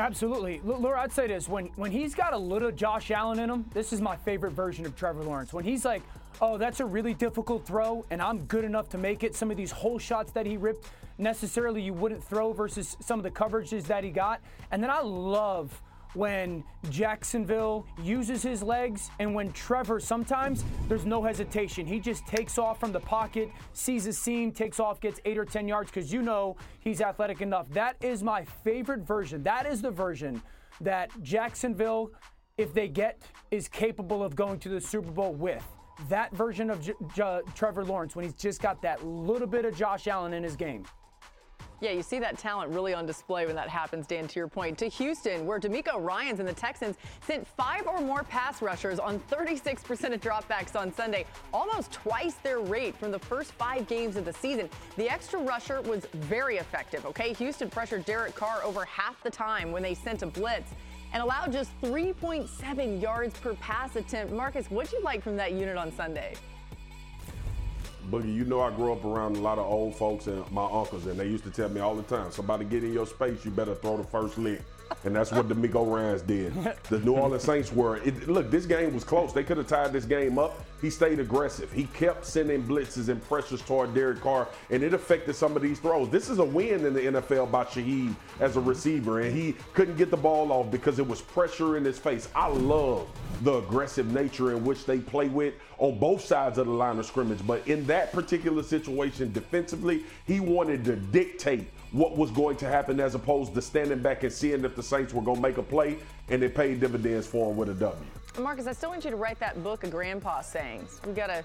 Absolutely. 0.00 0.62
Laura, 0.64 1.02
I'd 1.02 1.12
say 1.12 1.26
this. 1.26 1.46
When 1.46 1.66
when 1.76 1.90
he's 1.90 2.14
got 2.14 2.32
a 2.32 2.38
little 2.38 2.70
Josh 2.72 3.10
Allen 3.10 3.38
in 3.38 3.50
him, 3.50 3.66
this 3.74 3.92
is 3.92 4.00
my 4.00 4.16
favorite 4.16 4.52
version 4.52 4.86
of 4.86 4.96
Trevor 4.96 5.22
Lawrence. 5.22 5.52
When 5.52 5.62
he's 5.62 5.84
like, 5.84 6.02
oh, 6.40 6.56
that's 6.56 6.80
a 6.80 6.86
really 6.86 7.12
difficult 7.12 7.66
throw, 7.66 8.06
and 8.10 8.22
I'm 8.22 8.38
good 8.46 8.64
enough 8.64 8.88
to 8.90 8.98
make 8.98 9.22
it. 9.24 9.36
Some 9.36 9.50
of 9.50 9.58
these 9.58 9.70
whole 9.70 9.98
shots 9.98 10.32
that 10.32 10.46
he 10.46 10.56
ripped, 10.56 10.86
necessarily 11.18 11.82
you 11.82 11.92
wouldn't 11.92 12.24
throw 12.24 12.54
versus 12.54 12.96
some 13.00 13.18
of 13.18 13.24
the 13.24 13.30
coverages 13.30 13.82
that 13.84 14.02
he 14.02 14.10
got. 14.10 14.40
And 14.70 14.82
then 14.82 14.90
I 14.90 15.02
love 15.02 15.82
when 16.14 16.64
Jacksonville 16.90 17.86
uses 18.02 18.42
his 18.42 18.62
legs 18.62 19.10
and 19.18 19.34
when 19.34 19.52
Trevor 19.52 20.00
sometimes 20.00 20.64
there's 20.88 21.06
no 21.06 21.22
hesitation. 21.22 21.86
He 21.86 22.00
just 22.00 22.26
takes 22.26 22.58
off 22.58 22.80
from 22.80 22.92
the 22.92 23.00
pocket, 23.00 23.50
sees 23.72 24.06
a 24.06 24.12
seam, 24.12 24.52
takes 24.52 24.80
off, 24.80 25.00
gets 25.00 25.20
eight 25.24 25.38
or 25.38 25.44
10 25.44 25.68
yards 25.68 25.90
because 25.90 26.12
you 26.12 26.22
know 26.22 26.56
he's 26.80 27.00
athletic 27.00 27.40
enough. 27.40 27.68
That 27.70 27.96
is 28.00 28.22
my 28.22 28.44
favorite 28.44 29.00
version. 29.00 29.42
That 29.42 29.66
is 29.66 29.82
the 29.82 29.90
version 29.90 30.42
that 30.80 31.10
Jacksonville, 31.22 32.10
if 32.58 32.72
they 32.74 32.88
get, 32.88 33.20
is 33.50 33.68
capable 33.68 34.22
of 34.22 34.34
going 34.34 34.58
to 34.60 34.68
the 34.68 34.80
Super 34.80 35.10
Bowl 35.10 35.32
with. 35.34 35.64
That 36.08 36.32
version 36.32 36.70
of 36.70 36.80
J- 36.80 36.94
J- 37.14 37.40
Trevor 37.54 37.84
Lawrence 37.84 38.16
when 38.16 38.24
he's 38.24 38.34
just 38.34 38.62
got 38.62 38.80
that 38.82 39.04
little 39.06 39.46
bit 39.46 39.64
of 39.64 39.76
Josh 39.76 40.06
Allen 40.06 40.32
in 40.32 40.42
his 40.42 40.56
game. 40.56 40.84
Yeah, 41.80 41.92
you 41.92 42.02
see 42.02 42.18
that 42.18 42.36
talent 42.36 42.72
really 42.72 42.92
on 42.92 43.06
display 43.06 43.46
when 43.46 43.56
that 43.56 43.70
happens, 43.70 44.06
Dan, 44.06 44.28
to 44.28 44.38
your 44.38 44.48
point. 44.48 44.76
To 44.78 44.88
Houston, 44.88 45.46
where 45.46 45.58
DeMeco 45.58 45.98
Ryans 45.98 46.38
and 46.38 46.46
the 46.46 46.52
Texans 46.52 46.96
sent 47.26 47.46
five 47.46 47.86
or 47.86 48.00
more 48.00 48.22
pass 48.22 48.60
rushers 48.60 48.98
on 48.98 49.18
36% 49.30 50.12
of 50.12 50.20
dropbacks 50.20 50.78
on 50.78 50.92
Sunday, 50.92 51.24
almost 51.54 51.90
twice 51.90 52.34
their 52.42 52.60
rate 52.60 52.94
from 52.96 53.10
the 53.10 53.18
first 53.18 53.52
five 53.52 53.86
games 53.86 54.16
of 54.16 54.26
the 54.26 54.32
season. 54.32 54.68
The 54.96 55.08
extra 55.08 55.40
rusher 55.40 55.80
was 55.80 56.04
very 56.12 56.58
effective, 56.58 57.06
okay? 57.06 57.32
Houston 57.34 57.70
pressured 57.70 58.04
Derek 58.04 58.34
Carr 58.34 58.62
over 58.62 58.84
half 58.84 59.22
the 59.22 59.30
time 59.30 59.72
when 59.72 59.82
they 59.82 59.94
sent 59.94 60.22
a 60.22 60.26
blitz 60.26 60.72
and 61.14 61.22
allowed 61.22 61.50
just 61.50 61.70
3.7 61.80 63.00
yards 63.00 63.38
per 63.40 63.54
pass 63.54 63.96
attempt. 63.96 64.34
Marcus, 64.34 64.70
what'd 64.70 64.92
you 64.92 65.02
like 65.02 65.22
from 65.22 65.36
that 65.36 65.52
unit 65.52 65.78
on 65.78 65.90
Sunday? 65.92 66.34
Boogie, 68.10 68.34
you 68.34 68.44
know 68.44 68.60
I 68.60 68.70
grew 68.70 68.92
up 68.92 69.04
around 69.04 69.36
a 69.36 69.40
lot 69.40 69.58
of 69.58 69.66
old 69.66 69.94
folks 69.94 70.26
and 70.26 70.48
my 70.50 70.64
uncles, 70.64 71.06
and 71.06 71.18
they 71.18 71.26
used 71.26 71.44
to 71.44 71.50
tell 71.50 71.68
me 71.68 71.80
all 71.80 71.94
the 71.94 72.02
time, 72.02 72.30
somebody 72.32 72.64
get 72.64 72.82
in 72.84 72.92
your 72.92 73.06
space, 73.06 73.44
you 73.44 73.50
better 73.50 73.74
throw 73.74 73.96
the 73.96 74.04
first 74.04 74.38
lick. 74.38 74.62
And 75.04 75.14
that's 75.14 75.30
what 75.30 75.48
DeMeco 75.48 75.88
Ryans 75.88 76.22
did. 76.22 76.52
The 76.88 76.98
New 76.98 77.12
Orleans 77.12 77.44
Saints 77.44 77.72
were. 77.72 77.98
It, 77.98 78.28
look, 78.28 78.50
this 78.50 78.66
game 78.66 78.92
was 78.92 79.04
close. 79.04 79.32
They 79.32 79.44
could 79.44 79.56
have 79.56 79.68
tied 79.68 79.92
this 79.92 80.04
game 80.04 80.38
up. 80.38 80.64
He 80.80 80.90
stayed 80.90 81.20
aggressive. 81.20 81.72
He 81.72 81.84
kept 81.84 82.24
sending 82.24 82.62
blitzes 82.62 83.08
and 83.08 83.22
pressures 83.28 83.62
toward 83.62 83.94
Derek 83.94 84.20
Carr, 84.20 84.48
and 84.70 84.82
it 84.82 84.94
affected 84.94 85.34
some 85.34 85.56
of 85.56 85.62
these 85.62 85.78
throws. 85.78 86.08
This 86.08 86.28
is 86.28 86.38
a 86.38 86.44
win 86.44 86.86
in 86.86 86.94
the 86.94 87.00
NFL 87.00 87.50
by 87.50 87.64
Shaheed 87.64 88.14
as 88.40 88.56
a 88.56 88.60
receiver, 88.60 89.20
and 89.20 89.36
he 89.36 89.54
couldn't 89.74 89.96
get 89.96 90.10
the 90.10 90.16
ball 90.16 90.52
off 90.52 90.70
because 90.70 90.98
it 90.98 91.06
was 91.06 91.20
pressure 91.20 91.76
in 91.76 91.84
his 91.84 91.98
face. 91.98 92.28
I 92.34 92.48
love 92.48 93.08
the 93.42 93.58
aggressive 93.58 94.12
nature 94.12 94.52
in 94.52 94.64
which 94.64 94.84
they 94.86 94.98
play 94.98 95.28
with 95.28 95.54
on 95.78 95.98
both 95.98 96.24
sides 96.24 96.58
of 96.58 96.66
the 96.66 96.72
line 96.72 96.98
of 96.98 97.06
scrimmage. 97.06 97.46
But 97.46 97.66
in 97.66 97.86
that 97.86 98.12
particular 98.12 98.62
situation, 98.62 99.32
defensively, 99.32 100.04
he 100.26 100.40
wanted 100.40 100.84
to 100.84 100.96
dictate 100.96 101.66
what 101.92 102.16
was 102.16 102.30
going 102.30 102.56
to 102.58 102.68
happen 102.68 103.00
as 103.00 103.14
opposed 103.14 103.54
to 103.54 103.62
standing 103.62 104.00
back 104.00 104.22
and 104.22 104.32
seeing 104.32 104.64
if 104.64 104.76
the 104.76 104.82
Saints 104.82 105.12
were 105.12 105.22
going 105.22 105.36
to 105.36 105.42
make 105.42 105.58
a 105.58 105.62
play, 105.62 105.98
and 106.28 106.42
it 106.42 106.54
paid 106.54 106.80
dividends 106.80 107.26
for 107.26 107.50
him 107.50 107.56
with 107.56 107.68
a 107.68 107.74
W. 107.74 108.04
Marcus, 108.42 108.66
I 108.66 108.72
still 108.72 108.90
want 108.90 109.04
you 109.04 109.10
to 109.10 109.16
write 109.16 109.38
that 109.40 109.62
book 109.62 109.84
of 109.84 109.90
grandpa 109.90 110.40
sayings. 110.40 111.00
We 111.06 111.12
got 111.12 111.28
to 111.28 111.44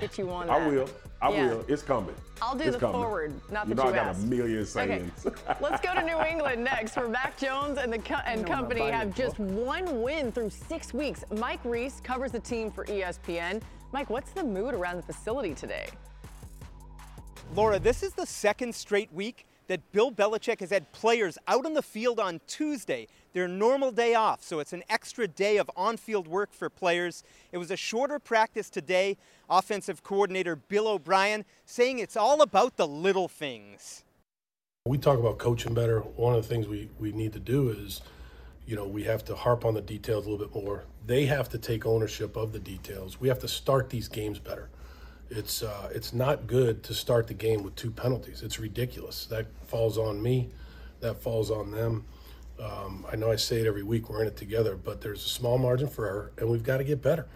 get 0.00 0.18
you 0.18 0.30
on 0.30 0.46
that. 0.48 0.60
I 0.60 0.66
will. 0.68 0.88
I 1.20 1.30
Yeah. 1.32 1.46
will. 1.48 1.64
It's 1.68 1.82
coming. 1.82 2.14
I'll 2.40 2.56
do 2.56 2.64
It's 2.64 2.74
the 2.74 2.80
coming. 2.80 3.00
forward, 3.00 3.32
not 3.50 3.68
you 3.68 3.74
that 3.74 3.82
know 3.84 3.90
you 3.90 3.94
I 3.94 4.04
got 4.04 4.16
a 4.16 4.18
million 4.20 4.66
sayings. 4.66 5.26
Okay, 5.26 5.54
let's 5.60 5.80
go 5.80 5.94
to 5.94 6.02
New 6.02 6.20
England 6.28 6.64
next, 6.64 6.96
where 6.96 7.08
Mac 7.08 7.38
Jones 7.38 7.78
and 7.78 7.92
the 7.92 7.98
co- 7.98 8.16
and 8.26 8.44
company 8.46 8.80
Bible 8.80 8.92
have 8.96 9.14
just 9.14 9.38
one 9.38 10.02
win 10.02 10.32
through 10.32 10.50
six 10.50 10.92
weeks. 10.92 11.24
Mike 11.36 11.60
Reiss 11.64 12.00
covers 12.00 12.32
the 12.32 12.40
team 12.40 12.70
for 12.72 12.84
ESPN. 12.86 13.62
Mike, 13.92 14.10
what's 14.10 14.32
the 14.32 14.42
mood 14.42 14.74
around 14.74 14.96
the 14.96 15.02
facility 15.02 15.54
today? 15.54 15.86
Laura, 17.54 17.78
this 17.78 18.02
is 18.02 18.12
the 18.14 18.26
second 18.26 18.74
straight 18.74 19.12
week 19.12 19.46
that 19.68 19.92
Bill 19.92 20.10
Belichick 20.10 20.58
has 20.60 20.70
had 20.70 20.90
players 20.92 21.38
out 21.46 21.64
on 21.66 21.74
the 21.74 21.82
field 21.82 22.18
on 22.18 22.40
Tuesday, 22.46 23.06
their 23.32 23.48
normal 23.48 23.90
day 23.90 24.14
off. 24.14 24.42
So 24.42 24.58
it's 24.58 24.72
an 24.72 24.82
extra 24.88 25.26
day 25.26 25.56
of 25.56 25.70
on 25.76 25.96
field 25.96 26.28
work 26.28 26.52
for 26.52 26.68
players. 26.68 27.22
It 27.50 27.58
was 27.58 27.70
a 27.70 27.76
shorter 27.76 28.18
practice 28.18 28.70
today. 28.70 29.16
Offensive 29.48 30.02
coordinator 30.02 30.56
Bill 30.56 30.88
O'Brien 30.88 31.44
saying 31.64 31.98
it's 31.98 32.16
all 32.16 32.42
about 32.42 32.76
the 32.76 32.86
little 32.86 33.28
things. 33.28 34.04
We 34.86 34.98
talk 34.98 35.18
about 35.18 35.38
coaching 35.38 35.74
better. 35.74 36.00
One 36.00 36.34
of 36.34 36.42
the 36.42 36.48
things 36.48 36.66
we, 36.66 36.88
we 36.98 37.12
need 37.12 37.32
to 37.34 37.38
do 37.38 37.68
is, 37.70 38.00
you 38.66 38.74
know, 38.74 38.86
we 38.86 39.04
have 39.04 39.24
to 39.26 39.36
harp 39.36 39.64
on 39.64 39.74
the 39.74 39.80
details 39.80 40.26
a 40.26 40.30
little 40.30 40.46
bit 40.46 40.64
more. 40.64 40.84
They 41.06 41.26
have 41.26 41.48
to 41.50 41.58
take 41.58 41.86
ownership 41.86 42.36
of 42.36 42.52
the 42.52 42.58
details. 42.58 43.20
We 43.20 43.28
have 43.28 43.38
to 43.40 43.48
start 43.48 43.90
these 43.90 44.08
games 44.08 44.38
better. 44.38 44.70
It's 45.30 45.62
uh, 45.62 45.88
it's 45.94 46.12
not 46.12 46.46
good 46.46 46.82
to 46.84 46.94
start 46.94 47.26
the 47.26 47.34
game 47.34 47.62
with 47.62 47.74
two 47.76 47.90
penalties. 47.90 48.42
It's 48.42 48.58
ridiculous. 48.58 49.24
That 49.26 49.46
falls 49.66 49.96
on 49.96 50.20
me. 50.22 50.50
That 51.00 51.22
falls 51.22 51.50
on 51.50 51.70
them. 51.70 52.04
Um, 52.60 53.06
I 53.10 53.16
know 53.16 53.30
I 53.30 53.36
say 53.36 53.60
it 53.60 53.66
every 53.66 53.82
week. 53.82 54.08
We're 54.08 54.22
in 54.22 54.28
it 54.28 54.36
together, 54.36 54.76
but 54.76 55.00
there's 55.00 55.24
a 55.24 55.28
small 55.28 55.58
margin 55.58 55.88
for 55.88 56.06
error, 56.06 56.32
and 56.38 56.48
we've 56.48 56.62
got 56.62 56.78
to 56.78 56.84
get 56.84 57.02
better. 57.02 57.26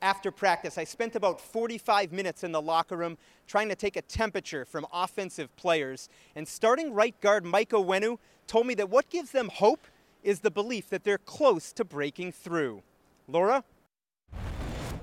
After 0.00 0.32
practice, 0.32 0.78
I 0.78 0.84
spent 0.84 1.14
about 1.14 1.40
45 1.40 2.10
minutes 2.10 2.42
in 2.42 2.50
the 2.50 2.60
locker 2.60 2.96
room 2.96 3.16
trying 3.46 3.68
to 3.68 3.76
take 3.76 3.96
a 3.96 4.02
temperature 4.02 4.64
from 4.64 4.84
offensive 4.92 5.54
players. 5.54 6.08
And 6.34 6.46
starting 6.48 6.92
right 6.92 7.18
guard 7.20 7.44
Mike 7.44 7.70
Onwenu 7.70 8.18
told 8.48 8.66
me 8.66 8.74
that 8.74 8.90
what 8.90 9.08
gives 9.10 9.30
them 9.30 9.48
hope 9.48 9.86
is 10.24 10.40
the 10.40 10.50
belief 10.50 10.88
that 10.90 11.04
they're 11.04 11.18
close 11.18 11.72
to 11.74 11.84
breaking 11.84 12.32
through. 12.32 12.82
Laura? 13.28 13.62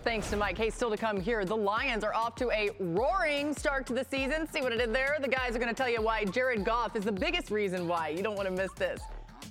Thanks 0.03 0.29
to 0.29 0.38
Mike. 0.38 0.57
Hey, 0.57 0.69
still 0.69 0.89
to 0.89 0.97
come 0.97 1.19
here. 1.19 1.43
The 1.43 1.57
Lions 1.57 2.05
are 2.05 2.13
off 2.13 2.35
to 2.35 2.49
a 2.51 2.69
roaring 2.79 3.53
start 3.53 3.85
to 3.88 3.93
the 3.93 4.05
season. 4.05 4.47
See 4.47 4.62
what 4.62 4.71
I 4.71 4.77
did 4.77 4.93
there? 4.93 5.17
The 5.19 5.27
guys 5.27 5.55
are 5.55 5.59
going 5.59 5.67
to 5.69 5.75
tell 5.75 5.89
you 5.89 6.01
why 6.01 6.23
Jared 6.25 6.63
Goff 6.63 6.95
is 6.95 7.03
the 7.03 7.12
biggest 7.12 7.51
reason 7.51 7.85
why. 7.88 8.07
You 8.09 8.23
don't 8.23 8.35
want 8.35 8.47
to 8.47 8.53
miss 8.53 8.71
this. 8.73 9.01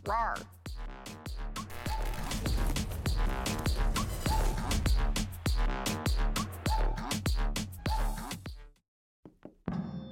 Roar. 0.06 0.37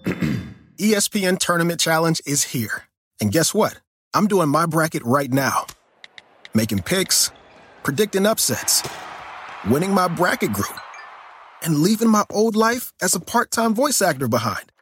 ESPN 0.77 1.39
Tournament 1.39 1.81
Challenge 1.81 2.21
is 2.27 2.45
here. 2.45 2.85
And 3.23 3.33
guess 3.33 3.55
what? 3.55 3.81
I'm 4.13 4.27
doing 4.29 4.51
my 4.51 4.67
bracket 4.67 5.03
right 5.05 5.33
now. 5.33 5.67
Making 6.53 6.83
picks, 6.83 7.31
predicting 7.83 8.27
upsets, 8.27 8.83
winning 9.69 9.93
my 9.93 10.09
bracket 10.09 10.53
group, 10.53 10.79
and 11.63 11.77
leaving 11.77 12.09
my 12.09 12.25
old 12.31 12.57
life 12.57 12.93
as 13.03 13.15
a 13.15 13.21
part 13.21 13.51
time 13.51 13.75
voice 13.75 14.01
actor 14.03 14.29
behind. 14.29 14.73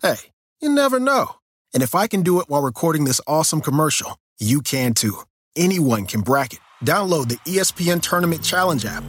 Hey, 0.00 0.16
you 0.60 0.68
never 0.68 0.98
know. 0.98 1.36
And 1.74 1.82
if 1.82 1.94
I 1.94 2.06
can 2.06 2.22
do 2.22 2.40
it 2.40 2.48
while 2.48 2.62
recording 2.62 3.04
this 3.04 3.20
awesome 3.26 3.60
commercial, 3.60 4.18
you 4.38 4.60
can 4.60 4.94
too. 4.94 5.18
Anyone 5.56 6.06
can 6.06 6.20
bracket. 6.22 6.60
Download 6.84 7.28
the 7.28 7.36
ESPN 7.50 8.02
Tournament 8.02 8.42
Challenge 8.42 8.84
app 8.84 9.04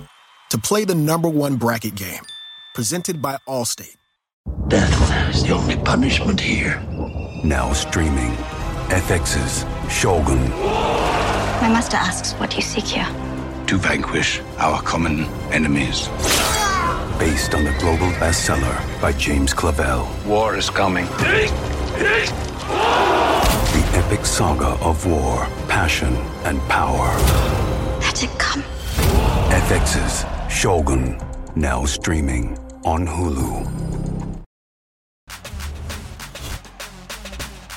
to 0.51 0.57
play 0.57 0.85
the 0.85 0.95
number 0.95 1.29
one 1.29 1.55
bracket 1.55 1.95
game. 1.95 2.23
Presented 2.75 3.21
by 3.21 3.37
Allstate. 3.47 3.95
Death 4.67 5.33
is 5.33 5.43
the 5.43 5.53
only 5.53 5.77
punishment 5.77 6.39
here. 6.39 6.79
Now 7.43 7.73
streaming. 7.73 8.31
FX's 8.89 9.65
Shogun. 9.91 10.49
My 10.49 11.69
master 11.69 11.97
asks, 11.97 12.33
what 12.33 12.49
do 12.49 12.57
you 12.57 12.61
seek 12.61 12.85
here? 12.85 13.32
To 13.67 13.77
vanquish 13.77 14.41
our 14.57 14.81
common 14.81 15.25
enemies. 15.51 16.07
Based 17.17 17.55
on 17.55 17.63
the 17.63 17.75
global 17.79 18.11
bestseller 18.19 19.01
by 19.01 19.13
James 19.13 19.53
Clavell. 19.53 20.05
War 20.25 20.55
is 20.55 20.69
coming. 20.69 21.05
The 21.05 21.49
epic 23.93 24.25
saga 24.25 24.77
of 24.83 25.05
war, 25.05 25.47
passion, 25.67 26.13
and 26.43 26.59
power. 26.69 27.07
Let 28.01 28.23
it 28.23 28.29
come. 28.37 28.63
FX's 29.49 30.25
Shogun. 30.53 31.17
Now 31.55 31.85
streaming 31.85 32.57
on 32.83 33.07
Hulu. 33.07 33.65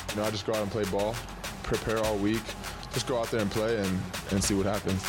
You 0.09 0.15
know, 0.15 0.23
I 0.23 0.31
just 0.31 0.45
go 0.45 0.53
out 0.53 0.61
and 0.61 0.71
play 0.71 0.83
ball, 0.85 1.15
prepare 1.63 1.99
all 1.99 2.17
week, 2.17 2.43
just 2.93 3.07
go 3.07 3.19
out 3.19 3.31
there 3.31 3.41
and 3.41 3.49
play 3.51 3.77
and, 3.77 4.01
and 4.31 4.43
see 4.43 4.53
what 4.53 4.65
happens. 4.65 5.03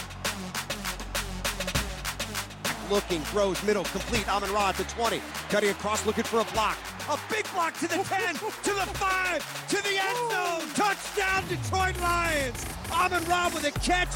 Looking, 2.91 3.21
throws 3.21 3.63
middle, 3.65 3.85
complete. 3.85 4.27
Amon 4.29 4.51
Ra 4.53 4.73
the 4.73 4.85
20. 4.85 5.21
Cutting 5.51 5.71
across, 5.71 6.07
looking 6.07 6.25
for 6.25 6.41
a 6.41 6.45
block. 6.53 6.79
A 7.11 7.19
big 7.31 7.51
block 7.53 7.75
to 7.79 7.89
the 7.89 7.97
10, 7.97 8.35
to 8.35 8.75
the 8.75 8.87
5, 8.95 9.69
to 9.69 9.77
the 9.83 9.99
end 10.01 10.31
zone. 10.31 10.69
Touchdown, 10.75 11.45
Detroit 11.49 12.01
Lions. 12.01 12.65
Amon 12.91 13.23
Ra 13.27 13.51
with 13.53 13.67
a 13.67 13.73
catch. 13.81 14.09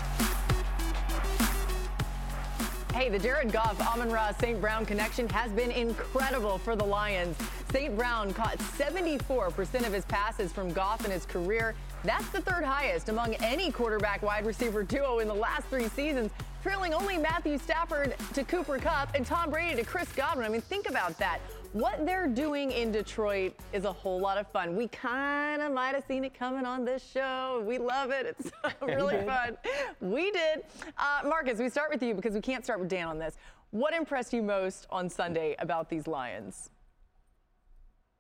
Hey, 2.95 3.09
the 3.09 3.19
Jared 3.19 3.53
Goff, 3.53 3.81
Amon 3.81 4.11
Ra, 4.11 4.33
St. 4.33 4.61
Brown 4.61 4.87
connection 4.87 5.29
has 5.31 5.51
been 5.53 5.71
incredible 5.71 6.59
for 6.59 6.77
the 6.77 6.85
Lions. 6.85 7.37
St. 7.73 7.97
Brown 7.97 8.35
caught 8.35 8.59
74% 8.59 9.87
of 9.87 9.93
his 9.93 10.05
passes 10.05 10.53
from 10.53 10.73
Goff 10.73 11.05
in 11.05 11.11
his 11.11 11.25
career. 11.25 11.75
That's 12.05 12.29
the 12.29 12.43
third 12.43 12.65
highest 12.65 13.09
among 13.09 13.35
any 13.37 13.71
quarterback 13.71 14.23
wide 14.23 14.45
receiver 14.45 14.83
duo 14.83 15.21
in 15.21 15.29
the 15.29 15.35
last 15.35 15.67
three 15.69 15.89
seasons, 15.89 16.31
trailing 16.62 16.94
only 16.94 17.18
Matthew 17.18 17.59
Stafford 17.59 18.14
to 18.35 18.44
Cooper 18.44 18.79
Kupp 18.79 19.16
and 19.16 19.27
Tom 19.27 19.51
Brady 19.51 19.75
to 19.77 19.85
Chris 19.85 20.09
Godwin. 20.12 20.46
I 20.46 20.48
mean, 20.48 20.61
think 20.61 20.88
about 20.88 21.18
that. 21.18 21.40
What 21.72 22.07
they're 22.07 22.29
doing 22.29 22.70
in 22.70 22.92
Detroit 22.92 23.55
is 23.72 23.85
a 23.85 23.92
whole 23.92 24.20
lot 24.20 24.38
of 24.38 24.46
fun. 24.46 24.77
We 24.77 24.87
kind 24.87 25.61
of 25.61 25.72
might 25.72 25.94
have 25.94 26.05
seen 26.07 26.25
it 26.25 26.38
coming 26.38 26.64
on 26.64 26.85
this 26.85 27.03
show. 27.03 27.64
We 27.66 27.79
love 27.79 28.11
it. 28.11 28.37
It's 28.38 28.53
really 28.83 29.25
fun. 29.27 29.57
We 30.01 30.31
did. 30.31 30.62
Uh, 30.98 31.27
Marcus, 31.27 31.59
we 31.59 31.68
start 31.68 31.90
with 31.90 32.03
you 32.03 32.14
because 32.14 32.35
we 32.35 32.40
can't 32.40 32.62
start 32.62 32.79
with 32.79 32.88
Dan 32.88 33.09
on 33.09 33.18
this. 33.18 33.37
What 33.70 33.92
impressed 33.92 34.33
you 34.33 34.42
most 34.42 34.87
on 34.90 35.09
Sunday 35.09 35.57
about 35.59 35.88
these 35.88 36.07
Lions? 36.07 36.70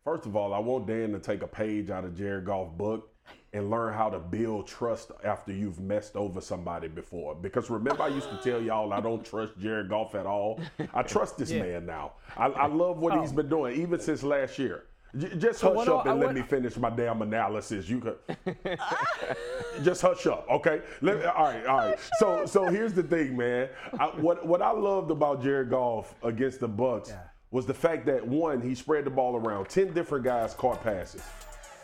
First 0.02 0.26
of 0.26 0.34
all, 0.34 0.52
I 0.52 0.58
want 0.58 0.88
Dan 0.88 1.12
to 1.12 1.20
take 1.20 1.42
a 1.42 1.46
page 1.46 1.90
out 1.90 2.04
of 2.04 2.16
Jared 2.16 2.46
Goff's 2.46 2.72
book 2.76 3.11
and 3.54 3.68
learn 3.70 3.92
how 3.92 4.08
to 4.08 4.18
build 4.18 4.66
trust 4.66 5.10
after 5.24 5.52
you've 5.52 5.78
messed 5.78 6.16
over 6.16 6.40
somebody 6.40 6.88
before. 6.88 7.34
Because 7.34 7.68
remember, 7.68 8.02
I 8.02 8.08
used 8.08 8.30
to 8.30 8.36
tell 8.42 8.62
y'all 8.62 8.92
I 8.92 9.00
don't 9.00 9.24
trust 9.24 9.52
Jared 9.58 9.88
Goff 9.90 10.14
at 10.14 10.24
all. 10.26 10.58
I 10.94 11.02
trust 11.14 11.36
this 11.36 11.50
Yeah. 11.50 11.62
man 11.62 11.86
now. 11.86 12.12
I, 12.36 12.46
I 12.46 12.66
love 12.66 12.98
what 12.98 13.20
he's 13.20 13.32
oh. 13.32 13.36
been 13.36 13.48
doing, 13.50 13.80
even 13.80 14.00
since 14.00 14.22
last 14.22 14.58
year. 14.58 14.84
J- 15.18 15.36
just 15.36 15.60
So 15.60 15.74
hush 15.74 15.88
up 15.88 16.06
I- 16.06 16.12
and 16.12 16.20
let 16.20 16.26
what- 16.28 16.34
me 16.34 16.40
finish 16.42 16.76
my 16.78 16.88
damn 16.88 17.20
analysis. 17.20 17.86
You 17.90 18.00
could 18.00 18.16
just 19.82 20.00
hush 20.00 20.26
up, 20.26 20.46
okay? 20.50 20.80
Let 21.02 21.18
me- 21.18 21.24
all 21.26 21.44
right, 21.44 21.66
all 21.66 21.76
right. 21.78 21.98
So, 22.18 22.46
so 22.46 22.64
here's 22.64 22.94
the 22.94 23.02
thing, 23.02 23.36
man. 23.36 23.68
I, 23.98 24.06
what 24.06 24.46
what 24.46 24.62
I 24.62 24.70
loved 24.70 25.10
about 25.10 25.42
Jared 25.42 25.68
Goff 25.68 26.14
against 26.22 26.60
the 26.60 26.68
Bucks 26.68 27.12
was 27.50 27.66
the 27.66 27.74
fact 27.74 28.06
that 28.06 28.26
one, 28.26 28.62
he 28.62 28.74
spread 28.74 29.04
the 29.04 29.10
ball 29.10 29.36
around. 29.36 29.68
Ten 29.68 29.92
different 29.92 30.24
guys 30.24 30.54
caught 30.54 30.82
passes. 30.82 31.22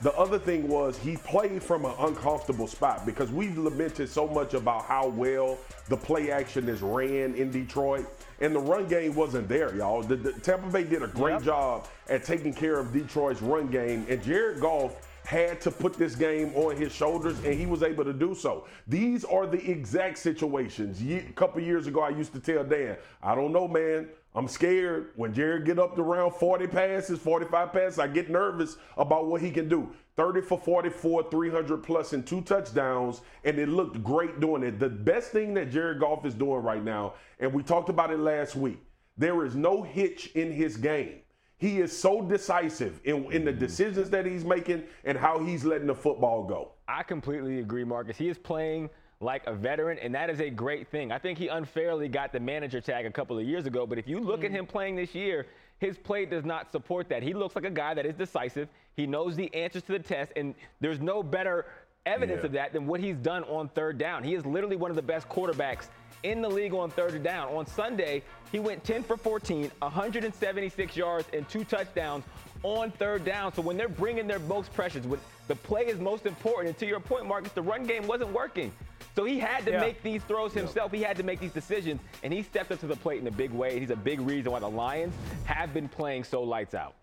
The 0.00 0.14
other 0.14 0.38
thing 0.38 0.68
was 0.68 0.96
he 0.96 1.16
played 1.16 1.60
from 1.62 1.84
an 1.84 1.92
uncomfortable 1.98 2.68
spot 2.68 3.04
because 3.04 3.32
we've 3.32 3.58
lamented 3.58 4.08
so 4.08 4.28
much 4.28 4.54
about 4.54 4.84
how 4.84 5.08
well 5.08 5.58
the 5.88 5.96
play 5.96 6.30
action 6.30 6.68
is 6.68 6.82
ran 6.82 7.34
in 7.34 7.50
Detroit, 7.50 8.06
and 8.40 8.54
the 8.54 8.60
run 8.60 8.86
game 8.86 9.16
wasn't 9.16 9.48
there, 9.48 9.74
y'all. 9.74 10.02
The, 10.02 10.14
the- 10.14 10.32
Tampa 10.34 10.68
Bay 10.70 10.84
did 10.84 11.02
a 11.02 11.08
great 11.08 11.42
job 11.42 11.88
at 12.08 12.22
taking 12.24 12.54
care 12.54 12.78
of 12.78 12.92
Detroit's 12.92 13.42
run 13.42 13.66
game, 13.68 14.06
and 14.08 14.22
Jared 14.22 14.60
Goff 14.60 15.04
had 15.24 15.60
to 15.60 15.70
put 15.70 15.94
this 15.94 16.14
game 16.14 16.52
on 16.54 16.76
his 16.76 16.92
shoulders, 16.92 17.36
and 17.44 17.52
he 17.54 17.66
was 17.66 17.82
able 17.82 18.04
to 18.04 18.12
do 18.14 18.34
so. 18.36 18.66
These 18.86 19.24
are 19.24 19.46
the 19.46 19.68
exact 19.70 20.18
situations. 20.18 21.02
A 21.02 21.20
couple 21.34 21.60
years 21.60 21.86
ago, 21.88 22.00
I 22.00 22.10
used 22.10 22.32
to 22.34 22.40
tell 22.40 22.62
Dan, 22.64 22.96
I 23.22 23.34
don't 23.34 23.52
know, 23.52 23.66
man. 23.66 24.08
I'm 24.34 24.46
scared 24.46 25.12
when 25.16 25.32
Jared 25.32 25.64
get 25.64 25.78
up 25.78 25.96
to 25.96 26.02
around 26.02 26.32
40 26.32 26.66
passes, 26.66 27.18
45 27.18 27.72
passes. 27.72 27.98
I 27.98 28.06
get 28.06 28.30
nervous 28.30 28.76
about 28.96 29.26
what 29.26 29.40
he 29.40 29.50
can 29.50 29.68
do. 29.68 29.90
30 30.16 30.42
for 30.42 30.58
44, 30.58 31.30
300 31.30 31.82
plus, 31.82 32.12
and 32.12 32.26
two 32.26 32.42
touchdowns, 32.42 33.22
and 33.44 33.58
it 33.58 33.68
looked 33.68 34.02
great 34.02 34.40
doing 34.40 34.62
it. 34.62 34.78
The 34.78 34.88
best 34.88 35.30
thing 35.30 35.54
that 35.54 35.70
Jared 35.70 36.00
Goff 36.00 36.26
is 36.26 36.34
doing 36.34 36.62
right 36.62 36.82
now, 36.82 37.14
and 37.38 37.52
we 37.52 37.62
talked 37.62 37.88
about 37.88 38.10
it 38.10 38.18
last 38.18 38.54
week, 38.54 38.78
there 39.16 39.44
is 39.44 39.54
no 39.54 39.82
hitch 39.82 40.32
in 40.34 40.52
his 40.52 40.76
game. 40.76 41.20
He 41.56 41.80
is 41.80 41.96
so 41.96 42.22
decisive 42.22 43.00
in, 43.04 43.32
in 43.32 43.44
the 43.44 43.50
mm-hmm. 43.50 43.60
decisions 43.60 44.10
that 44.10 44.26
he's 44.26 44.44
making 44.44 44.84
and 45.04 45.18
how 45.18 45.40
he's 45.40 45.64
letting 45.64 45.88
the 45.88 45.94
football 45.94 46.44
go. 46.44 46.72
I 46.86 47.02
completely 47.02 47.58
agree, 47.58 47.84
Marcus. 47.84 48.16
He 48.16 48.28
is 48.28 48.38
playing 48.38 48.90
like 49.20 49.46
a 49.46 49.52
veteran, 49.52 49.98
and 49.98 50.14
that 50.14 50.30
is 50.30 50.40
a 50.40 50.50
great 50.50 50.88
thing. 50.88 51.10
I 51.10 51.18
think 51.18 51.38
he 51.38 51.48
unfairly 51.48 52.08
got 52.08 52.32
the 52.32 52.40
manager 52.40 52.80
tag 52.80 53.04
a 53.04 53.10
couple 53.10 53.38
of 53.38 53.44
years 53.44 53.66
ago, 53.66 53.86
but 53.86 53.98
if 53.98 54.06
you 54.06 54.20
look 54.20 54.44
at 54.44 54.50
mm. 54.50 54.54
him 54.54 54.66
playing 54.66 54.96
this 54.96 55.14
year, 55.14 55.46
his 55.78 55.98
play 55.98 56.24
does 56.24 56.44
not 56.44 56.70
support 56.70 57.08
that. 57.08 57.22
He 57.22 57.34
looks 57.34 57.56
like 57.56 57.64
a 57.64 57.70
guy 57.70 57.94
that 57.94 58.06
is 58.06 58.14
decisive. 58.14 58.68
He 58.94 59.06
knows 59.06 59.34
the 59.36 59.52
answers 59.54 59.82
to 59.84 59.92
the 59.92 59.98
test, 59.98 60.32
and 60.36 60.54
there's 60.80 61.00
no 61.00 61.22
better 61.22 61.66
evidence 62.06 62.40
Yeah. 62.40 62.46
of 62.46 62.52
that 62.52 62.72
than 62.72 62.86
what 62.86 63.00
he's 63.00 63.16
done 63.16 63.44
on 63.44 63.68
third 63.68 63.98
down. 63.98 64.22
He 64.22 64.34
is 64.34 64.46
literally 64.46 64.76
one 64.76 64.90
of 64.90 64.96
the 64.96 65.02
best 65.02 65.28
quarterbacks 65.28 65.88
in 66.22 66.40
the 66.40 66.48
league 66.48 66.74
on 66.74 66.90
third 66.90 67.22
down. 67.22 67.48
On 67.54 67.66
Sunday, 67.66 68.22
he 68.50 68.60
went 68.60 68.82
10 68.84 69.02
for 69.02 69.16
14, 69.16 69.70
176 69.80 70.96
yards, 70.96 71.28
and 71.32 71.48
two 71.48 71.64
touchdowns 71.64 72.24
on 72.62 72.90
third 72.92 73.24
down. 73.24 73.52
So 73.52 73.62
when 73.62 73.76
they're 73.76 73.88
bringing 73.88 74.26
their 74.26 74.40
most 74.40 74.72
pressures, 74.74 75.06
when 75.06 75.20
the 75.48 75.56
play 75.56 75.86
is 75.86 75.98
most 75.98 76.26
important, 76.26 76.68
and 76.68 76.78
to 76.78 76.86
your 76.86 77.00
point, 77.00 77.26
Marcus, 77.26 77.52
the 77.52 77.62
run 77.62 77.84
game 77.84 78.06
wasn't 78.06 78.32
working. 78.32 78.72
So 79.18 79.24
he 79.24 79.40
had 79.40 79.64
to 79.64 79.72
Yeah. 79.72 79.80
make 79.80 80.00
these 80.04 80.22
throws 80.22 80.52
himself. 80.52 80.92
He 80.92 81.02
had 81.02 81.16
to 81.16 81.24
make 81.24 81.40
these 81.40 81.50
decisions, 81.52 82.00
and 82.22 82.32
he 82.32 82.40
stepped 82.44 82.70
up 82.70 82.78
to 82.78 82.86
the 82.86 82.94
plate 82.94 83.20
in 83.20 83.26
a 83.26 83.32
big 83.32 83.50
way. 83.50 83.80
He's 83.80 83.90
a 83.90 83.96
big 83.96 84.20
reason 84.20 84.52
why 84.52 84.60
the 84.60 84.70
Lions 84.70 85.12
have 85.44 85.74
been 85.74 85.88
playing 85.88 86.22
so 86.22 86.40
lights 86.44 86.72
out. 86.72 86.94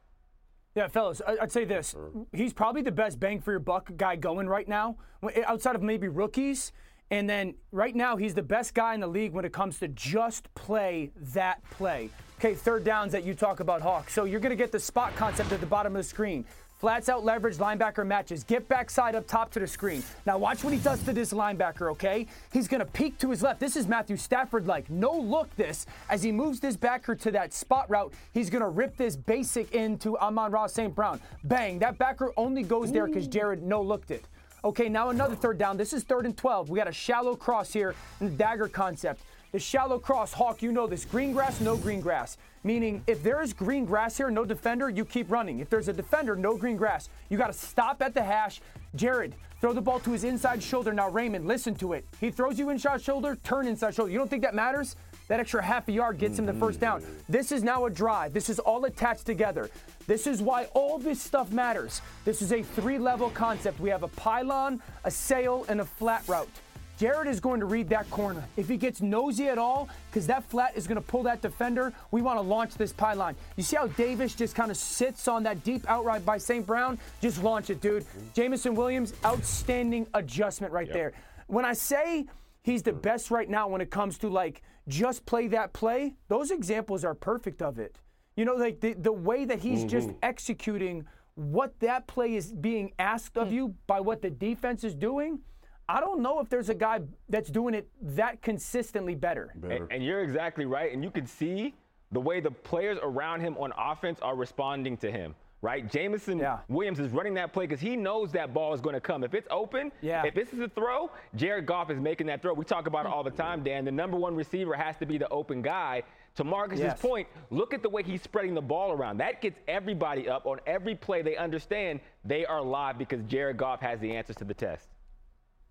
Yeah, 0.75 0.87
fellas, 0.87 1.21
I- 1.27 1.35
I'd 1.41 1.51
say 1.51 1.65
this. 1.65 1.93
He's 2.31 2.53
probably 2.53 2.83
the 2.83 2.91
best 2.93 3.19
bang 3.19 3.41
for 3.41 3.51
your 3.51 3.59
buck 3.59 3.91
guy 3.97 4.15
going 4.15 4.47
right 4.47 4.65
now, 4.65 4.95
eh, 5.33 5.43
outside 5.45 5.75
of 5.75 5.83
maybe 5.83 6.07
rookies. 6.07 6.71
And 7.11 7.29
then 7.29 7.55
right 7.73 7.93
now, 7.93 8.15
he's 8.15 8.33
the 8.33 8.41
best 8.43 8.73
guy 8.73 8.93
in 8.93 9.01
the 9.01 9.07
league 9.07 9.33
when 9.33 9.43
it 9.43 9.51
comes 9.51 9.77
to 9.79 9.89
just 9.89 10.53
play 10.55 11.11
that 11.33 11.61
play. 11.69 12.09
Okay, 12.39 12.53
third 12.53 12.85
downs 12.85 13.11
that 13.11 13.23
you 13.25 13.33
talk 13.33 13.59
about, 13.59 13.81
Hawk. 13.81 14.09
So 14.09 14.23
you're 14.23 14.39
going 14.39 14.51
to 14.51 14.55
get 14.55 14.71
the 14.71 14.79
spot 14.79 15.15
concept 15.17 15.51
at 15.51 15.59
the 15.59 15.65
bottom 15.65 15.97
of 15.97 15.99
the 16.01 16.07
screen. 16.07 16.45
Flats 16.85 17.09
out 17.09 17.25
leverage, 17.25 17.57
linebacker 17.57 18.05
matches. 18.05 18.43
Get 18.43 18.67
backside 18.67 19.15
up 19.15 19.25
top 19.25 19.51
to 19.53 19.59
the 19.59 19.65
screen. 19.65 20.03
Now 20.27 20.37
watch 20.37 20.63
what 20.63 20.71
he 20.71 20.77
does 20.77 21.01
to 21.05 21.13
this 21.13 21.33
linebacker, 21.33 21.89
okay? 21.93 22.27
He's 22.53 22.67
gonna 22.67 22.85
peek 22.85 23.17
to 23.17 23.31
his 23.31 23.41
left. 23.41 23.59
This 23.59 23.75
is 23.75 23.87
Matthew 23.87 24.17
Stafford 24.17 24.67
like. 24.67 24.87
No 24.87 25.11
look 25.11 25.49
this. 25.55 25.87
As 26.11 26.21
he 26.21 26.31
moves 26.31 26.59
this 26.59 26.77
backer 26.77 27.15
to 27.15 27.31
that 27.31 27.55
spot 27.55 27.89
route, 27.89 28.13
he's 28.35 28.51
gonna 28.51 28.69
rip 28.69 28.97
this 28.97 29.15
basic 29.15 29.73
into 29.73 30.15
Amon 30.19 30.51
Ra 30.51 30.67
St. 30.67 30.93
Brown. 30.93 31.19
Bang. 31.45 31.79
That 31.79 31.97
backer 31.97 32.31
only 32.37 32.61
goes 32.61 32.91
there 32.91 33.07
because 33.07 33.27
Jared 33.27 33.63
no 33.63 33.81
looked 33.81 34.11
it. 34.11 34.23
Okay, 34.63 34.87
now 34.87 35.09
another 35.09 35.35
third 35.35 35.57
down. 35.57 35.77
This 35.77 35.91
is 35.91 36.03
third 36.03 36.25
and 36.25 36.37
12. 36.37 36.69
We 36.69 36.77
got 36.77 36.87
a 36.87 36.93
shallow 36.93 37.35
cross 37.35 37.73
here 37.73 37.95
in 38.21 38.27
the 38.27 38.33
dagger 38.33 38.67
concept. 38.67 39.23
The 39.53 39.59
shallow 39.59 39.97
cross, 39.97 40.33
Hawk, 40.33 40.61
you 40.61 40.71
know 40.71 40.85
this. 40.85 41.03
Green 41.03 41.31
grass, 41.31 41.61
no 41.61 41.77
green 41.77 42.01
grass. 42.01 42.37
Meaning, 42.65 43.03
if 43.05 43.21
there 43.21 43.43
is 43.43 43.53
green 43.53 43.85
grass 43.85 44.17
here, 44.17 44.31
no 44.31 44.43
defender, 44.43 44.89
you 44.89 45.05
keep 45.05 45.29
running. 45.29 45.59
If 45.59 45.69
there's 45.69 45.87
a 45.87 45.93
defender, 45.93 46.35
no 46.35 46.57
green 46.57 46.77
grass. 46.77 47.09
You 47.29 47.37
got 47.37 47.47
to 47.47 47.53
stop 47.53 48.01
at 48.01 48.15
the 48.15 48.23
hash. 48.23 48.59
Jared, 48.95 49.35
throw 49.61 49.71
the 49.71 49.81
ball 49.81 49.99
to 49.99 50.11
his 50.11 50.23
inside 50.23 50.63
shoulder. 50.63 50.91
Now, 50.91 51.09
Raymond, 51.09 51.47
listen 51.47 51.75
to 51.75 51.93
it. 51.93 52.07
He 52.19 52.31
throws 52.31 52.57
you 52.57 52.71
inside 52.71 53.03
shoulder, 53.03 53.37
turn 53.43 53.67
inside 53.67 53.93
shoulder. 53.93 54.11
You 54.11 54.17
don't 54.17 54.31
think 54.31 54.41
that 54.41 54.55
matters? 54.55 54.95
That 55.27 55.39
extra 55.39 55.61
half 55.61 55.87
a 55.89 55.91
yard 55.91 56.17
gets 56.17 56.39
him 56.39 56.47
the 56.47 56.53
first 56.53 56.79
down. 56.79 57.03
This 57.29 57.51
is 57.51 57.61
now 57.61 57.85
a 57.85 57.89
drive. 57.91 58.33
This 58.33 58.49
is 58.49 58.57
all 58.57 58.85
attached 58.85 59.27
together. 59.27 59.69
This 60.07 60.25
is 60.25 60.41
why 60.41 60.65
all 60.73 60.97
this 60.97 61.21
stuff 61.21 61.51
matters. 61.51 62.01
This 62.25 62.41
is 62.41 62.51
a 62.51 62.63
three 62.63 62.97
level 62.97 63.29
concept. 63.29 63.79
We 63.79 63.91
have 63.91 64.01
a 64.01 64.07
pylon, 64.07 64.81
a 65.03 65.11
sail, 65.11 65.67
and 65.69 65.81
a 65.81 65.85
flat 65.85 66.23
route. 66.27 66.49
Jared 66.97 67.27
is 67.27 67.39
going 67.39 67.59
to 67.59 67.65
read 67.65 67.89
that 67.89 68.09
corner. 68.09 68.43
If 68.55 68.69
he 68.69 68.77
gets 68.77 69.01
nosy 69.01 69.47
at 69.47 69.57
all, 69.57 69.89
because 70.09 70.27
that 70.27 70.43
flat 70.49 70.73
is 70.75 70.87
going 70.87 70.95
to 70.95 71.07
pull 71.07 71.23
that 71.23 71.41
defender, 71.41 71.91
we 72.11 72.21
want 72.21 72.37
to 72.37 72.41
launch 72.41 72.75
this 72.75 72.93
pylon. 72.93 73.35
You 73.57 73.63
see 73.63 73.75
how 73.75 73.87
Davis 73.87 74.33
just 74.33 74.55
kind 74.55 74.71
of 74.71 74.77
sits 74.77 75.27
on 75.27 75.43
that 75.43 75.63
deep 75.63 75.83
outright 75.89 76.25
by 76.25 76.37
St. 76.37 76.65
Brown? 76.65 76.97
Just 77.21 77.43
launch 77.43 77.69
it, 77.69 77.81
dude. 77.81 78.05
Jameson 78.33 78.75
Williams, 78.75 79.13
outstanding 79.25 80.07
adjustment 80.13 80.71
right 80.71 80.91
there. 80.91 81.13
When 81.47 81.65
I 81.65 81.73
say 81.73 82.25
he's 82.63 82.81
the 82.81 82.93
best 82.93 83.29
right 83.29 83.49
now 83.49 83.67
when 83.67 83.81
it 83.81 83.91
comes 83.91 84.17
to 84.19 84.29
like 84.29 84.61
just 84.87 85.25
play 85.25 85.47
that 85.49 85.73
play, 85.73 86.15
those 86.29 86.51
examples 86.51 87.03
are 87.03 87.13
perfect 87.13 87.61
of 87.61 87.77
it. 87.77 87.99
You 88.35 88.45
know, 88.45 88.55
like 88.55 88.79
the, 88.79 88.93
the 88.93 89.13
way 89.13 89.45
that 89.45 89.59
he's 89.59 89.79
mm-hmm. 89.79 89.89
just 89.89 90.09
executing 90.23 91.05
what 91.35 91.77
that 91.79 92.07
play 92.07 92.35
is 92.35 92.51
being 92.53 92.93
asked 92.97 93.37
of 93.37 93.49
mm. 93.49 93.53
you 93.53 93.75
by 93.87 93.99
what 93.99 94.21
the 94.21 94.29
defense 94.29 94.83
is 94.83 94.95
doing. 94.95 95.39
I 95.87 95.99
don't 95.99 96.21
know 96.21 96.39
if 96.39 96.49
there's 96.49 96.69
a 96.69 96.75
guy 96.75 97.01
that's 97.29 97.49
doing 97.49 97.75
it 97.75 97.87
that 98.01 98.41
consistently 98.41 99.15
better. 99.15 99.53
And, 99.63 99.87
and 99.91 100.03
you're 100.03 100.23
exactly 100.23 100.65
right. 100.65 100.91
And 100.91 101.03
you 101.03 101.11
can 101.11 101.27
see 101.27 101.75
the 102.11 102.19
way 102.19 102.39
the 102.39 102.51
players 102.51 102.97
around 103.01 103.41
him 103.41 103.55
on 103.57 103.71
offense 103.77 104.19
are 104.21 104.35
responding 104.35 104.97
to 104.97 105.11
him. 105.11 105.35
Right, 105.61 105.89
Jameson 105.89 106.45
Williams 106.67 106.99
is 106.99 107.11
running 107.11 107.33
that 107.35 107.51
play 107.51 107.65
because 107.65 107.81
he 107.81 107.95
knows 107.95 108.31
that 108.33 108.53
ball 108.53 108.75
is 108.75 108.81
going 108.81 108.93
to 108.93 108.99
come. 108.99 109.23
If 109.23 109.33
it's 109.33 109.47
open, 109.49 109.91
Yeah. 110.01 110.23
if 110.23 110.35
this 110.35 110.53
is 110.53 110.59
a 110.59 110.69
throw, 110.69 111.09
Jared 111.33 111.65
Goff 111.65 111.89
is 111.89 111.99
making 111.99 112.27
that 112.27 112.43
throw. 112.43 112.53
We 112.53 112.65
talk 112.65 112.85
about 112.85 113.07
it 113.07 113.11
all 113.11 113.23
the 113.23 113.31
mm. 113.31 113.37
time, 113.37 113.63
Dan. 113.63 113.83
The 113.83 113.91
number 113.91 114.15
one 114.15 114.35
receiver 114.35 114.75
has 114.75 114.95
to 114.97 115.07
be 115.07 115.17
the 115.17 115.27
open 115.29 115.63
guy. 115.63 116.03
To 116.35 116.43
Marcus's 116.43 116.83
Yes. 116.83 117.01
point, 117.01 117.27
look 117.49 117.73
at 117.73 117.81
the 117.81 117.89
way 117.89 118.03
he's 118.03 118.21
spreading 118.21 118.53
the 118.53 118.61
ball 118.61 118.91
around. 118.91 119.17
That 119.17 119.41
gets 119.41 119.59
everybody 119.67 120.29
up 120.29 120.45
on 120.45 120.59
every 120.67 120.93
play. 120.93 121.23
They 121.23 121.35
understand 121.35 121.99
they 122.23 122.45
are 122.45 122.61
live 122.61 122.99
because 122.99 123.23
Jared 123.23 123.57
Goff 123.57 123.81
has 123.81 123.99
the 123.99 124.15
answers 124.15 124.35
to 124.35 124.43
the 124.43 124.53
test. 124.53 124.89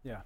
Yeah. 0.04 0.18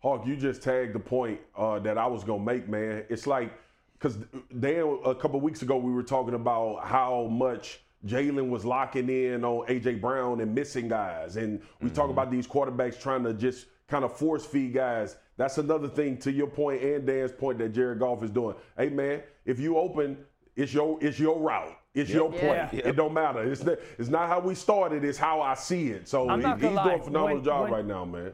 Hawk, 0.00 0.26
you 0.26 0.36
just 0.36 0.62
tagged 0.62 0.94
the 0.94 0.98
point 1.00 1.40
uh, 1.56 1.78
that 1.80 1.98
I 1.98 2.06
was 2.06 2.24
gonna 2.24 2.42
make, 2.42 2.68
man. 2.68 3.04
It's 3.08 3.26
like 3.26 3.52
because 3.94 4.16
Dan 4.58 4.98
a 5.04 5.14
couple 5.14 5.40
weeks 5.40 5.62
ago 5.62 5.76
we 5.76 5.92
were 5.92 6.02
talking 6.02 6.34
about 6.34 6.84
how 6.86 7.24
much 7.30 7.80
Jalen 8.06 8.48
was 8.48 8.64
locking 8.64 9.10
in 9.10 9.44
on 9.44 9.66
AJ 9.66 10.00
Brown 10.00 10.40
and 10.40 10.54
missing 10.54 10.88
guys, 10.88 11.36
and 11.36 11.60
we 11.82 11.90
talk 11.90 12.08
about 12.10 12.30
these 12.30 12.46
quarterbacks 12.46 12.98
trying 13.00 13.22
to 13.24 13.34
just 13.34 13.66
kind 13.88 14.04
of 14.04 14.16
force 14.16 14.44
feed 14.46 14.72
guys. 14.72 15.16
That's 15.36 15.58
another 15.58 15.88
thing 15.88 16.16
to 16.18 16.32
your 16.32 16.46
point 16.46 16.82
and 16.82 17.06
Dan's 17.06 17.32
point 17.32 17.58
that 17.58 17.70
Jared 17.74 17.98
Goff 17.98 18.22
is 18.22 18.30
doing. 18.30 18.56
Hey 18.78 18.88
man, 18.88 19.22
if 19.44 19.60
you 19.60 19.76
open, 19.76 20.16
it's 20.56 20.72
your 20.72 20.98
it's 21.02 21.18
your 21.18 21.38
route. 21.38 21.76
It's 21.92 22.08
Yep. 22.08 22.16
your 22.16 22.30
play. 22.32 22.68
Yeah. 22.72 22.88
It 22.88 22.96
don't 22.96 23.12
matter. 23.12 23.42
It's 23.42 23.64
not, 23.64 23.76
it's 23.98 24.08
not 24.08 24.28
how 24.28 24.38
we 24.40 24.54
started. 24.54 25.04
It's 25.04 25.18
how 25.18 25.40
I 25.42 25.54
see 25.54 25.88
it. 25.88 26.08
So 26.08 26.28
he- 26.28 26.36
he's 26.36 26.42
gonna 26.44 26.58
doing 26.60 27.00
a 27.00 27.02
phenomenal 27.02 27.34
When- 27.36 27.44
job 27.44 27.62
when- 27.64 27.72
right 27.72 27.84
now, 27.84 28.04
man. 28.04 28.32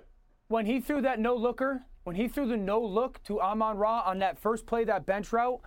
When 0.48 0.66
he 0.66 0.80
threw 0.80 1.00
that 1.02 1.18
no 1.18 1.35
looker, 1.35 1.82
when 2.04 2.14
he 2.16 2.28
threw 2.28 2.46
the 2.46 2.56
no 2.56 2.80
look 2.80 3.22
to 3.24 3.40
Amon 3.40 3.76
Ra 3.76 4.02
on 4.06 4.18
that 4.20 4.38
first 4.38 4.66
play, 4.66 4.85
that 4.85 5.06
bench 5.06 5.32
route, 5.32 5.61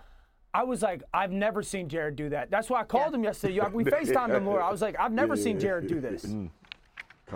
I 0.54 0.64
was 0.64 0.82
like, 0.82 1.02
I've 1.12 1.30
never 1.32 1.62
seen 1.62 1.88
Jared 1.88 2.16
do 2.16 2.28
that. 2.30 2.50
That's 2.50 2.70
why 2.70 2.80
I 2.80 2.84
called 2.84 3.14
him 3.14 3.22
yesterday. 3.22 3.60
We 3.72 3.84
FaceTimed 3.96 4.34
him, 4.34 4.46
Laura. 4.46 4.64
I 4.66 4.70
was 4.70 4.82
like, 4.82 4.96
I've 4.98 5.12
never 5.12 5.36
seen 5.36 5.60
Jared 5.60 5.86
do 5.86 6.00
this. 6.00 6.24
Who 6.24 6.48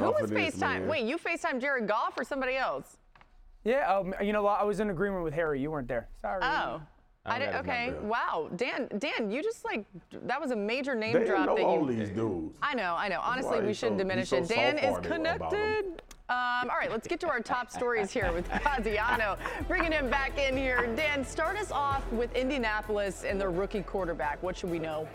was 0.01 0.15
Confidence, 0.31 0.57
FaceTime? 0.57 0.81
man. 0.81 0.89
Wait, 0.89 1.05
you 1.05 1.19
FaceTime 1.19 1.61
Jared 1.61 1.87
Goff 1.87 2.15
or 2.19 2.25
somebody 2.25 2.57
else? 2.57 2.97
Yeah, 3.63 3.95
um, 3.95 4.15
you 4.21 4.33
know? 4.33 4.47
I 4.47 4.65
was 4.65 4.81
in 4.81 4.91
agreement 4.91 5.23
with 5.23 5.33
Harry. 5.35 5.61
You 5.61 5.71
weren't 5.71 5.87
there. 5.87 6.09
Sorry. 6.21 6.41
Oh. 6.43 6.81
I, 7.27 7.37
I 7.37 7.39
did. 7.39 7.55
Okay. 7.55 7.87
remember. 7.87 8.09
Wow. 8.09 8.51
Dan. 8.57 8.89
Dan, 8.99 9.31
you 9.31 9.43
just 9.43 9.65
like 9.65 9.87
that 10.27 10.39
was 10.41 10.51
a 10.51 10.57
major 10.57 10.95
name 10.95 11.15
They 11.15 11.25
drop 11.25 11.47
know 11.47 11.55
that 11.55 11.61
you. 11.63 11.67
all 11.67 11.85
these 11.87 12.11
dudes. 12.11 12.59
I 12.61 12.75
know. 12.75 12.95
I 12.99 13.09
know. 13.09 13.21
Honestly, 13.23 13.61
we 13.63 13.73
shouldn't 13.73 13.99
so- 13.99 14.05
diminish 14.05 14.29
so 14.29 14.37
it. 14.39 14.49
Dan 14.49 14.77
is 14.77 14.95
soft-hearted 14.95 15.27
about 15.37 15.53
'em. 15.55 15.61
connected. 15.61 16.03
Um, 16.31 16.71
all 16.71 16.79
right, 16.79 16.91
let's 16.91 17.07
get 17.07 17.21
to 17.21 17.29
our 17.29 17.41
top 17.41 17.71
stories 17.71 18.11
here 18.11 18.33
with 18.33 18.49
Graziano. 18.63 19.37
Bringing 19.69 19.93
him 19.93 20.09
back 20.09 20.39
in 20.39 20.57
here. 20.57 20.87
Dan, 20.97 21.23
start 21.23 21.59
us 21.59 21.71
off 21.71 22.11
with 22.13 22.35
Indianapolis 22.35 23.25
and 23.25 23.39
their 23.39 23.51
rookie 23.51 23.83
quarterback. 23.83 24.43
What 24.43 24.57
should 24.57 24.71
we 24.71 24.79
know? 24.79 25.07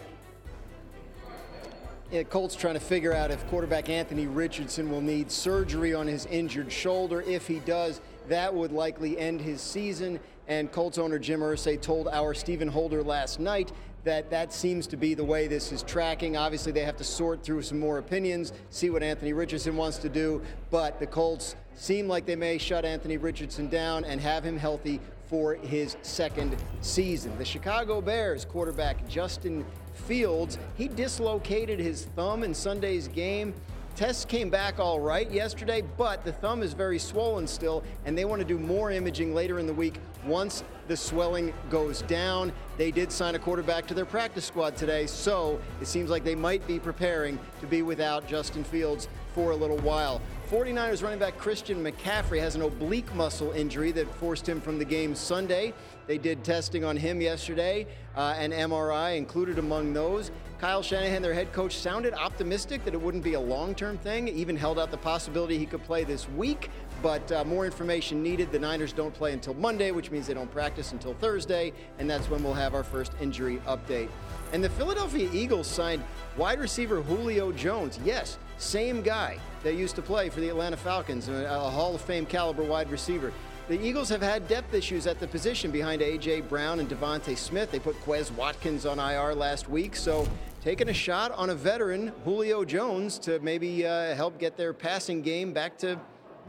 Yeah, 2.12 2.22
Colts 2.22 2.56
trying 2.56 2.76
to 2.76 2.80
figure 2.80 3.12
out 3.12 3.32
if 3.32 3.44
quarterback 3.48 3.90
Anthony 3.90 4.28
Richardson 4.28 4.92
will 4.92 5.02
need 5.02 5.32
surgery 5.32 5.96
on 5.96 6.06
his 6.06 6.28
injured 6.28 6.72
shoulder. 6.72 7.22
If 7.24 7.48
he 7.48 7.58
does, 7.62 8.02
that 8.28 8.54
would 8.54 8.72
likely 8.72 9.18
end 9.18 9.42
his 9.42 9.62
season. 9.62 10.20
And 10.48 10.72
Colts 10.72 11.00
owner 11.00 11.18
Jim 11.18 11.40
Irsay 11.40 11.82
told 11.82 12.08
our 12.08 12.36
Stephen 12.36 12.68
Holder 12.68 13.02
last 13.02 13.40
night 13.40 13.72
that 14.04 14.30
that 14.30 14.54
seems 14.54 14.88
to 14.88 14.98
be 14.98 15.14
the 15.14 15.24
way 15.24 15.48
this 15.48 15.72
is 15.72 15.84
tracking. 15.84 16.38
Obviously, 16.38 16.72
they 16.72 16.84
have 16.84 16.98
to 16.98 17.04
sort 17.04 17.44
through 17.44 17.62
some 17.62 17.80
more 17.80 17.98
opinions, 17.98 18.54
see 18.70 18.90
what 18.90 19.04
Anthony 19.04 19.34
Richardson 19.34 19.76
wants 19.76 19.98
to 20.00 20.10
do. 20.10 20.42
But 20.72 21.00
the 21.00 21.08
Colts 21.08 21.56
seem 21.76 22.08
like 22.08 22.26
they 22.26 22.36
may 22.36 22.58
shut 22.58 22.86
Anthony 22.86 23.18
Richardson 23.18 23.68
down 23.70 24.06
and 24.06 24.20
have 24.22 24.44
him 24.44 24.58
healthy 24.58 25.00
for 25.28 25.56
his 25.56 25.96
second 26.02 26.56
season. 26.82 27.38
The 27.38 27.46
Chicago 27.46 28.02
Bears 28.02 28.46
quarterback 28.46 29.08
Justin 29.08 29.66
Fields, 29.94 30.58
he 30.76 30.88
dislocated 30.88 31.80
his 31.80 32.06
thumb 32.16 32.44
in 32.44 32.54
Sunday's 32.54 33.08
game. 33.08 33.54
Tests 33.96 34.24
came 34.24 34.50
back 34.50 34.80
all 34.80 35.00
right 35.00 35.30
yesterday, 35.30 35.84
but 35.98 36.24
the 36.24 36.32
thumb 36.32 36.64
is 36.64 36.74
very 36.74 36.98
swollen 36.98 37.46
still, 37.46 37.84
and 38.06 38.18
they 38.18 38.24
want 38.24 38.40
to 38.40 38.48
do 38.48 38.58
more 38.58 38.92
imaging 38.92 39.36
later 39.36 39.60
in 39.60 39.68
the 39.68 39.74
week 39.74 40.00
once 40.26 40.64
the 40.88 40.98
swelling 40.98 41.54
goes 41.70 42.02
down. 42.04 42.52
They 42.78 42.92
did 42.92 43.12
sign 43.12 43.36
a 43.36 43.40
quarterback 43.40 43.88
to 43.88 43.94
their 43.94 44.06
practice 44.06 44.46
squad 44.46 44.76
today, 44.76 45.06
so 45.06 45.60
it 45.82 45.88
seems 45.88 46.10
like 46.10 46.24
they 46.24 46.36
might 46.36 46.66
be 46.66 46.80
preparing 46.80 47.38
to 47.62 47.68
be 47.68 47.82
without 47.82 48.28
Justin 48.28 48.64
Fields 48.64 49.08
for 49.36 49.52
a 49.52 49.56
little 49.56 49.78
while. 49.78 50.22
49ers 50.50 51.04
running 51.04 51.20
back 51.20 51.38
Christian 51.38 51.84
McCaffrey 51.84 52.40
has 52.40 52.56
an 52.56 52.64
oblique 52.64 53.14
muscle 53.14 53.52
injury 53.52 53.92
that 53.92 54.12
forced 54.16 54.50
him 54.50 54.60
from 54.60 54.80
the 54.80 54.86
game 54.86 55.14
Sunday. 55.14 55.74
They 56.08 56.18
did 56.18 56.44
testing 56.44 56.84
on 56.84 56.98
him 56.98 57.22
yesterday, 57.22 57.86
uh, 58.16 58.34
and 58.36 58.52
MRI 58.52 59.16
included 59.16 59.60
among 59.60 59.94
those. 59.94 60.32
Kyle 60.60 60.82
Shanahan, 60.82 61.22
their 61.22 61.36
head 61.36 61.54
coach, 61.54 61.78
sounded 61.78 62.14
optimistic 62.16 62.84
that 62.84 62.96
it 62.96 63.02
wouldn't 63.02 63.24
be 63.24 63.36
a 63.36 63.40
long 63.40 63.76
term 63.76 63.98
thing, 64.00 64.28
even 64.28 64.58
held 64.58 64.80
out 64.80 64.90
the 64.90 64.98
possibility 64.98 65.58
he 65.58 65.68
could 65.68 65.84
play 65.84 66.04
this 66.04 66.28
week. 66.30 66.72
But 67.02 67.32
uh, 67.32 67.44
more 67.46 67.66
information 67.66 68.22
needed. 68.22 68.52
The 68.52 68.60
Niners 68.60 68.92
don't 68.92 69.14
play 69.14 69.34
until 69.34 69.54
Monday, 69.54 69.92
which 69.92 70.12
means 70.12 70.28
they 70.28 70.34
don't 70.34 70.52
practice 70.52 70.92
until 70.92 71.14
Thursday, 71.14 71.72
and 71.98 72.10
that's 72.10 72.30
when 72.30 72.44
we'll 72.44 72.54
have 72.54 72.74
our 72.74 72.84
first 72.84 73.14
injury 73.22 73.62
update. 73.68 74.10
And 74.52 74.64
the 74.64 74.70
Philadelphia 74.70 75.30
Eagles 75.32 75.68
signed 75.68 76.04
wide 76.38 76.60
receiver 76.60 77.02
Julio 77.02 77.52
Jones. 77.52 78.00
Yes, 78.04 78.38
same 78.58 79.02
guy 79.02 79.40
that 79.64 79.76
used 79.76 79.96
to 79.96 80.02
play 80.02 80.30
for 80.30 80.40
the 80.40 80.50
Atlanta 80.50 80.78
Falcons, 80.78 81.30
a 81.30 81.70
Hall 81.70 81.96
of 81.96 82.02
Fame 82.02 82.26
caliber 82.26 82.64
wide 82.64 82.90
receiver. 82.90 83.32
The 83.70 83.80
Eagles 83.80 84.10
have 84.10 84.22
had 84.22 84.48
depth 84.48 84.74
issues 84.74 85.06
at 85.06 85.20
the 85.20 85.28
position 85.28 85.70
behind 85.70 86.02
A.J. 86.02 86.42
Brown 86.42 86.80
and 86.80 86.90
DeVonta 86.90 87.38
Smith. 87.38 87.70
They 87.72 87.78
put 87.78 87.96
Quez 88.04 88.32
Watkins 88.32 88.88
on 88.88 88.98
IR 88.98 89.36
last 89.36 89.70
week, 89.70 89.96
so 89.96 90.28
taking 90.60 90.90
a 90.90 90.94
shot 90.94 91.32
on 91.34 91.52
a 91.52 91.56
veteran, 91.56 92.12
Julio 92.26 92.66
Jones, 92.66 93.20
to 93.20 93.40
maybe 93.42 93.86
uh, 93.86 94.16
help 94.16 94.40
get 94.40 94.58
their 94.58 94.74
passing 94.74 95.22
game 95.22 95.54
back 95.54 95.78
to 95.78 96.00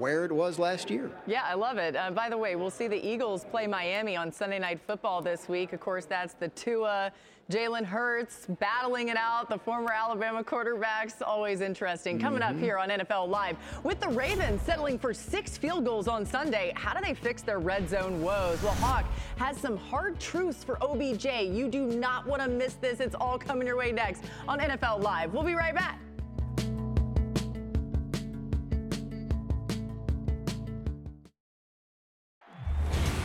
where 0.00 0.24
it 0.24 0.32
was 0.32 0.58
last 0.58 0.90
year. 0.90 1.10
Yeah, 1.26 1.42
I 1.44 1.54
love 1.54 1.76
it. 1.78 1.94
Uh, 1.94 2.10
by 2.10 2.28
the 2.30 2.38
way, 2.38 2.56
we'll 2.56 2.70
see 2.70 2.88
the 2.88 3.06
Eagles 3.06 3.44
play 3.44 3.66
Miami 3.66 4.16
on 4.16 4.32
Sunday 4.32 4.58
Night 4.58 4.80
Football 4.86 5.20
this 5.22 5.48
week. 5.48 5.72
Of 5.72 5.80
course, 5.80 6.06
that's 6.06 6.32
the 6.34 6.48
Tua, 6.48 7.12
Jalen 7.50 7.84
Hurts 7.84 8.46
battling 8.60 9.08
it 9.08 9.16
out. 9.16 9.50
The 9.50 9.58
former 9.58 9.92
Alabama 9.92 10.42
quarterbacks, 10.42 11.20
always 11.24 11.60
interesting. 11.60 12.18
Coming 12.18 12.40
Mm-hmm. 12.40 12.56
up 12.56 12.62
here 12.62 12.78
on 12.78 12.88
NFL 12.88 13.28
Live, 13.28 13.56
with 13.84 14.00
the 14.00 14.08
Ravens 14.08 14.62
settling 14.62 14.98
for 14.98 15.12
six 15.12 15.58
field 15.58 15.84
goals 15.84 16.08
on 16.08 16.24
Sunday, 16.24 16.72
how 16.76 16.94
do 16.94 17.00
they 17.04 17.12
fix 17.12 17.42
their 17.42 17.58
red 17.58 17.88
zone 17.88 18.22
woes? 18.22 18.62
Well, 18.62 18.74
Hawk 18.74 19.04
has 19.36 19.56
some 19.58 19.76
hard 19.76 20.18
truths 20.18 20.64
for 20.64 20.78
OBJ. 20.82 21.26
You 21.26 21.68
do 21.68 21.86
not 21.86 22.26
want 22.26 22.40
to 22.40 22.48
miss 22.48 22.74
this. 22.74 23.00
It's 23.00 23.14
all 23.16 23.36
coming 23.38 23.66
your 23.66 23.76
way 23.76 23.92
next 23.92 24.24
on 24.48 24.60
NFL 24.60 25.02
Live. 25.02 25.34
We'll 25.34 25.42
be 25.42 25.54
right 25.54 25.74
back. 25.74 25.98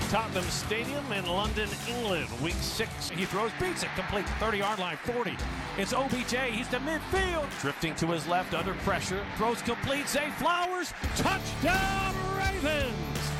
Tottenham 0.09 0.43
Stadium 0.45 1.11
in 1.11 1.25
London, 1.25 1.67
England. 1.87 2.27
Week 2.41 2.53
six. 2.53 3.09
He 3.09 3.25
throws, 3.25 3.51
beats 3.59 3.83
it, 3.83 3.89
complete 3.95 4.27
30 4.39 4.59
yard 4.59 4.79
line, 4.79 4.97
40. 4.97 5.35
It's 5.77 5.93
OBJ. 5.93 6.35
He's 6.51 6.67
to 6.69 6.79
midfield. 6.79 7.47
Drifting 7.61 7.95
to 7.95 8.07
his 8.07 8.27
left 8.27 8.53
under 8.53 8.73
pressure. 8.75 9.25
Throws 9.37 9.61
complete. 9.61 10.07
Zay 10.07 10.29
Flowers. 10.37 10.93
Touchdown, 11.15 12.15
Ravens. 12.37 12.93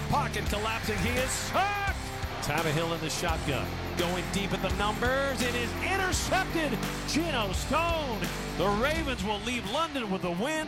Pocket 0.10 0.46
collapsing. 0.48 0.98
He 1.00 1.10
is 1.20 1.30
sacked. 1.30 1.98
Tannehill 2.42 2.94
in 2.94 3.02
the 3.02 3.10
shotgun. 3.10 3.66
Going 3.98 4.24
deep 4.34 4.52
at 4.54 4.62
the 4.62 4.76
numbers. 4.78 5.42
It 5.42 5.56
is 5.56 5.70
intercepted. 5.84 6.78
Geno 7.08 7.52
Stone. 7.54 8.20
The 8.58 8.68
Ravens 8.68 9.24
will 9.24 9.40
leave 9.46 9.70
London 9.72 10.10
with 10.12 10.24
a 10.24 10.32
win. 10.32 10.68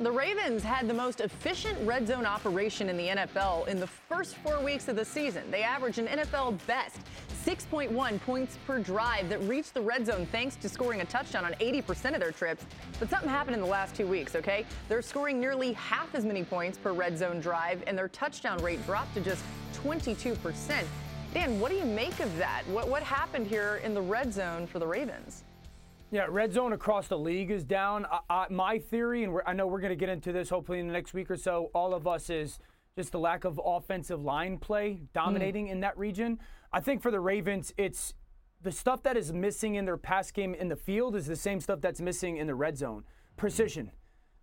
The 0.00 0.10
Ravens 0.10 0.62
had 0.62 0.88
the 0.88 0.94
most 0.94 1.20
efficient 1.20 1.78
red 1.86 2.08
zone 2.08 2.24
operation 2.24 2.88
in 2.88 2.96
the 2.96 3.08
NFL 3.08 3.68
in 3.68 3.78
the 3.78 3.86
first 3.86 4.34
four 4.36 4.58
weeks 4.58 4.88
of 4.88 4.96
the 4.96 5.04
season. 5.04 5.50
They 5.50 5.62
averaged 5.62 5.98
an 5.98 6.06
NFL 6.06 6.58
best 6.66 7.00
6.1 7.44 8.18
points 8.22 8.56
per 8.66 8.78
drive 8.78 9.28
that 9.28 9.42
reached 9.42 9.74
the 9.74 9.82
red 9.82 10.06
zone 10.06 10.26
thanks 10.32 10.56
to 10.56 10.70
scoring 10.70 11.02
a 11.02 11.04
touchdown 11.04 11.44
on 11.44 11.52
80% 11.52 12.14
of 12.14 12.20
their 12.20 12.32
trips. 12.32 12.64
But 12.98 13.10
something 13.10 13.28
happened 13.28 13.56
in 13.56 13.60
the 13.60 13.66
last 13.66 13.94
two 13.94 14.06
weeks, 14.06 14.34
okay? 14.36 14.64
They're 14.88 15.02
scoring 15.02 15.38
nearly 15.38 15.74
half 15.74 16.14
as 16.14 16.24
many 16.24 16.44
points 16.44 16.78
per 16.78 16.92
red 16.92 17.18
zone 17.18 17.38
drive, 17.38 17.84
and 17.86 17.98
their 17.98 18.08
touchdown 18.08 18.56
rate 18.62 18.82
dropped 18.86 19.12
to 19.16 19.20
just 19.20 19.44
22%. 19.74 20.82
Dan, 21.34 21.60
what 21.60 21.70
do 21.70 21.76
you 21.76 21.84
make 21.84 22.20
of 22.20 22.34
that? 22.38 22.62
What, 22.68 22.88
what 22.88 23.02
happened 23.02 23.46
here 23.46 23.82
in 23.84 23.92
the 23.92 24.00
red 24.00 24.32
zone 24.32 24.66
for 24.66 24.78
the 24.78 24.86
Ravens? 24.86 25.44
Yeah, 26.12 26.26
red 26.28 26.52
zone 26.52 26.72
across 26.72 27.06
the 27.06 27.18
league 27.18 27.52
is 27.52 27.62
down. 27.62 28.04
I, 28.10 28.18
I, 28.28 28.46
my 28.50 28.78
theory, 28.80 29.22
and 29.22 29.38
I 29.46 29.52
know 29.52 29.68
we're 29.68 29.80
going 29.80 29.90
to 29.90 29.96
get 29.96 30.08
into 30.08 30.32
this 30.32 30.50
hopefully 30.50 30.80
in 30.80 30.88
the 30.88 30.92
next 30.92 31.14
week 31.14 31.30
or 31.30 31.36
so, 31.36 31.70
all 31.72 31.94
of 31.94 32.08
us 32.08 32.30
is 32.30 32.58
just 32.96 33.12
the 33.12 33.20
lack 33.20 33.44
of 33.44 33.60
offensive 33.64 34.20
line 34.20 34.58
play 34.58 35.02
dominating 35.14 35.68
mm. 35.68 35.70
in 35.70 35.80
that 35.80 35.96
region. 35.96 36.40
I 36.72 36.80
think 36.80 37.00
for 37.00 37.12
the 37.12 37.20
Ravens, 37.20 37.72
it's 37.76 38.14
the 38.60 38.72
stuff 38.72 39.04
that 39.04 39.16
is 39.16 39.32
missing 39.32 39.76
in 39.76 39.84
their 39.84 39.96
pass 39.96 40.32
game 40.32 40.52
in 40.54 40.68
the 40.68 40.76
field 40.76 41.14
is 41.14 41.26
the 41.26 41.36
same 41.36 41.60
stuff 41.60 41.80
that's 41.80 42.00
missing 42.00 42.38
in 42.38 42.48
the 42.48 42.56
red 42.56 42.76
zone 42.76 43.04
precision. 43.36 43.92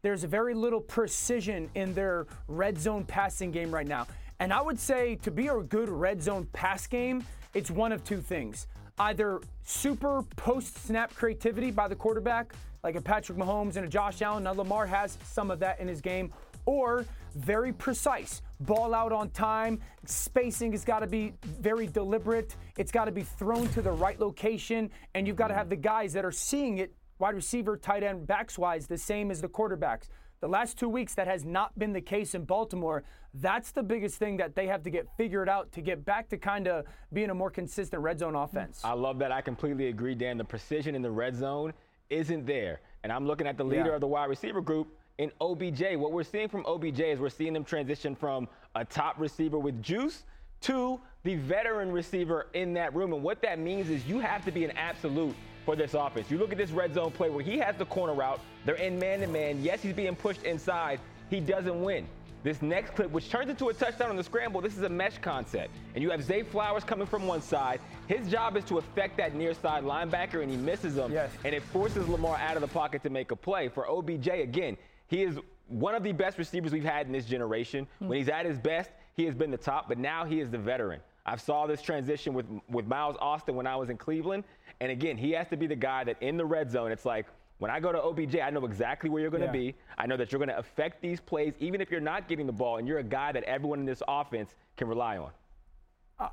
There's 0.04 0.24
very 0.24 0.54
little 0.54 0.80
precision 0.80 1.70
in 1.76 1.94
their 1.94 2.28
red 2.48 2.80
zone 2.80 3.04
passing 3.04 3.52
game 3.52 3.74
right 3.74 3.88
now. 3.88 4.08
And 4.40 4.54
I 4.54 4.62
would 4.62 4.80
say 4.80 5.16
to 5.18 5.32
be 5.32 5.48
a 5.48 5.58
good 5.58 5.90
red 5.90 6.24
zone 6.24 6.48
pass 6.54 6.88
game, 6.88 7.26
it's 7.54 7.70
one 7.70 7.92
of 7.92 8.04
two 8.06 8.22
things 8.22 8.68
either 9.00 9.42
super 9.64 10.24
post 10.36 10.86
snap 10.86 11.14
creativity 11.14 11.72
by 11.72 11.88
the 11.88 11.96
quarterback, 11.96 12.54
like 12.84 12.96
a 12.96 13.02
Patrick 13.02 13.38
Mahomes 13.38 13.76
and 13.76 13.86
a 13.86 13.90
Josh 13.90 14.22
Allen. 14.22 14.44
Now, 14.44 14.54
Lamar 14.54 14.86
has 14.86 15.18
some 15.24 15.52
of 15.52 15.60
that 15.60 15.80
in 15.80 15.88
his 15.88 16.02
game, 16.02 16.34
or 16.66 17.06
very 17.36 17.72
precise. 17.72 18.42
Ball 18.62 18.94
out 18.94 19.12
on 19.12 19.30
time. 19.30 19.80
Spacing 20.06 20.72
has 20.72 20.84
got 20.84 21.00
to 21.00 21.08
be 21.08 21.34
very 21.44 21.88
deliberate. 21.88 22.56
It's 22.78 22.92
got 22.92 23.06
to 23.06 23.12
be 23.12 23.24
thrown 23.24 23.68
to 23.70 23.82
the 23.82 23.92
right 23.92 24.20
location, 24.20 24.90
and 25.14 25.28
you've 25.28 25.36
got 25.36 25.50
to 25.50 25.54
have 25.54 25.70
the 25.70 25.76
guys 25.76 26.14
that 26.14 26.26
are 26.26 26.32
seeing 26.32 26.80
it, 26.80 26.94
wide 27.20 27.36
receiver, 27.36 27.78
tight 27.78 28.04
end, 28.04 28.26
backs 28.26 28.58
wise, 28.58 28.88
the 28.88 28.98
same 28.98 29.32
as 29.32 29.42
the 29.42 29.48
quarterbacks. 29.48 30.10
The 30.40 30.48
last 30.48 30.78
two 30.78 30.88
weeks, 30.90 31.16
that 31.16 31.28
has 31.28 31.44
not 31.44 31.78
been 31.80 31.94
the 31.94 32.02
case 32.02 32.36
in 32.36 32.44
Baltimore. 32.46 33.04
That's 33.34 33.72
the 33.72 33.82
biggest 33.82 34.18
thing 34.18 34.38
that 34.38 34.56
they 34.56 34.68
have 34.68 34.84
to 34.84 34.90
get 34.92 35.08
figured 35.18 35.50
out 35.50 35.72
to 35.72 35.82
get 35.82 36.06
back 36.06 36.30
to 36.30 36.38
kind 36.38 36.68
of 36.68 36.86
being 37.12 37.32
a 37.32 37.34
more 37.34 37.50
consistent 37.50 38.04
red 38.04 38.20
zone 38.20 38.36
offense. 38.36 38.82
I 38.84 38.94
love 38.94 39.18
that. 39.20 39.32
I 39.32 39.42
completely 39.42 39.88
agree, 39.88 40.14
Dan. 40.14 40.38
The 40.38 40.44
precision 40.44 40.94
in 40.94 41.02
the 41.02 41.10
red 41.10 41.36
zone 41.36 41.74
isn't 42.12 42.46
there. 42.46 42.82
And 43.04 43.12
I'm 43.12 43.26
looking 43.26 43.48
at 43.48 43.58
the 43.58 43.64
leader 43.64 43.88
Yeah. 43.90 43.96
of 43.96 44.02
the 44.02 44.08
wide 44.08 44.26
receiver 44.30 44.62
group 44.62 44.96
in 45.18 45.32
OBJ. 45.42 45.96
What 45.98 46.12
we're 46.12 46.24
seeing 46.24 46.50
from 46.50 46.64
OBJ 46.68 47.00
is 47.12 47.20
we're 47.20 47.30
seeing 47.30 47.54
them 47.54 47.64
transition 47.64 48.16
from 48.16 48.48
a 48.76 48.86
top 48.86 49.20
receiver 49.20 49.58
with 49.58 49.82
juice 49.82 50.24
to 50.62 51.00
the 51.24 51.36
veteran 51.36 51.92
receiver 51.92 52.48
in 52.54 52.74
that 52.76 52.94
room. 52.94 53.12
And 53.14 53.24
what 53.24 53.42
that 53.42 53.58
means 53.58 53.90
is 53.90 54.06
you 54.06 54.20
have 54.20 54.46
to 54.46 54.52
be 54.52 54.66
an 54.66 54.72
absolute 54.78 55.36
for 55.68 55.76
this 55.76 55.96
offense. 55.96 56.32
You 56.32 56.38
look 56.38 56.54
at 56.54 56.58
this 56.58 56.72
red 56.72 56.94
zone 56.94 57.12
play 57.12 57.30
where 57.30 57.44
he 57.44 57.58
has 57.58 57.76
the 57.76 57.84
corner 57.84 58.14
route, 58.14 58.40
they're 58.64 58.76
in 58.76 58.98
man 58.98 59.20
to 59.20 59.28
man. 59.28 59.62
Yes, 59.62 59.82
he's 59.82 59.94
being 59.94 60.16
pushed 60.16 60.44
inside, 60.44 60.98
he 61.30 61.42
doesn't 61.42 61.84
win. 61.84 62.08
This 62.42 62.62
next 62.62 62.96
clip, 62.96 63.12
which 63.12 63.30
turns 63.30 63.50
into 63.50 63.68
a 63.68 63.74
touchdown 63.74 64.10
on 64.10 64.16
the 64.16 64.24
scramble, 64.24 64.62
this 64.62 64.78
is 64.78 64.84
a 64.84 64.90
mesh 64.90 65.18
concept. 65.18 65.76
And 65.94 66.02
you 66.02 66.10
have 66.10 66.24
Zay 66.24 66.44
Flowers 66.44 66.86
coming 66.86 67.06
from 67.06 67.28
one 67.28 67.42
side. 67.42 67.82
His 68.08 68.30
job 68.30 68.56
is 68.56 68.64
to 68.66 68.78
affect 68.78 69.18
that 69.18 69.36
near 69.36 69.54
side 69.54 69.84
linebacker, 69.84 70.42
and 70.42 70.50
he 70.50 70.56
misses 70.56 70.96
him. 70.96 71.12
Yes. 71.12 71.32
And 71.44 71.54
it 71.54 71.64
forces 71.64 72.08
Lamar 72.08 72.38
out 72.38 72.56
of 72.56 72.62
the 72.62 72.70
pocket 72.70 73.04
to 73.04 73.10
make 73.10 73.32
a 73.32 73.36
play. 73.36 73.68
For 73.68 73.90
OBJ, 73.90 74.30
again, 74.30 74.78
he 75.08 75.24
is 75.24 75.38
one 75.68 75.96
of 75.96 76.04
the 76.04 76.14
best 76.14 76.38
receivers 76.38 76.72
we've 76.72 76.86
had 76.86 77.08
in 77.08 77.12
this 77.12 77.26
generation. 77.26 77.88
Hmm. 78.00 78.08
When 78.08 78.18
he's 78.20 78.30
at 78.30 78.46
his 78.46 78.58
best, 78.58 78.92
he 79.18 79.26
has 79.26 79.36
been 79.36 79.52
the 79.52 79.58
top, 79.58 79.90
but 79.90 79.98
now 79.98 80.24
he 80.24 80.40
is 80.40 80.50
the 80.50 80.60
veteran. 80.60 81.02
I 81.26 81.36
saw 81.36 81.68
this 81.68 81.82
transition 81.82 82.34
with, 82.34 82.46
with 82.70 82.88
Miles 82.88 83.18
Austin 83.20 83.56
when 83.56 83.68
I 83.68 83.76
was 83.76 83.90
in 83.90 83.98
Cleveland. 83.98 84.46
And 84.80 84.92
again, 84.92 85.18
he 85.18 85.32
has 85.32 85.48
to 85.50 85.58
be 85.58 85.68
the 85.68 85.76
guy 85.76 86.04
that 86.04 86.22
in 86.22 86.38
the 86.38 86.46
red 86.46 86.70
zone, 86.70 86.92
it's 86.92 87.06
like, 87.06 87.26
when 87.60 87.72
I 87.72 87.80
go 87.80 87.92
to 87.92 88.00
OBJ, 88.02 88.36
I 88.38 88.52
know 88.52 88.66
exactly 88.66 89.10
where 89.10 89.20
you're 89.22 89.32
going 89.32 89.42
to 89.42 89.48
Yeah. 89.48 89.52
be. 89.52 89.76
I 89.98 90.06
know 90.06 90.16
that 90.18 90.32
you're 90.32 90.38
going 90.38 90.50
to 90.50 90.58
affect 90.60 91.02
these 91.02 91.20
plays, 91.20 91.56
even 91.60 91.82
if 91.82 91.90
you're 91.90 92.00
not 92.00 92.28
getting 92.28 92.46
the 92.46 92.54
ball, 92.54 92.78
and 92.78 92.88
you're 92.88 93.00
a 93.00 93.04
guy 93.04 93.32
that 93.32 93.44
everyone 93.46 93.80
in 93.80 93.86
this 93.86 94.04
offense 94.08 94.56
can 94.76 94.88
rely 94.88 95.18
on. 95.18 95.32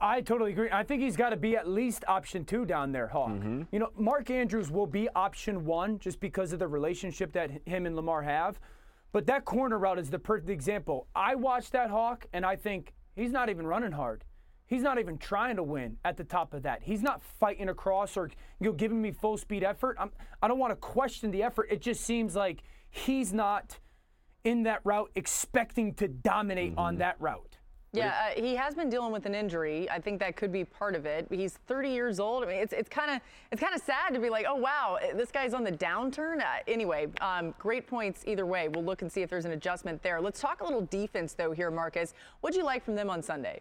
I 0.01 0.21
totally 0.23 0.53
agree. 0.53 0.69
I 0.71 0.83
think 0.83 1.03
he's 1.03 1.17
got 1.17 1.31
to 1.31 1.37
be 1.37 1.57
at 1.57 1.69
least 1.69 2.05
option 2.09 2.45
two 2.45 2.65
down 2.65 2.93
there, 2.93 3.07
Hawk. 3.09 3.31
Mm-hmm. 3.31 3.63
You 3.71 3.79
know, 3.79 3.91
Mark 3.97 4.31
Andrews 4.31 4.71
will 4.71 4.87
be 4.87 5.09
option 5.15 5.65
one 5.67 5.99
just 5.99 6.21
because 6.21 6.53
of 6.55 6.59
the 6.59 6.69
relationship 6.69 7.33
that 7.33 7.51
him 7.67 7.85
and 7.87 7.95
Lamar 7.97 8.23
have. 8.23 8.59
But 9.13 9.27
that 9.27 9.45
corner 9.45 9.79
route 9.79 9.99
is 9.99 10.11
the 10.11 10.19
perfect 10.19 10.49
example. 10.51 11.07
I 11.15 11.35
watch 11.35 11.71
that 11.71 11.91
Hawk 11.91 12.27
and 12.33 12.45
I 12.47 12.57
think 12.57 12.95
he's 13.15 13.31
not 13.31 13.49
even 13.51 13.67
running 13.67 13.93
hard. 13.93 14.25
He's 14.67 14.83
not 14.83 14.99
even 14.99 15.19
trying 15.19 15.57
to 15.57 15.63
win 15.63 15.99
at 16.05 16.17
the 16.17 16.25
top 16.25 16.55
of 16.55 16.63
that. 16.63 16.83
He's 16.83 17.03
not 17.03 17.23
fighting 17.23 17.69
across 17.69 18.17
or 18.17 18.31
you 18.61 18.71
know 18.71 18.73
giving 18.73 19.01
me 19.01 19.13
full 19.13 19.37
speed 19.37 19.63
effort. 19.63 19.97
I'm, 19.99 20.11
I 20.43 20.49
don't 20.49 20.59
want 20.59 20.73
to 20.73 20.77
question 20.77 21.31
the 21.31 21.43
effort. 21.43 21.69
It 21.71 21.83
just 21.83 22.03
seems 22.03 22.35
like 22.35 22.63
he's 22.91 23.33
not 23.33 23.79
in 24.45 24.63
that 24.65 24.81
route 24.85 25.11
expecting 25.15 25.95
to 25.95 26.09
dominate 26.09 26.75
on 26.77 26.97
that 26.97 27.17
route. 27.19 27.59
Yeah, 27.95 28.33
uh, 28.37 28.41
he 28.41 28.57
has 28.57 28.75
been 28.75 28.91
dealing 28.91 29.13
with 29.13 29.25
an 29.25 29.37
injury. 29.37 29.89
I 29.89 30.01
think 30.01 30.19
that 30.19 30.35
could 30.35 30.51
be 30.51 30.65
part 30.65 30.97
of 30.97 31.07
it. 31.07 31.29
He's 31.31 31.59
30 31.69 31.91
years 31.91 32.19
old. 32.19 32.43
I 32.43 32.49
mean, 32.49 32.57
it's 32.57 32.73
it's 32.73 32.89
kind 32.89 33.11
of 33.11 33.21
it's 33.53 33.61
kind 33.61 33.75
of 33.75 33.81
sad 33.83 34.15
to 34.15 34.21
be 34.21 34.31
like, 34.31 34.47
oh 34.49 34.57
wow, 34.57 34.99
this 35.15 35.31
guy's 35.31 35.55
on 35.55 35.63
the 35.63 35.73
downturn. 35.73 36.41
Uh, 36.41 36.63
anyway, 36.67 37.07
um, 37.21 37.55
great 37.59 37.87
points 37.87 38.25
either 38.27 38.47
way. 38.47 38.69
We'll 38.69 38.85
look 38.85 39.03
and 39.03 39.13
see 39.13 39.23
if 39.23 39.31
there's 39.31 39.45
an 39.45 39.53
adjustment 39.53 40.03
there. 40.03 40.21
Let's 40.21 40.41
talk 40.41 40.61
a 40.61 40.65
little 40.65 40.87
defense 40.87 41.35
though 41.35 41.53
here, 41.53 41.71
Marcus. 41.71 42.15
What'd 42.41 42.57
you 42.57 42.65
like 42.65 42.85
from 42.85 42.97
them 42.97 43.11
on 43.11 43.23
Sunday? 43.23 43.61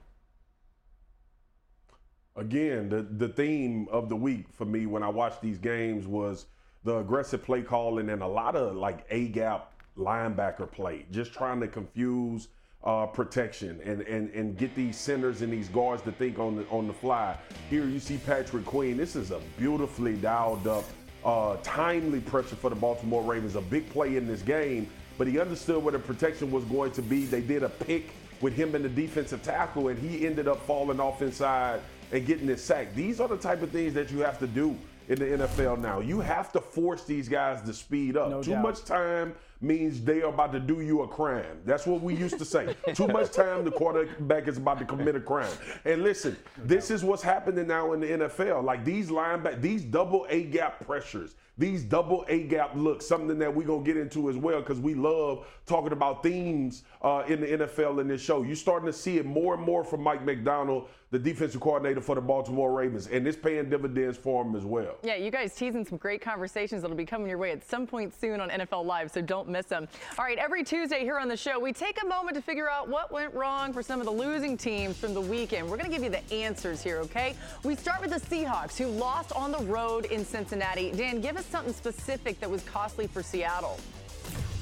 Again, 2.36 2.90
the 2.90 3.04
the 3.04 3.28
theme 3.28 3.88
of 3.92 4.10
the 4.10 4.16
week 4.16 4.46
for 4.54 4.66
me 4.66 4.88
when 4.88 5.04
I 5.04 5.10
watched 5.10 5.42
these 5.42 5.60
games 5.60 6.08
was 6.08 6.48
the 6.84 6.98
aggressive 6.98 7.44
play 7.44 7.62
calling 7.62 8.10
and 8.10 8.24
a 8.24 8.28
lot 8.28 8.56
of 8.56 8.76
like 8.76 9.06
a 9.10 9.28
gap 9.28 9.72
linebacker 9.98 10.70
play, 10.70 11.06
just 11.12 11.32
trying 11.34 11.60
to 11.62 11.68
confuse 11.68 12.48
uh, 12.84 13.06
protection 13.06 13.80
and, 13.86 14.02
and, 14.02 14.30
and 14.32 14.58
get 14.58 14.76
these 14.76 14.98
centers 14.98 15.42
and 15.42 15.54
these 15.54 15.70
guards 15.70 16.02
to 16.02 16.12
think 16.12 16.40
on 16.40 16.58
the, 16.58 16.66
on 16.70 16.88
the 16.88 16.94
fly. 16.94 17.38
Here 17.70 17.86
you 17.86 18.00
see 18.00 18.18
Patrick 18.18 18.66
Queen. 18.66 18.98
This 18.98 19.16
is 19.16 19.32
a 19.32 19.40
beautifully 19.58 20.16
dialed 20.16 20.68
up, 20.68 20.84
uh, 21.24 21.58
timely 21.64 22.20
pressure 22.20 22.56
for 22.56 22.70
the 22.70 22.76
Baltimore 22.76 23.24
Ravens. 23.24 23.56
A 23.56 23.62
big 23.62 23.90
play 23.92 24.18
in 24.18 24.28
this 24.28 24.42
game, 24.42 24.90
but 25.18 25.28
he 25.28 25.40
understood 25.40 25.82
where 25.82 25.94
the 25.94 26.00
protection 26.00 26.52
was 26.52 26.64
going 26.66 26.92
to 26.94 27.02
be. 27.02 27.26
They 27.26 27.42
did 27.42 27.64
a 27.64 27.70
pick 27.70 28.10
with 28.42 28.54
him 28.54 28.76
in 28.76 28.82
the 28.82 28.90
defensive 28.90 29.42
tackle, 29.44 29.88
and 29.88 29.98
he 29.98 30.26
ended 30.26 30.50
up 30.50 30.66
falling 30.66 31.00
off 31.00 31.22
inside 31.22 31.80
and 32.14 32.26
getting 32.26 32.48
his 32.48 32.64
sack. 32.64 32.94
These 32.96 33.20
are 33.20 33.28
the 33.28 33.38
type 33.38 33.62
of 33.64 33.72
things 33.72 33.94
that 33.96 34.12
you 34.12 34.20
have 34.20 34.40
to 34.40 34.48
do 34.48 34.78
in 35.10 35.20
the 35.20 35.26
NFL 35.26 35.80
now. 35.80 36.00
You 36.00 36.22
have 36.22 36.52
to 36.54 36.62
force 36.62 37.04
these 37.04 37.28
guys 37.28 37.62
to 37.64 37.74
speed 37.74 38.16
up. 38.16 38.30
No 38.30 38.42
Too 38.42 38.52
doubt. 38.52 38.62
much 38.62 38.86
time 38.86 39.34
means 39.62 40.02
they 40.02 40.22
are 40.22 40.30
about 40.30 40.52
to 40.54 40.60
do 40.60 40.82
you 40.82 41.04
a 41.04 41.08
crime. 41.08 41.60
That's 41.66 41.86
what 41.86 42.02
we 42.02 42.16
used 42.16 42.38
to 42.40 42.46
say. 42.46 42.76
Too 42.94 43.08
much 43.08 43.32
time, 43.32 43.64
the 43.64 43.72
quarterback 43.72 44.48
is 44.48 44.58
about 44.58 44.80
to 44.80 44.86
commit 44.86 45.16
a 45.16 45.20
crime. 45.20 45.54
And 45.86 46.04
listen, 46.04 46.38
this 46.58 46.92
is 46.92 47.04
what's 47.04 47.24
happening 47.24 47.68
now 47.68 47.94
in 47.94 48.00
the 48.00 48.08
NFL. 48.08 48.64
Like 48.64 48.84
these 48.84 49.10
lineback, 49.10 49.62
these 49.62 49.84
double 49.84 50.26
A 50.30 50.44
gap 50.44 50.86
pressures, 50.86 51.36
these 51.58 51.84
double 51.84 52.26
A 52.30 52.44
gap 52.44 52.76
looks, 52.76 53.06
something 53.06 53.38
that 53.38 53.54
we're 53.54 53.68
gonna 53.68 53.84
get 53.84 53.96
into 53.96 54.30
as 54.30 54.38
well 54.38 54.60
because 54.60 54.80
we 54.80 54.96
love 54.96 55.46
talking 55.68 55.92
about 55.92 56.24
themes 56.24 56.84
uh, 57.02 57.24
in 57.28 57.42
the 57.42 57.48
NFL 57.48 58.02
in 58.02 58.08
this 58.08 58.22
show. 58.22 58.42
You're 58.42 58.56
starting 58.56 58.88
to 58.88 58.94
see 58.94 59.18
it 59.18 59.26
more 59.26 59.54
and 59.54 59.64
more 59.64 59.84
from 59.84 60.02
Mike 60.02 60.26
Macdonald, 60.26 60.88
the 61.12 61.20
defensive 61.20 61.62
coordinator 61.62 62.02
for 62.02 62.16
the 62.16 62.22
Baltimore 62.22 62.72
Ravens, 62.74 63.06
and 63.08 63.28
it's 63.28 63.38
paying 63.38 63.70
dividends 63.70 64.18
for 64.18 64.44
him 64.44 64.56
as 64.56 64.66
well. 64.66 64.96
Yeah, 65.04 65.16
you 65.16 65.30
guys 65.30 65.54
teasing 65.54 65.86
some 65.86 66.00
great 66.00 66.22
conversations 66.22 66.82
that'll 66.82 66.98
be 66.98 67.06
coming 67.06 67.28
your 67.28 67.38
way 67.38 67.52
at 67.52 67.64
some 67.64 67.86
point 67.86 68.20
soon 68.20 68.42
on 68.42 68.50
NFL 68.50 68.86
Live, 68.86 69.12
so 69.12 69.22
don't 69.22 69.48
miss 69.54 69.68
them. 69.68 69.88
All 70.18 70.26
right, 70.26 70.38
every 70.38 70.64
Tuesday 70.64 71.02
here 71.02 71.18
on 71.18 71.30
the 71.30 71.38
show, 71.38 71.58
we 71.60 71.72
take 71.72 72.02
a 72.04 72.06
moment 72.06 72.36
to 72.36 72.42
figure 72.42 72.70
out 72.70 72.90
what 72.90 73.12
went 73.12 73.34
wrong 73.34 73.72
for 73.72 73.82
some 73.82 74.02
of 74.02 74.06
the 74.06 74.12
losing 74.12 74.58
teams 74.58 74.98
from 74.98 75.14
the 75.14 75.22
weekend. 75.22 75.70
We're 75.70 75.78
going 75.78 75.90
to 75.90 75.96
give 75.96 76.04
you 76.04 76.10
the 76.10 76.34
answers 76.34 76.82
here, 76.84 76.98
okay? 77.00 77.36
We 77.64 77.76
start 77.76 78.02
with 78.02 78.10
the 78.10 78.20
Seahawks, 78.20 78.78
who 78.78 78.88
lost 78.88 79.32
on 79.32 79.52
the 79.52 79.60
road 79.60 80.06
in 80.06 80.26
Cincinnati. 80.26 80.92
Dan, 80.92 81.22
give 81.22 81.38
us 81.38 81.46
something 81.46 81.74
specific 81.74 82.40
that 82.42 82.50
was 82.50 82.64
costly 82.64 83.08
for 83.08 83.24
Seattle. 83.24 83.80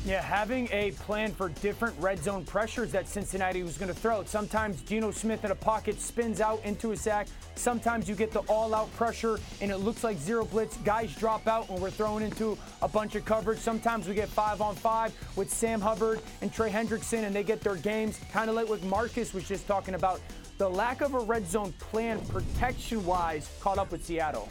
Yeah, 0.03 0.23
having 0.23 0.67
a 0.71 0.91
plan 0.91 1.31
for 1.31 1.49
different 1.49 1.95
red 1.99 2.17
zone 2.23 2.43
pressures 2.43 2.91
that 2.91 3.07
Cincinnati 3.07 3.61
was 3.61 3.77
going 3.77 3.93
to 3.93 3.99
throw. 3.99 4.23
Sometimes 4.23 4.81
Geno 4.81 5.11
Smith 5.11 5.45
in 5.45 5.51
a 5.51 5.55
pocket 5.55 6.01
spins 6.01 6.41
out 6.41 6.59
into 6.65 6.91
a 6.91 6.97
sack. 6.97 7.27
Sometimes 7.53 8.09
you 8.09 8.15
get 8.15 8.31
the 8.31 8.39
all 8.41 8.73
out 8.73 8.91
pressure 8.95 9.39
and 9.61 9.69
it 9.69 9.77
looks 9.77 10.03
like 10.03 10.17
zero 10.17 10.43
blitz. 10.43 10.77
Guys 10.77 11.15
drop 11.15 11.47
out 11.47 11.69
when 11.69 11.79
we're 11.79 11.91
throwing 11.91 12.23
into 12.23 12.57
a 12.81 12.87
bunch 12.87 13.13
of 13.13 13.25
coverage. 13.25 13.59
Sometimes 13.59 14.07
we 14.07 14.15
get 14.15 14.27
five 14.27 14.59
on 14.59 14.73
five 14.73 15.13
with 15.35 15.51
Sam 15.51 15.79
Hubbard 15.79 16.19
and 16.41 16.51
Trey 16.51 16.71
Hendrickson 16.71 17.25
and 17.25 17.35
they 17.35 17.43
get 17.43 17.61
their 17.61 17.75
games. 17.75 18.19
Kind 18.31 18.49
of 18.49 18.55
like 18.55 18.67
what 18.67 18.81
Marcus 18.83 19.35
was 19.35 19.47
just 19.47 19.67
talking 19.67 19.93
about. 19.93 20.19
The 20.57 20.67
lack 20.67 21.01
of 21.01 21.13
a 21.13 21.19
red 21.19 21.47
zone 21.47 21.73
plan 21.73 22.19
protection 22.25 23.05
wise 23.05 23.51
caught 23.61 23.77
up 23.77 23.91
with 23.91 24.03
Seattle. 24.03 24.49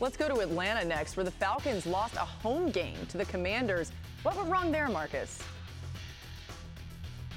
Let's 0.00 0.16
go 0.16 0.26
to 0.26 0.40
Atlanta 0.40 0.84
next, 0.84 1.16
where 1.16 1.22
the 1.22 1.30
Falcons 1.30 1.86
lost 1.86 2.16
a 2.16 2.20
home 2.20 2.70
game 2.70 2.96
to 3.10 3.18
the 3.18 3.24
Commanders. 3.26 3.92
What 4.22 4.36
went 4.36 4.50
wrong 4.50 4.70
there, 4.70 4.88
Marcus? 4.88 5.38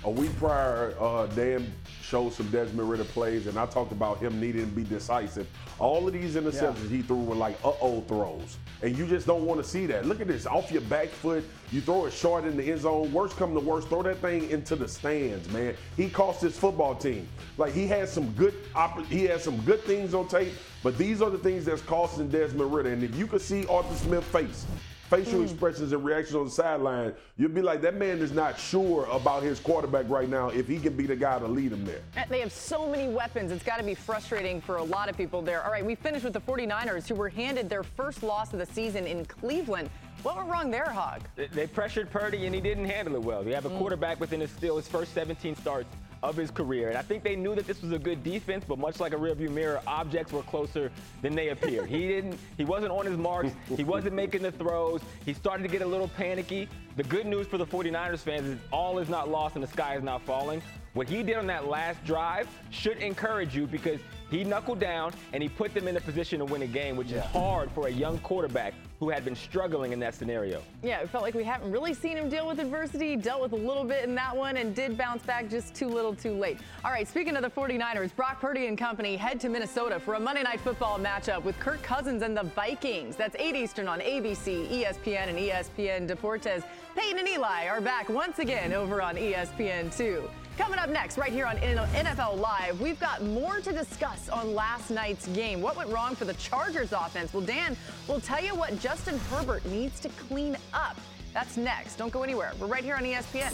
A 0.03 0.09
week 0.09 0.37
prior, 0.37 0.93
uh, 0.99 1.25
Dan 1.27 1.73
showed 2.03 2.31
some 2.31 2.47
Desmond 2.51 2.87
Ridder 2.87 3.05
plays, 3.05 3.47
and 3.47 3.57
I 3.57 3.65
talked 3.65 3.91
about 3.91 4.19
him 4.19 4.39
needing 4.39 4.69
to 4.69 4.71
be 4.71 4.83
decisive. 4.83 5.47
All 5.79 6.05
of 6.05 6.13
these 6.13 6.35
interceptions 6.35 6.91
he 6.91 7.01
threw 7.01 7.23
were 7.23 7.33
like 7.33 7.57
uh-oh 7.65 8.01
throws, 8.01 8.57
and 8.83 8.95
you 8.95 9.07
just 9.07 9.25
don't 9.25 9.45
want 9.45 9.63
to 9.63 9.67
see 9.67 9.87
that. 9.87 10.05
Look 10.05 10.21
at 10.21 10.27
this, 10.27 10.45
off 10.45 10.71
your 10.71 10.83
back 10.83 11.07
foot, 11.07 11.43
you 11.71 11.81
throw 11.81 12.05
it 12.05 12.13
short 12.13 12.45
in 12.45 12.55
the 12.55 12.71
end 12.71 12.81
zone. 12.81 13.11
Worst 13.11 13.35
come 13.35 13.55
to 13.55 13.59
worst, 13.59 13.87
throw 13.87 14.03
that 14.03 14.17
thing 14.17 14.47
into 14.51 14.75
the 14.75 14.87
stands, 14.87 15.49
man. 15.49 15.73
He 15.97 16.07
cost 16.07 16.39
his 16.39 16.55
football 16.55 16.93
team. 16.93 17.27
Like 17.57 17.73
he 17.73 17.87
had 17.87 18.07
some 18.07 18.31
good, 18.33 18.53
oppor- 18.75 19.07
he 19.07 19.23
had 19.23 19.41
some 19.41 19.59
good 19.61 19.81
things 19.85 20.13
on 20.13 20.27
tape, 20.27 20.53
but 20.83 20.99
these 20.99 21.19
are 21.19 21.31
the 21.31 21.39
things 21.39 21.65
that's 21.65 21.81
costing 21.81 22.29
Desmond 22.29 22.71
Ridder. 22.71 22.91
And 22.91 23.01
if 23.01 23.15
you 23.15 23.25
could 23.25 23.41
see 23.41 23.65
Arthur 23.65 23.95
Smith's 23.95 24.27
face, 24.27 24.67
facial 25.09 25.43
expressions 25.43 25.91
and 25.91 26.03
reactions 26.03 26.35
on 26.35 26.45
the 26.45 26.51
sideline, 26.51 27.13
you'd 27.37 27.53
be 27.53 27.61
like, 27.61 27.81
that 27.81 27.95
man 27.95 28.19
is 28.19 28.31
not 28.31 28.59
sure 28.59 29.05
about 29.11 29.43
his 29.43 29.59
quarterback 29.59 30.05
right 30.09 30.29
now 30.29 30.49
if 30.49 30.67
he 30.67 30.79
can 30.79 30.95
be 30.95 31.05
the 31.05 31.15
guy 31.15 31.37
to 31.39 31.47
lead 31.47 31.71
him 31.71 31.85
there. 31.85 32.01
Uh, 32.17 32.23
They 32.29 32.39
have 32.39 32.51
so 32.51 32.89
many 32.89 33.07
weapons. 33.13 33.51
It's 33.51 33.63
got 33.63 33.77
to 33.77 33.83
be 33.83 33.93
frustrating 33.95 34.61
for 34.61 34.77
a 34.77 34.83
lot 34.83 35.09
of 35.09 35.15
people 35.17 35.41
there. 35.41 35.63
All 35.63 35.71
right, 35.71 35.85
we 35.85 35.95
finished 35.95 36.23
with 36.23 36.33
the 36.33 36.41
49ers, 36.41 37.07
who 37.07 37.15
were 37.15 37.29
handed 37.29 37.69
their 37.69 37.83
first 37.83 38.23
loss 38.23 38.51
of 38.53 38.59
the 38.59 38.65
season 38.65 39.05
in 39.05 39.25
Cleveland. 39.25 39.89
What 40.23 40.37
went 40.37 40.49
wrong 40.49 40.71
there, 40.71 40.85
Hawk? 40.89 41.21
They- 41.35 41.47
They 41.47 41.67
pressured 41.67 42.09
Purdy 42.09 42.45
and 42.47 42.55
he 42.55 42.61
didn't 42.61 42.85
handle 42.85 43.15
it 43.15 43.21
well. 43.21 43.43
They 43.43 43.53
have 43.53 43.65
a 43.65 43.69
quarterback 43.77 44.19
within 44.19 44.39
his 44.41 44.49
still 44.51 44.77
his 44.77 44.87
first 44.87 45.13
17 45.13 45.55
starts 45.55 45.87
of 46.29 46.35
his 46.35 46.51
career. 46.51 46.89
And 46.89 46.97
I 46.97 47.01
think 47.01 47.23
they 47.23 47.35
knew 47.35 47.55
that 47.55 47.67
this 47.67 47.81
was 47.81 47.91
a 47.91 47.99
good 47.99 48.23
defense, 48.23 48.65
but 48.67 48.79
much 48.79 48.99
like 48.99 49.13
a 49.13 49.17
rearview 49.17 49.49
mirror, 49.49 49.81
objects 49.85 50.33
were 50.33 50.41
closer 50.43 50.91
than 51.21 51.35
they 51.35 51.49
appeared. 51.49 51.87
he 51.87 52.07
didn't 52.07 52.39
he 52.57 52.65
wasn't 52.65 52.91
on 52.91 53.05
his 53.05 53.17
marks, 53.17 53.51
he 53.75 53.83
wasn't 53.83 54.13
making 54.13 54.41
the 54.41 54.51
throws, 54.51 55.01
he 55.25 55.33
started 55.33 55.63
to 55.63 55.69
get 55.69 55.81
a 55.81 55.85
little 55.85 56.07
panicky. 56.09 56.67
The 56.95 57.03
good 57.03 57.25
news 57.25 57.45
for 57.47 57.57
the 57.57 57.65
49ers 57.65 58.19
fans 58.19 58.47
is 58.47 58.59
all 58.71 58.99
is 58.99 59.09
not 59.09 59.29
lost 59.29 59.55
and 59.55 59.63
the 59.63 59.67
sky 59.67 59.95
is 59.95 60.03
not 60.03 60.21
falling. 60.23 60.61
What 60.93 61.09
he 61.09 61.23
did 61.23 61.35
on 61.35 61.47
that 61.47 61.67
last 61.67 62.03
drive 62.05 62.47
should 62.69 62.97
encourage 62.97 63.53
you 63.53 63.67
because 63.67 63.99
he 64.29 64.43
knuckled 64.43 64.79
down 64.79 65.13
and 65.33 65.41
he 65.41 65.49
put 65.49 65.73
them 65.73 65.87
in 65.87 65.97
a 65.97 66.01
position 66.01 66.39
to 66.39 66.45
win 66.45 66.61
a 66.61 66.67
game, 66.67 66.95
which 66.95 67.11
is 67.11 67.23
hard 67.25 67.71
for 67.71 67.87
a 67.87 67.91
young 67.91 68.17
quarterback 68.19 68.73
who 68.99 69.09
had 69.09 69.25
been 69.25 69.35
struggling 69.35 69.91
in 69.91 69.99
that 69.99 70.15
scenario. 70.15 70.61
Yeah, 70.81 71.01
it 71.01 71.09
felt 71.09 71.23
like 71.23 71.33
we 71.33 71.43
haven't 71.43 71.71
really 71.71 71.93
seen 71.93 72.17
him 72.17 72.29
deal 72.29 72.47
with 72.47 72.59
adversity. 72.59 73.09
He 73.09 73.15
dealt 73.17 73.41
with 73.41 73.51
a 73.51 73.57
little 73.57 73.83
bit 73.83 74.05
in 74.05 74.15
that 74.15 74.35
one 74.35 74.57
and 74.57 74.73
did 74.73 74.97
bounce 74.97 75.21
back 75.23 75.49
just 75.49 75.75
too 75.75 75.87
little 75.87 76.15
too 76.15 76.33
late. 76.33 76.59
All 76.83 76.91
right, 76.91 77.07
speaking 77.07 77.35
of 77.35 77.41
the 77.41 77.49
49ers, 77.49 78.15
Brock 78.15 78.39
Purdy 78.39 78.67
and 78.67 78.77
company 78.77 79.17
head 79.17 79.39
to 79.41 79.49
Minnesota 79.49 79.99
for 79.99 80.13
a 80.13 80.19
Monday 80.19 80.43
Night 80.43 80.61
Football 80.61 80.97
matchup 80.97 81.43
with 81.43 81.59
Kirk 81.59 81.83
Cousins 81.83 82.21
and 82.21 82.37
the 82.37 82.43
Vikings. 82.43 83.15
That's 83.15 83.35
8 83.35 83.55
Eastern 83.55 83.87
on 83.87 83.99
ABC, 83.99 84.69
ESPN, 84.69 85.27
and 85.27 85.37
ESPN 85.37 86.07
Deportes. 86.07 86.63
Peyton 86.95 87.19
and 87.19 87.27
Eli 87.27 87.67
are 87.67 87.81
back 87.81 88.07
once 88.07 88.39
again 88.39 88.71
over 88.71 89.01
on 89.01 89.17
E 89.17 89.33
ESPN2. 89.33 90.29
Coming 90.57 90.79
up 90.79 90.89
next, 90.89 91.17
right 91.17 91.33
here 91.33 91.45
on 91.45 91.57
NFL 91.57 92.39
Live, 92.39 92.79
we've 92.79 92.99
got 92.99 93.21
more 93.21 93.59
to 93.59 93.73
discuss 93.73 94.29
on 94.29 94.55
last 94.55 94.89
night's 94.89 95.27
game. 95.27 95.61
What 95.61 95.75
went 95.75 95.89
wrong 95.89 96.15
for 96.15 96.23
the 96.23 96.33
Chargers 96.35 96.93
offense? 96.93 97.33
Well, 97.33 97.43
Dan 97.43 97.75
will 98.07 98.21
tell 98.21 98.41
you 98.41 98.55
what 98.55 98.79
Justin 98.79 99.19
Herbert 99.29 99.65
needs 99.65 99.99
to 99.99 100.09
clean 100.09 100.55
up. 100.73 100.97
That's 101.33 101.57
next. 101.57 101.97
Don't 101.97 102.13
go 102.13 102.23
anywhere. 102.23 102.53
We're 102.57 102.67
right 102.67 102.85
here 102.85 102.95
on 102.95 103.03
ESPN. 103.03 103.53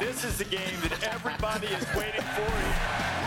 This 0.00 0.24
is 0.24 0.38
the 0.38 0.44
game 0.44 0.80
that 0.88 1.04
everybody 1.14 1.68
is 1.68 1.86
waiting 1.94 2.22
for. 2.22 3.19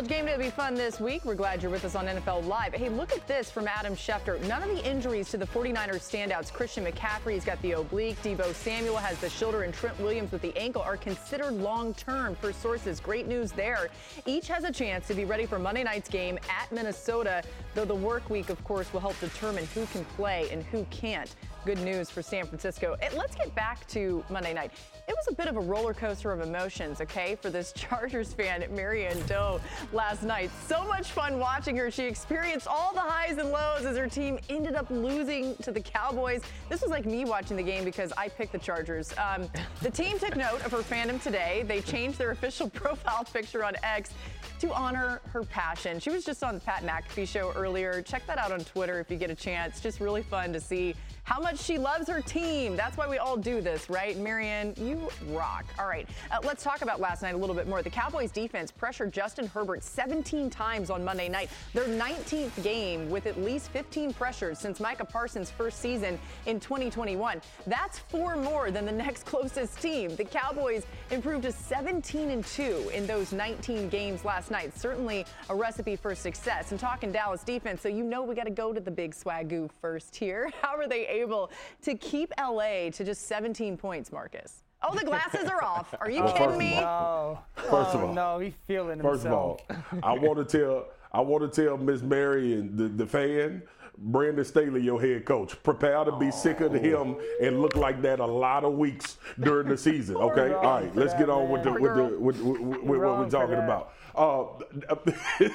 College 0.00 0.16
game 0.16 0.24
day 0.24 0.32
will 0.32 0.44
be 0.44 0.48
fun 0.48 0.74
this 0.74 0.98
week. 0.98 1.26
We're 1.26 1.34
glad 1.34 1.60
you're 1.60 1.70
with 1.70 1.84
us 1.84 1.94
on 1.94 2.06
NFL 2.06 2.46
Live. 2.46 2.72
Hey, 2.72 2.88
look 2.88 3.12
at 3.12 3.26
this 3.26 3.50
from 3.50 3.68
Adam 3.68 3.94
Schefter. 3.94 4.42
None 4.48 4.62
of 4.62 4.70
the 4.70 4.82
injuries 4.82 5.30
to 5.30 5.36
the 5.36 5.44
49ers 5.44 6.00
standouts. 6.00 6.50
Christian 6.50 6.86
McCaffrey's 6.86 7.44
got 7.44 7.60
the 7.60 7.72
oblique. 7.72 8.16
Deebo 8.22 8.54
Samuel 8.54 8.96
has 8.96 9.18
the 9.18 9.28
shoulder, 9.28 9.64
and 9.64 9.74
Trent 9.74 10.00
Williams 10.00 10.32
with 10.32 10.40
the 10.40 10.56
ankle 10.56 10.80
are 10.80 10.96
considered 10.96 11.52
long 11.52 11.92
term 11.92 12.34
for 12.34 12.50
sources. 12.50 12.98
Great 12.98 13.28
news 13.28 13.52
there. 13.52 13.90
Each 14.24 14.48
has 14.48 14.64
a 14.64 14.72
chance 14.72 15.06
to 15.08 15.12
be 15.12 15.26
ready 15.26 15.44
for 15.44 15.58
Monday 15.58 15.84
night's 15.84 16.08
game 16.08 16.38
at 16.48 16.72
Minnesota, 16.72 17.42
though 17.74 17.84
the 17.84 17.94
work 17.94 18.30
week, 18.30 18.48
of 18.48 18.64
course, 18.64 18.90
will 18.94 19.00
help 19.00 19.20
determine 19.20 19.66
who 19.74 19.84
can 19.84 20.06
play 20.16 20.48
and 20.50 20.62
who 20.62 20.84
can't. 20.84 21.34
Good 21.66 21.80
news 21.80 22.08
for 22.08 22.22
San 22.22 22.46
Francisco. 22.46 22.96
Let's 23.14 23.34
get 23.34 23.54
back 23.54 23.86
to 23.88 24.24
Monday 24.30 24.54
night. 24.54 24.72
It 25.06 25.14
was 25.14 25.26
a 25.28 25.34
bit 25.34 25.46
of 25.46 25.58
a 25.58 25.60
roller 25.60 25.92
coaster 25.92 26.32
of 26.32 26.40
emotions, 26.40 27.02
okay, 27.02 27.34
for 27.34 27.50
this 27.50 27.72
Chargers 27.76 28.32
fan, 28.32 28.64
Marion 28.74 29.18
Doe. 29.26 29.60
last 29.92 30.22
night. 30.22 30.50
So 30.66 30.82
much 30.84 31.10
fun 31.10 31.38
watching 31.38 31.76
her. 31.76 31.90
She 31.90 32.04
experienced 32.04 32.66
all 32.66 32.94
the 32.94 33.00
highs 33.00 33.36
and 33.36 33.50
lows 33.50 33.84
as 33.84 33.98
her 33.98 34.08
team 34.08 34.38
ended 34.48 34.74
up 34.74 34.88
losing 34.88 35.54
to 35.56 35.70
the 35.70 35.82
Cowboys. 35.82 36.40
This 36.70 36.80
was 36.80 36.90
like 36.90 37.04
me 37.04 37.26
watching 37.26 37.58
the 37.58 37.62
game 37.62 37.84
because 37.84 38.10
I 38.16 38.28
picked 38.28 38.52
the 38.52 38.58
Chargers. 38.58 39.12
Um, 39.18 39.46
the 39.82 39.90
team 39.90 40.18
took 40.18 40.36
note 40.36 40.64
of 40.64 40.72
her 40.72 40.78
fandom 40.78 41.22
today. 41.22 41.62
They 41.68 41.82
changed 41.82 42.16
their 42.16 42.30
official 42.30 42.70
profile 42.70 43.24
picture 43.24 43.64
on 43.64 43.74
X 43.82 44.14
to 44.60 44.72
honor 44.72 45.20
her 45.26 45.42
passion. 45.42 46.00
She 46.00 46.10
was 46.10 46.24
just 46.24 46.42
on 46.42 46.54
the 46.54 46.60
Pat 46.60 46.84
McAfee 46.84 47.28
show 47.28 47.52
earlier. 47.54 48.00
Check 48.00 48.26
that 48.26 48.38
out 48.38 48.50
on 48.50 48.60
Twitter 48.60 48.98
if 48.98 49.10
you 49.10 49.18
get 49.18 49.30
a 49.30 49.34
chance. 49.34 49.80
Just 49.80 50.00
really 50.00 50.22
fun 50.22 50.52
to 50.54 50.60
see 50.60 50.94
how 51.24 51.40
much 51.40 51.58
she 51.58 51.78
loves 51.78 52.08
her 52.08 52.20
team. 52.20 52.76
That's 52.76 52.96
why 52.96 53.08
we 53.08 53.18
all 53.18 53.36
do 53.36 53.60
this, 53.60 53.88
right? 53.88 54.16
Marianne, 54.18 54.74
you 54.76 55.08
rock. 55.28 55.64
All 55.78 55.86
right, 55.86 56.08
uh, 56.30 56.38
let's 56.42 56.62
talk 56.62 56.82
about 56.82 57.00
last 57.00 57.22
night 57.22 57.34
a 57.34 57.38
little 57.38 57.54
bit 57.54 57.68
more. 57.68 57.82
The 57.82 57.90
Cowboys 57.90 58.30
defense 58.30 58.70
pressured 58.70 59.12
Justin 59.12 59.46
Herbert 59.46 59.82
17 59.82 60.50
times 60.50 60.90
on 60.90 61.04
Monday 61.04 61.28
night, 61.28 61.50
their 61.74 61.86
19th 61.86 62.62
game 62.62 63.10
with 63.10 63.26
at 63.26 63.40
least 63.40 63.70
15 63.70 64.12
pressures 64.14 64.58
since 64.58 64.80
Micah 64.80 65.04
Parsons' 65.04 65.50
first 65.50 65.80
season 65.80 66.18
in 66.46 66.60
2021. 66.60 67.40
That's 67.66 67.98
four 67.98 68.36
more 68.36 68.70
than 68.70 68.84
the 68.84 68.92
next 68.92 69.24
closest 69.26 69.80
team. 69.80 70.14
The 70.16 70.24
Cowboys 70.24 70.84
improved 71.10 71.42
to 71.44 71.52
17 71.52 72.30
and 72.30 72.44
2 72.44 72.90
in 72.94 73.06
those 73.06 73.32
19 73.32 73.88
games 73.88 74.24
last 74.24 74.50
night. 74.50 74.76
Certainly 74.76 75.26
a 75.48 75.54
recipe 75.54 75.96
for 75.96 76.14
success. 76.14 76.70
And 76.70 76.80
talking 76.80 77.12
Dallas 77.12 77.42
defense, 77.42 77.82
so 77.82 77.88
you 77.88 78.04
know 78.04 78.22
we 78.22 78.34
got 78.34 78.44
to 78.44 78.50
go 78.50 78.72
to 78.72 78.80
the 78.80 78.90
big 78.90 79.14
Swagu 79.14 79.70
first 79.80 80.16
here. 80.16 80.50
How 80.62 80.76
are 80.76 80.88
they 80.88 81.06
able 81.10 81.50
to 81.82 81.94
keep 81.96 82.32
LA 82.38 82.90
to 82.90 83.04
just 83.04 83.26
17 83.26 83.76
points, 83.76 84.12
Marcus? 84.12 84.62
Oh, 84.82 84.94
the 84.96 85.04
glasses 85.04 85.48
are 85.48 85.62
off. 85.62 85.94
Are 86.00 86.10
you 86.10 86.22
Well, 86.24 86.32
kidding 86.32 86.46
first 86.48 86.54
of 86.54 86.58
me? 86.58 86.78
all- 86.78 87.46
Oh, 87.58 87.62
First 87.62 87.94
of 87.94 88.02
oh, 88.02 88.06
all- 88.08 88.14
no, 88.14 88.38
he's 88.38 88.54
feeling 88.66 89.00
First 89.02 89.26
of 89.26 89.32
all, 89.32 89.60
I 90.02 90.14
want 90.14 90.38
to 90.48 90.58
tell 90.58 90.86
I 91.12 91.20
want 91.20 91.52
to 91.52 91.64
tell 91.64 91.76
Miss 91.76 92.02
Mary 92.02 92.52
and 92.54 92.78
the, 92.78 92.84
the 92.88 93.04
fan, 93.04 93.62
Brandon 93.98 94.44
Staley, 94.44 94.80
your 94.80 95.00
head 95.00 95.24
coach, 95.26 95.60
prepare 95.64 96.04
to 96.04 96.12
be 96.16 96.30
sick 96.30 96.60
of 96.60 96.72
him 96.72 97.16
and 97.42 97.60
look 97.60 97.74
like 97.74 98.00
that 98.02 98.20
a 98.20 98.24
lot 98.24 98.62
of 98.64 98.74
weeks 98.74 99.18
during 99.40 99.68
the 99.68 99.76
season. 99.76 100.16
Okay, 100.16 100.54
all 100.54 100.62
right, 100.62 100.94
let's 100.96 101.12
get 101.14 101.28
on 101.28 101.50
with 101.50 101.64
the 101.64 101.72
with 101.72 101.94
the 101.96 102.04
with, 102.18 102.40
with, 102.40 102.58
with 102.60 103.00
what 103.00 103.18
we're 103.18 103.28
talking 103.28 103.56
about. 103.56 103.92
Uh, 104.14 104.44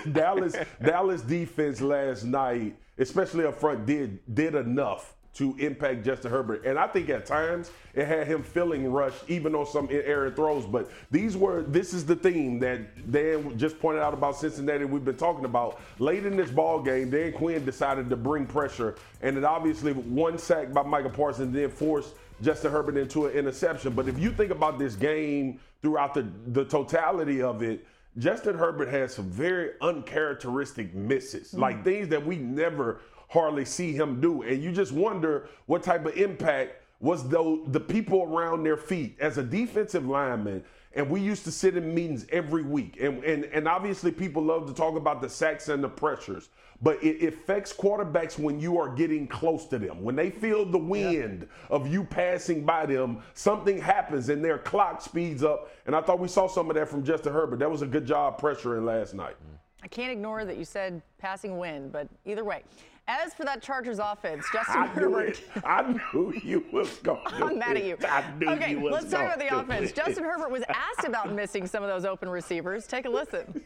Dallas 0.12 0.56
Dallas 0.84 1.22
defense 1.22 1.82
last 1.82 2.24
night, 2.26 2.76
especially 2.97 3.45
up 3.45 3.60
front, 3.60 3.86
did 3.86 4.20
did 4.36 4.56
enough 4.56 5.16
to 5.36 5.54
impact 5.58 6.04
Justin 6.06 6.32
Herbert. 6.32 6.66
And 6.66 6.80
I 6.80 6.88
think 6.88 7.10
at 7.10 7.26
times 7.26 7.70
it 7.94 8.08
had 8.08 8.26
him 8.26 8.42
feeling 8.42 8.92
rushed, 8.92 9.24
even 9.28 9.54
on 9.54 9.66
some 9.66 9.88
errant 9.92 10.36
throws. 10.36 10.66
But 10.66 10.90
these 11.12 11.36
were 11.36 11.64
this 11.64 11.94
is 11.94 12.06
the 12.06 12.16
theme 12.16 12.60
that 12.60 13.12
Dan 13.12 13.58
just 13.58 13.80
pointed 13.80 14.02
out 14.02 14.14
about 14.14 14.38
Cincinnati. 14.38 14.86
We've 14.86 15.04
been 15.04 15.18
talking 15.18 15.46
about 15.46 15.82
late 16.00 16.26
in 16.26 16.38
this 16.38 16.50
ball 16.50 16.82
game. 16.82 17.10
Dan 17.10 17.34
Quinn 17.34 17.66
decided 17.66 18.10
to 18.10 18.16
bring 18.16 18.46
pressure, 18.46 18.96
and 19.22 19.38
it 19.38 19.44
obviously 19.44 19.92
one 19.94 20.38
sack 20.38 20.72
by 20.72 20.84
Michael 20.84 21.12
Parsons 21.12 21.54
then 21.54 21.70
forced 21.70 22.16
Justin 22.42 22.72
Herbert 22.72 22.98
into 22.98 23.26
an 23.26 23.34
interception. 23.34 23.94
But 23.94 24.08
if 24.08 24.18
you 24.18 24.32
think 24.32 24.52
about 24.52 24.80
this 24.80 24.96
game 24.96 25.60
throughout 25.82 26.14
the 26.14 26.28
the 26.48 26.66
totality 26.66 27.42
of 27.42 27.62
it. 27.62 27.86
Justin 28.18 28.58
Herbert 28.58 28.88
has 28.88 29.14
some 29.14 29.30
very 29.30 29.72
uncharacteristic 29.82 30.96
misses, 30.96 31.50
mm-hmm. 31.50 31.60
like 31.60 31.84
things 31.84 32.08
that 32.08 32.26
we 32.26 32.38
never 32.38 33.02
hardly 33.36 33.66
see 33.66 33.94
him 33.94 34.20
do. 34.20 34.42
And 34.42 34.64
you 34.64 34.72
just 34.72 34.92
wonder 34.92 35.50
what 35.68 35.84
type 35.84 36.06
of 36.06 36.16
impact 36.18 36.82
was 37.00 37.28
though 37.28 37.64
the 37.68 37.80
people 37.80 38.24
around 38.24 38.64
their 38.64 38.78
feet 38.78 39.18
as 39.20 39.38
a 39.38 39.44
defensive 39.44 40.08
lineman. 40.08 40.64
And 40.94 41.10
we 41.10 41.20
used 41.20 41.44
to 41.44 41.52
sit 41.52 41.76
in 41.76 41.94
meetings 41.94 42.26
every 42.32 42.64
week. 42.64 42.98
And, 43.02 43.22
and, 43.26 43.44
and 43.46 43.68
obviously 43.68 44.12
people 44.12 44.42
love 44.42 44.66
to 44.68 44.74
talk 44.74 44.96
about 44.96 45.22
the 45.22 45.28
sacks 45.28 45.68
and 45.68 45.84
the 45.84 45.90
pressures. 45.90 46.48
But 46.82 47.04
it 47.04 47.22
affects 47.28 47.74
quarterbacks 47.74 48.40
when 48.40 48.62
you 48.62 48.80
are 48.80 48.88
getting 48.88 49.28
close 49.28 49.66
to 49.68 49.78
them. 49.78 50.02
When 50.02 50.16
they 50.16 50.30
feel 50.30 50.66
the 50.66 50.78
wind 50.78 51.50
of 51.70 51.86
you 51.86 52.06
passing 52.06 52.64
by 52.64 52.86
them, 52.86 53.22
something 53.34 53.78
happens 53.78 54.30
and 54.30 54.44
their 54.44 54.58
clock 54.58 55.02
speeds 55.02 55.44
up. 55.44 55.70
And 55.86 55.94
I 55.94 56.02
thought 56.02 56.20
we 56.20 56.30
saw 56.30 56.48
some 56.48 56.70
of 56.70 56.78
that 56.78 56.88
from 56.88 57.04
Justin 57.04 57.34
Herbert. 57.34 57.60
That 57.60 57.70
was 57.70 57.82
a 57.82 57.88
good 57.88 58.06
job 58.06 58.40
pressuring 58.40 58.86
last 58.86 59.14
night. 59.14 59.36
I 59.84 59.88
can't 59.88 60.12
ignore 60.12 60.46
that 60.46 60.58
you 60.58 60.66
said 60.66 61.02
passing 61.20 61.58
wind, 61.58 61.92
but 61.92 62.08
either 62.26 62.44
way. 62.44 62.64
As 63.08 63.36
for 63.36 63.43
that 63.45 63.62
Chargers 63.62 63.99
offense, 63.99 64.45
Justin 64.51 64.82
I 64.82 64.88
Herbert. 64.88 65.30
it. 65.30 65.41
I 65.64 65.84
knew 66.14 66.34
you 66.43 66.66
was 66.72 66.89
going 66.97 67.24
to 67.30 67.45
I'm 67.45 67.60
mad 67.60 67.78
at 67.78 67.84
you. 67.84 67.97
I 68.01 68.24
knew 68.39 68.49
okay, 68.49 68.72
you 68.72 68.80
was 68.80 68.93
let's 68.93 69.12
talk 69.12 69.26
about 69.26 69.39
the 69.39 69.60
offense. 69.60 69.91
it. 69.91 69.95
Justin 69.95 70.24
Herbert 70.24 70.49
was 70.49 70.64
asked 70.70 71.08
about 71.08 71.32
missing 71.32 71.68
some 71.68 71.84
of 71.84 71.89
those 71.89 72.03
open 72.03 72.30
receivers. 72.30 72.88
Take 72.88 73.06
a 73.06 73.10
listen. 73.10 73.62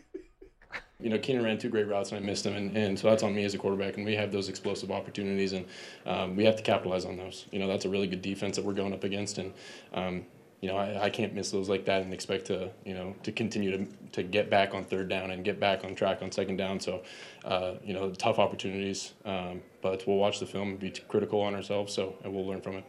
you 0.99 1.09
know, 1.09 1.17
Keenan 1.17 1.43
ran 1.43 1.57
two 1.57 1.69
great 1.69 1.87
routes 1.87 2.11
and 2.11 2.21
I 2.21 2.25
missed 2.25 2.43
them, 2.43 2.55
and, 2.55 2.75
and 2.75 2.99
so 2.99 3.09
that's 3.09 3.23
on 3.23 3.33
me 3.33 3.45
as 3.45 3.53
a 3.53 3.57
quarterback. 3.57 3.95
And 3.95 4.05
we 4.05 4.13
have 4.15 4.31
those 4.33 4.49
explosive 4.49 4.91
opportunities, 4.91 5.53
and 5.53 5.65
um, 6.05 6.35
we 6.35 6.43
have 6.43 6.57
to 6.57 6.63
capitalize 6.63 7.05
on 7.05 7.15
those. 7.15 7.45
You 7.51 7.59
know, 7.59 7.67
that's 7.67 7.85
a 7.85 7.89
really 7.89 8.07
good 8.07 8.21
defense 8.21 8.57
that 8.57 8.65
we're 8.65 8.73
going 8.73 8.91
up 8.91 9.05
against, 9.05 9.37
and 9.37 9.53
um, 9.93 10.25
you 10.61 10.67
know, 10.67 10.77
I, 10.77 11.05
I 11.05 11.09
can't 11.09 11.33
miss 11.33 11.51
those 11.51 11.69
like 11.69 11.85
that 11.85 12.01
and 12.01 12.13
expect 12.13 12.45
to, 12.47 12.69
you 12.85 12.93
know, 12.93 13.15
to 13.23 13.31
continue 13.31 13.71
to, 13.71 13.85
to 14.11 14.23
get 14.23 14.49
back 14.49 14.73
on 14.73 14.83
third 14.83 15.07
down 15.07 15.31
and 15.31 15.43
get 15.43 15.59
back 15.59 15.83
on 15.83 15.95
track 15.95 16.21
on 16.21 16.31
second 16.31 16.57
down. 16.57 16.79
So, 16.79 17.03
uh, 17.45 17.75
you 17.83 17.93
know, 17.93 18.11
tough 18.11 18.39
opportunities, 18.39 19.13
um, 19.25 19.61
but 19.81 20.05
we'll 20.05 20.17
watch 20.17 20.39
the 20.39 20.45
film 20.45 20.69
and 20.69 20.79
be 20.79 20.91
critical 21.07 21.41
on 21.41 21.55
ourselves, 21.55 21.93
so 21.93 22.15
and 22.23 22.33
we'll 22.33 22.45
learn 22.45 22.61
from 22.61 22.75
it. 22.75 22.85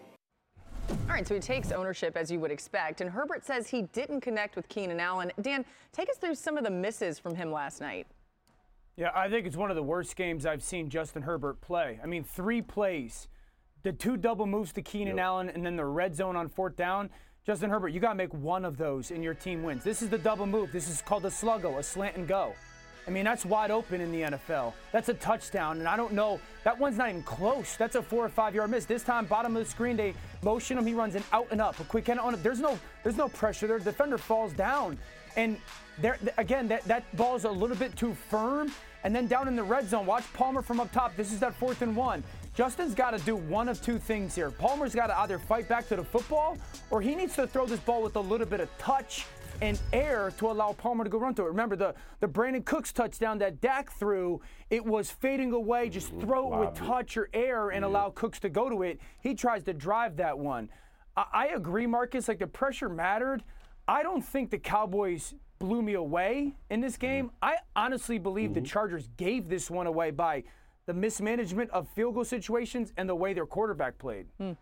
All 0.90 1.14
right, 1.14 1.26
so 1.26 1.34
he 1.34 1.40
takes 1.40 1.70
ownership 1.70 2.16
as 2.16 2.32
you 2.32 2.40
would 2.40 2.50
expect, 2.50 3.00
and 3.00 3.08
Herbert 3.08 3.46
says 3.46 3.68
he 3.68 3.82
didn't 3.82 4.22
connect 4.22 4.56
with 4.56 4.68
Keenan 4.68 4.98
Allen. 4.98 5.30
Dan, 5.40 5.64
take 5.92 6.10
us 6.10 6.16
through 6.16 6.34
some 6.34 6.56
of 6.56 6.64
the 6.64 6.70
misses 6.70 7.18
from 7.18 7.36
him 7.36 7.52
last 7.52 7.80
night. 7.80 8.08
Yeah, 8.96 9.10
I 9.14 9.30
think 9.30 9.46
it's 9.46 9.56
one 9.56 9.70
of 9.70 9.76
the 9.76 9.82
worst 9.82 10.16
games 10.16 10.44
I've 10.44 10.64
seen 10.64 10.90
Justin 10.90 11.22
Herbert 11.22 11.60
play. 11.60 12.00
I 12.02 12.06
mean, 12.06 12.24
three 12.24 12.60
plays, 12.60 13.28
the 13.84 13.92
two 13.92 14.16
double 14.16 14.46
moves 14.46 14.72
to 14.72 14.82
Keenan 14.82 15.20
Allen, 15.20 15.48
and 15.48 15.64
then 15.64 15.76
the 15.76 15.84
red 15.84 16.16
zone 16.16 16.34
on 16.34 16.48
fourth 16.48 16.76
down. 16.76 17.08
Justin 17.46 17.70
Herbert, 17.70 17.88
you 17.88 18.00
got 18.00 18.10
to 18.10 18.16
make 18.16 18.34
one 18.34 18.66
of 18.66 18.76
those 18.76 19.10
and 19.10 19.24
your 19.24 19.32
team 19.32 19.62
wins. 19.62 19.82
This 19.82 20.02
is 20.02 20.10
the 20.10 20.18
double 20.18 20.46
move. 20.46 20.72
This 20.72 20.90
is 20.90 21.00
called 21.00 21.24
a 21.24 21.30
sluggo, 21.30 21.78
a 21.78 21.82
slant 21.82 22.16
and 22.16 22.28
go. 22.28 22.54
I 23.06 23.10
mean, 23.10 23.24
that's 23.24 23.46
wide 23.46 23.70
open 23.70 24.02
in 24.02 24.12
the 24.12 24.20
NFL. 24.22 24.74
That's 24.92 25.08
a 25.08 25.14
touchdown, 25.14 25.78
and 25.78 25.88
I 25.88 25.96
don't 25.96 26.12
know. 26.12 26.38
That 26.64 26.78
one's 26.78 26.98
not 26.98 27.08
even 27.08 27.22
close. 27.22 27.76
That's 27.78 27.94
a 27.94 28.02
four 28.02 28.26
or 28.26 28.28
five 28.28 28.54
yard 28.54 28.70
miss. 28.70 28.84
This 28.84 29.02
time, 29.02 29.24
bottom 29.24 29.56
of 29.56 29.64
the 29.64 29.70
screen, 29.70 29.96
they 29.96 30.14
motion 30.42 30.76
him. 30.76 30.86
He 30.86 30.92
runs 30.92 31.14
an 31.14 31.24
out 31.32 31.48
and 31.50 31.62
up, 31.62 31.80
a 31.80 31.84
quick 31.84 32.10
end 32.10 32.20
on 32.20 32.34
it. 32.34 32.42
There's 32.42 32.60
no, 32.60 32.78
there's 33.02 33.16
no 33.16 33.28
pressure 33.30 33.66
there. 33.66 33.78
The 33.78 33.86
defender 33.86 34.18
falls 34.18 34.52
down, 34.52 34.98
and 35.34 35.56
there 35.98 36.18
again, 36.36 36.68
that 36.68 36.84
that 36.84 37.16
ball 37.16 37.36
is 37.36 37.44
a 37.44 37.50
little 37.50 37.76
bit 37.76 37.96
too 37.96 38.14
firm. 38.28 38.70
And 39.02 39.16
then 39.16 39.26
down 39.26 39.48
in 39.48 39.56
the 39.56 39.62
red 39.62 39.88
zone, 39.88 40.04
watch 40.04 40.30
Palmer 40.34 40.60
from 40.60 40.78
up 40.78 40.92
top. 40.92 41.16
This 41.16 41.32
is 41.32 41.40
that 41.40 41.54
fourth 41.54 41.80
and 41.80 41.96
one. 41.96 42.22
Justin's 42.60 42.94
got 42.94 43.16
to 43.16 43.24
do 43.24 43.36
one 43.36 43.70
of 43.70 43.80
two 43.80 43.98
things 43.98 44.34
here. 44.34 44.50
Palmer's 44.50 44.94
got 44.94 45.06
to 45.06 45.18
either 45.20 45.38
fight 45.38 45.66
back 45.66 45.88
to 45.88 45.96
the 45.96 46.04
football, 46.04 46.58
or 46.90 47.00
he 47.00 47.14
needs 47.14 47.34
to 47.36 47.46
throw 47.46 47.64
this 47.64 47.80
ball 47.80 48.02
with 48.02 48.16
a 48.16 48.20
little 48.20 48.46
bit 48.46 48.60
of 48.60 48.68
touch 48.76 49.24
and 49.62 49.80
air 49.94 50.30
to 50.36 50.50
allow 50.50 50.74
Palmer 50.74 51.02
to 51.02 51.08
go 51.08 51.16
run 51.16 51.34
to 51.36 51.42
it. 51.44 51.46
Remember 51.46 51.74
the 51.74 51.94
the 52.20 52.26
Brandin 52.26 52.62
Cooks 52.66 52.92
touchdown 52.92 53.38
that 53.38 53.62
Dak 53.62 53.90
threw, 53.92 54.42
it 54.68 54.84
was 54.84 55.10
fading 55.10 55.52
away. 55.52 55.88
Just 55.88 56.14
mm, 56.14 56.20
throw 56.20 56.52
it 56.52 56.66
with 56.66 56.74
touch 56.74 57.16
or 57.16 57.30
air 57.32 57.70
and 57.70 57.82
allow 57.82 58.10
Cooks 58.10 58.38
to 58.40 58.50
go 58.50 58.68
to 58.68 58.82
it. 58.82 59.00
He 59.22 59.32
tries 59.32 59.62
to 59.62 59.72
drive 59.72 60.18
that 60.18 60.38
one. 60.38 60.68
I, 61.16 61.24
I 61.32 61.46
agree, 61.54 61.86
Marcus. 61.86 62.28
Like 62.28 62.40
the 62.40 62.46
pressure 62.46 62.90
mattered. 62.90 63.42
I 63.88 64.02
don't 64.02 64.22
think 64.22 64.50
the 64.50 64.58
Cowboys 64.58 65.32
blew 65.60 65.80
me 65.80 65.94
away 65.94 66.52
in 66.68 66.82
this 66.82 66.98
game. 66.98 67.28
Mm-hmm. 67.28 67.36
I 67.40 67.56
honestly 67.74 68.18
believe 68.18 68.52
the 68.52 68.60
mm-hmm. 68.60 68.66
Chargers 68.66 69.08
gave 69.16 69.48
this 69.48 69.70
one 69.70 69.86
away 69.86 70.10
by 70.10 70.44
the 70.90 70.94
mismanagement 70.94 71.70
of 71.70 71.86
field 71.90 72.16
goal 72.16 72.24
situations 72.24 72.92
and 72.96 73.08
the 73.08 73.14
way 73.14 73.32
their 73.32 73.46
quarterback 73.46 73.96
played. 73.96 74.26
Hmm. 74.38 74.52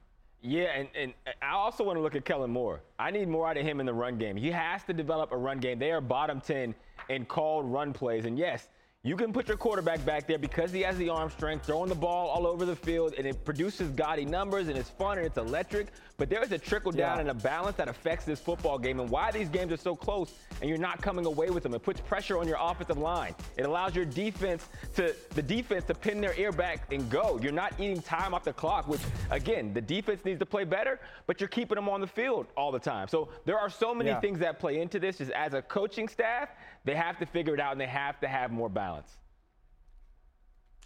Yeah, 0.43 0.67
and, 0.77 0.87
and 0.95 1.15
I 1.41 1.53
also 1.53 1.83
want 1.83 1.97
to 1.97 2.03
look 2.03 2.15
at 2.15 2.27
Kellen 2.27 2.51
Moore. 2.51 2.83
I 2.99 3.11
need 3.11 3.29
more 3.29 3.49
out 3.49 3.57
of 3.57 3.65
him 3.65 3.81
in 3.81 3.87
the 3.87 3.95
run 3.95 4.19
game. 4.19 4.37
He 4.37 4.51
has 4.51 4.85
to 4.85 4.93
develop 4.93 5.33
a 5.33 5.37
run 5.39 5.59
game. 5.59 5.79
They 5.79 5.91
are 5.91 6.03
bottom 6.03 6.43
10 6.43 6.75
in 7.09 7.25
called 7.25 7.65
run 7.65 7.95
plays. 7.95 8.27
And 8.27 8.39
yes, 8.39 8.69
you 9.05 9.17
can 9.17 9.33
put 9.33 9.47
your 9.47 9.57
quarterback 9.57 10.05
back 10.05 10.27
there 10.27 10.39
because 10.39 10.73
he 10.73 10.81
has 10.81 10.97
the 10.99 11.09
arm 11.09 11.31
strength, 11.31 11.65
throwing 11.65 11.89
the 11.89 11.95
ball 11.95 12.29
all 12.29 12.49
over 12.49 12.65
the 12.65 12.75
field, 12.75 13.15
and 13.17 13.29
it 13.29 13.45
produces 13.45 13.91
gaudy 13.91 14.25
numbers, 14.25 14.67
and 14.67 14.77
it's 14.77 14.91
fun 14.91 15.19
and 15.19 15.27
it's 15.27 15.39
electric. 15.39 15.87
But 16.17 16.29
there 16.29 16.43
is 16.43 16.51
a 16.51 16.59
trickle 16.59 16.91
down 16.91 17.17
Yeah. 17.17 17.21
and 17.21 17.31
a 17.31 17.35
balance 17.35 17.77
that 17.77 17.87
affects 17.89 18.25
this 18.25 18.41
football 18.41 18.77
game, 18.77 18.99
and 18.99 19.09
why 19.09 19.31
these 19.31 19.49
games 19.49 19.73
are 19.73 19.77
so 19.77 19.95
close, 19.95 20.35
and 20.61 20.69
you're 20.69 20.79
not 20.81 21.01
coming 21.01 21.27
away 21.27 21.49
with 21.49 21.63
them. 21.63 21.75
It 21.75 21.83
puts 21.85 22.01
pressure 22.01 22.39
on 22.39 22.49
your 22.49 22.57
offensive 22.61 22.99
line. 22.99 23.37
It 23.57 23.67
allows 23.67 23.95
your 23.95 24.05
defense 24.05 24.69
to 24.97 25.15
the 25.31 25.43
defense 25.43 25.85
to 25.85 25.95
pin 25.95 26.21
their 26.21 26.35
ear 26.37 26.51
back 26.51 26.93
and 26.93 27.09
go. 27.09 27.39
You're 27.41 27.53
not 27.53 27.75
eating 27.79 28.03
time 28.03 28.35
off 28.35 28.43
the 28.43 28.53
clock, 28.53 28.89
which 28.89 29.01
again, 29.31 29.73
the 29.73 29.81
defense 29.81 30.25
needs 30.25 30.41
to 30.41 30.47
play 30.47 30.65
better, 30.65 30.99
but 31.29 31.41
you're 31.41 31.47
keeping 31.49 31.77
them 31.77 31.89
on 31.89 32.01
the 32.01 32.07
field 32.09 32.49
all 32.57 32.73
the 32.73 32.81
time. 32.81 33.07
So 33.07 33.29
there 33.45 33.61
are 33.61 33.71
so 33.71 33.95
many 33.95 34.11
Yeah. 34.11 34.19
things 34.19 34.41
that 34.41 34.59
play 34.59 34.81
into 34.81 34.99
this. 34.99 35.19
Just 35.19 35.31
as 35.31 35.55
a 35.55 35.63
coaching 35.63 36.09
staff, 36.09 36.49
they 36.85 36.95
have 36.95 37.19
to 37.19 37.27
figure 37.27 37.55
it 37.55 37.61
out 37.61 37.73
and 37.73 37.81
they 37.81 37.87
have 37.87 38.21
to 38.21 38.29
have 38.29 38.51
more 38.51 38.69
balance. 38.69 39.17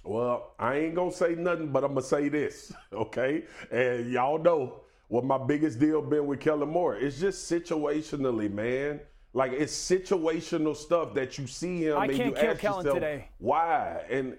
Well, 0.04 0.54
I 0.58 0.76
ain't 0.78 0.94
gonna 0.94 1.12
say 1.12 1.34
nothing, 1.34 1.68
but 1.68 1.84
I'm 1.84 1.94
gonna 1.94 2.02
say 2.02 2.28
this, 2.28 2.72
okay? 2.92 3.44
And 3.70 4.10
y'all 4.10 4.38
know 4.38 4.80
what 5.08 5.24
my 5.24 5.38
biggest 5.38 5.78
deal 5.78 6.02
been 6.02 6.26
with 6.26 6.40
Kellen 6.40 6.68
Moore. 6.68 6.96
It's 6.96 7.20
just 7.20 7.50
situationally, 7.50 8.50
man. 8.50 9.00
Like 9.34 9.52
it's 9.52 9.72
situational 9.72 10.76
stuff 10.76 11.14
that 11.14 11.38
you 11.38 11.46
see 11.46 11.84
him 11.84 11.96
I 11.96 12.04
and 12.06 12.16
can't 12.16 12.28
you 12.30 12.34
kill 12.34 12.50
ask 12.50 12.60
Kellen 12.60 12.78
yourself, 12.84 12.94
today. 12.96 13.28
why? 13.38 14.04
And 14.10 14.36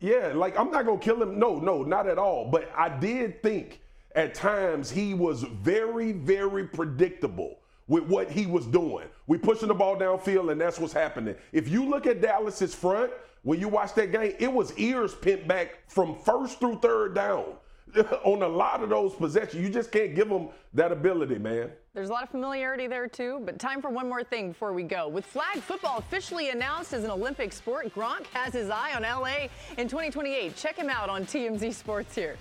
yeah, 0.00 0.32
like 0.34 0.58
I'm 0.58 0.70
not 0.70 0.86
gonna 0.86 0.98
kill 0.98 1.22
him. 1.22 1.38
No, 1.38 1.58
no, 1.58 1.82
not 1.82 2.08
at 2.08 2.18
all. 2.18 2.48
But 2.50 2.70
I 2.76 2.88
did 2.88 3.42
think 3.42 3.80
at 4.16 4.34
times 4.34 4.90
he 4.90 5.14
was 5.14 5.42
very, 5.42 6.12
very 6.12 6.66
predictable 6.66 7.58
with 7.90 8.04
what 8.04 8.30
he 8.30 8.46
was 8.46 8.66
doing. 8.66 9.08
We 9.26 9.36
pushing 9.36 9.66
the 9.66 9.74
ball 9.74 9.96
downfield, 9.96 10.52
and 10.52 10.60
that's 10.60 10.78
what's 10.78 10.92
happening. 10.92 11.34
If 11.52 11.68
you 11.68 11.84
look 11.84 12.06
at 12.06 12.22
Dallas's 12.22 12.72
front, 12.72 13.10
when 13.42 13.58
you 13.58 13.68
watch 13.68 13.94
that 13.94 14.12
game, 14.12 14.32
it 14.38 14.50
was 14.50 14.72
ears 14.78 15.12
pinned 15.14 15.48
back 15.48 15.80
from 15.88 16.16
first 16.20 16.60
through 16.60 16.78
third 16.78 17.16
down 17.16 17.46
on 18.24 18.42
a 18.42 18.48
lot 18.48 18.84
of 18.84 18.90
those 18.90 19.14
possessions. 19.14 19.60
You 19.60 19.68
just 19.68 19.90
can't 19.90 20.14
give 20.14 20.28
them 20.28 20.50
that 20.72 20.92
ability, 20.92 21.38
man. 21.38 21.72
There's 21.92 22.10
a 22.10 22.12
lot 22.12 22.22
of 22.22 22.28
familiarity 22.28 22.86
there 22.86 23.08
too, 23.08 23.42
but 23.44 23.58
time 23.58 23.82
for 23.82 23.90
one 23.90 24.08
more 24.08 24.22
thing 24.22 24.50
before 24.50 24.72
we 24.72 24.84
go. 24.84 25.08
With 25.08 25.26
flag 25.26 25.56
football 25.56 25.98
officially 25.98 26.50
announced 26.50 26.92
as 26.92 27.02
an 27.02 27.10
Olympic 27.10 27.52
sport, 27.52 27.92
Gronk 27.92 28.26
has 28.26 28.52
his 28.52 28.70
eye 28.70 28.92
on 28.94 29.02
LA 29.02 29.48
in 29.78 29.88
2028. 29.88 30.54
Check 30.54 30.76
him 30.76 30.88
out 30.88 31.08
on 31.08 31.24
TMZ 31.24 31.74
Sports 31.74 32.14
here. 32.14 32.36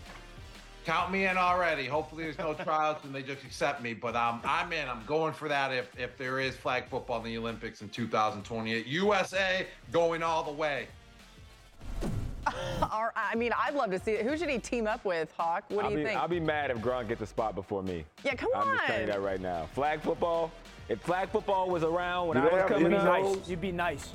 Count 0.90 1.12
me 1.12 1.28
in 1.28 1.38
already. 1.38 1.86
Hopefully, 1.86 2.24
there's 2.24 2.40
no 2.40 2.56
tryouts 2.56 3.06
and 3.06 3.14
they 3.14 3.22
just 3.22 3.44
accept 3.44 3.84
me. 3.84 3.94
But 3.94 4.16
um, 4.16 4.42
I'm 4.44 4.74
in. 4.74 4.88
I'm 4.90 5.06
going 5.06 5.34
for 5.34 5.48
that 5.48 5.72
if, 5.72 5.88
if 6.00 6.18
there 6.18 6.40
is 6.40 6.56
flag 6.56 6.86
football 6.90 7.20
in 7.20 7.26
the 7.26 7.38
Olympics 7.38 7.84
in 7.84 7.90
2028. 7.90 8.88
USA 8.88 9.68
going 9.92 10.24
all 10.24 10.42
the 10.42 10.52
way. 10.52 10.88
Our- 12.82 13.14
I 13.16 13.36
mean, 13.36 13.52
I'd 13.56 13.76
love 13.76 13.92
to 13.92 14.00
see 14.00 14.14
it. 14.14 14.26
Who 14.26 14.36
should 14.36 14.50
he 14.50 14.58
team 14.58 14.88
up 14.88 15.06
with, 15.06 15.32
Hawk? 15.38 15.66
What 15.68 15.82
do 15.82 15.86
I'll 15.86 15.92
you 15.92 15.98
be, 16.00 16.04
think? 16.06 16.20
I'll 16.20 16.28
be 16.28 16.40
mad 16.40 16.72
if 16.72 16.78
Gronk 16.80 17.08
gets 17.10 17.22
a 17.22 17.28
spot 17.28 17.54
before 17.54 17.84
me. 17.84 18.04
Yeah, 18.24 18.34
come 18.34 18.50
on. 18.56 18.68
I'm 18.70 18.76
just 18.76 18.88
telling 18.88 19.02
you 19.02 19.08
that 19.12 19.22
right 19.22 19.40
now. 19.40 19.68
Flag 19.76 20.02
football. 20.02 20.52
If 20.88 21.00
flag 21.02 21.30
football 21.30 21.70
was 21.70 21.84
around 21.84 22.30
when 22.30 22.38
Do 22.38 22.42
I 22.42 22.46
they 22.48 22.52
was 22.54 22.62
have 22.62 22.70
coming 22.72 22.86
end 22.88 22.96
up, 22.96 23.24
zones? 23.26 23.48
You'd 23.48 23.62
be 23.62 23.72
nice. 23.72 24.10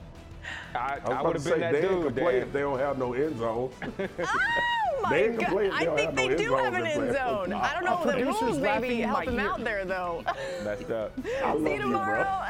I, 0.75 0.99
I 1.07 1.13
I 1.13 1.23
would 1.23 1.33
to 1.37 1.39
have 1.39 1.43
say 1.43 1.51
been 1.53 1.61
that 1.61 1.73
they 1.73 1.79
ain't 1.89 1.89
dude. 2.03 2.15
can 2.15 2.23
play 2.25 2.39
if 2.39 2.53
they 2.53 2.61
don't 2.61 2.79
have 2.79 2.99
no 2.99 3.13
end 3.15 3.39
zone. 3.39 3.71
Oh 4.97 5.11
my 5.11 5.11
They 5.19 5.25
ain't 5.29 5.41
God. 5.41 5.53
I 5.73 5.85
think 5.97 6.01
have 6.01 6.17
they 6.17 6.29
no 6.29 6.37
do 6.37 6.57
end 6.57 6.65
have 6.65 6.75
an 6.75 6.87
end 6.87 7.13
zone. 7.13 7.53
I 7.53 7.75
don't 7.75 7.85
know 7.85 7.91
Our 7.97 8.07
the 8.07 8.13
producer's 8.13 8.41
rules 8.43 8.59
maybe 8.59 8.63
laughing 8.63 8.99
help 9.01 9.27
my 9.27 9.33
him 9.33 9.39
out 9.41 9.65
there 9.65 9.85
though. 9.85 10.25
Messed 10.63 10.91
up. 10.91 11.13
I 11.45 11.53
love 11.53 11.63
See 11.63 11.75
you 11.75 11.75
you, 11.75 11.79
bro. 11.81 11.89
tomorrow. 11.91 12.41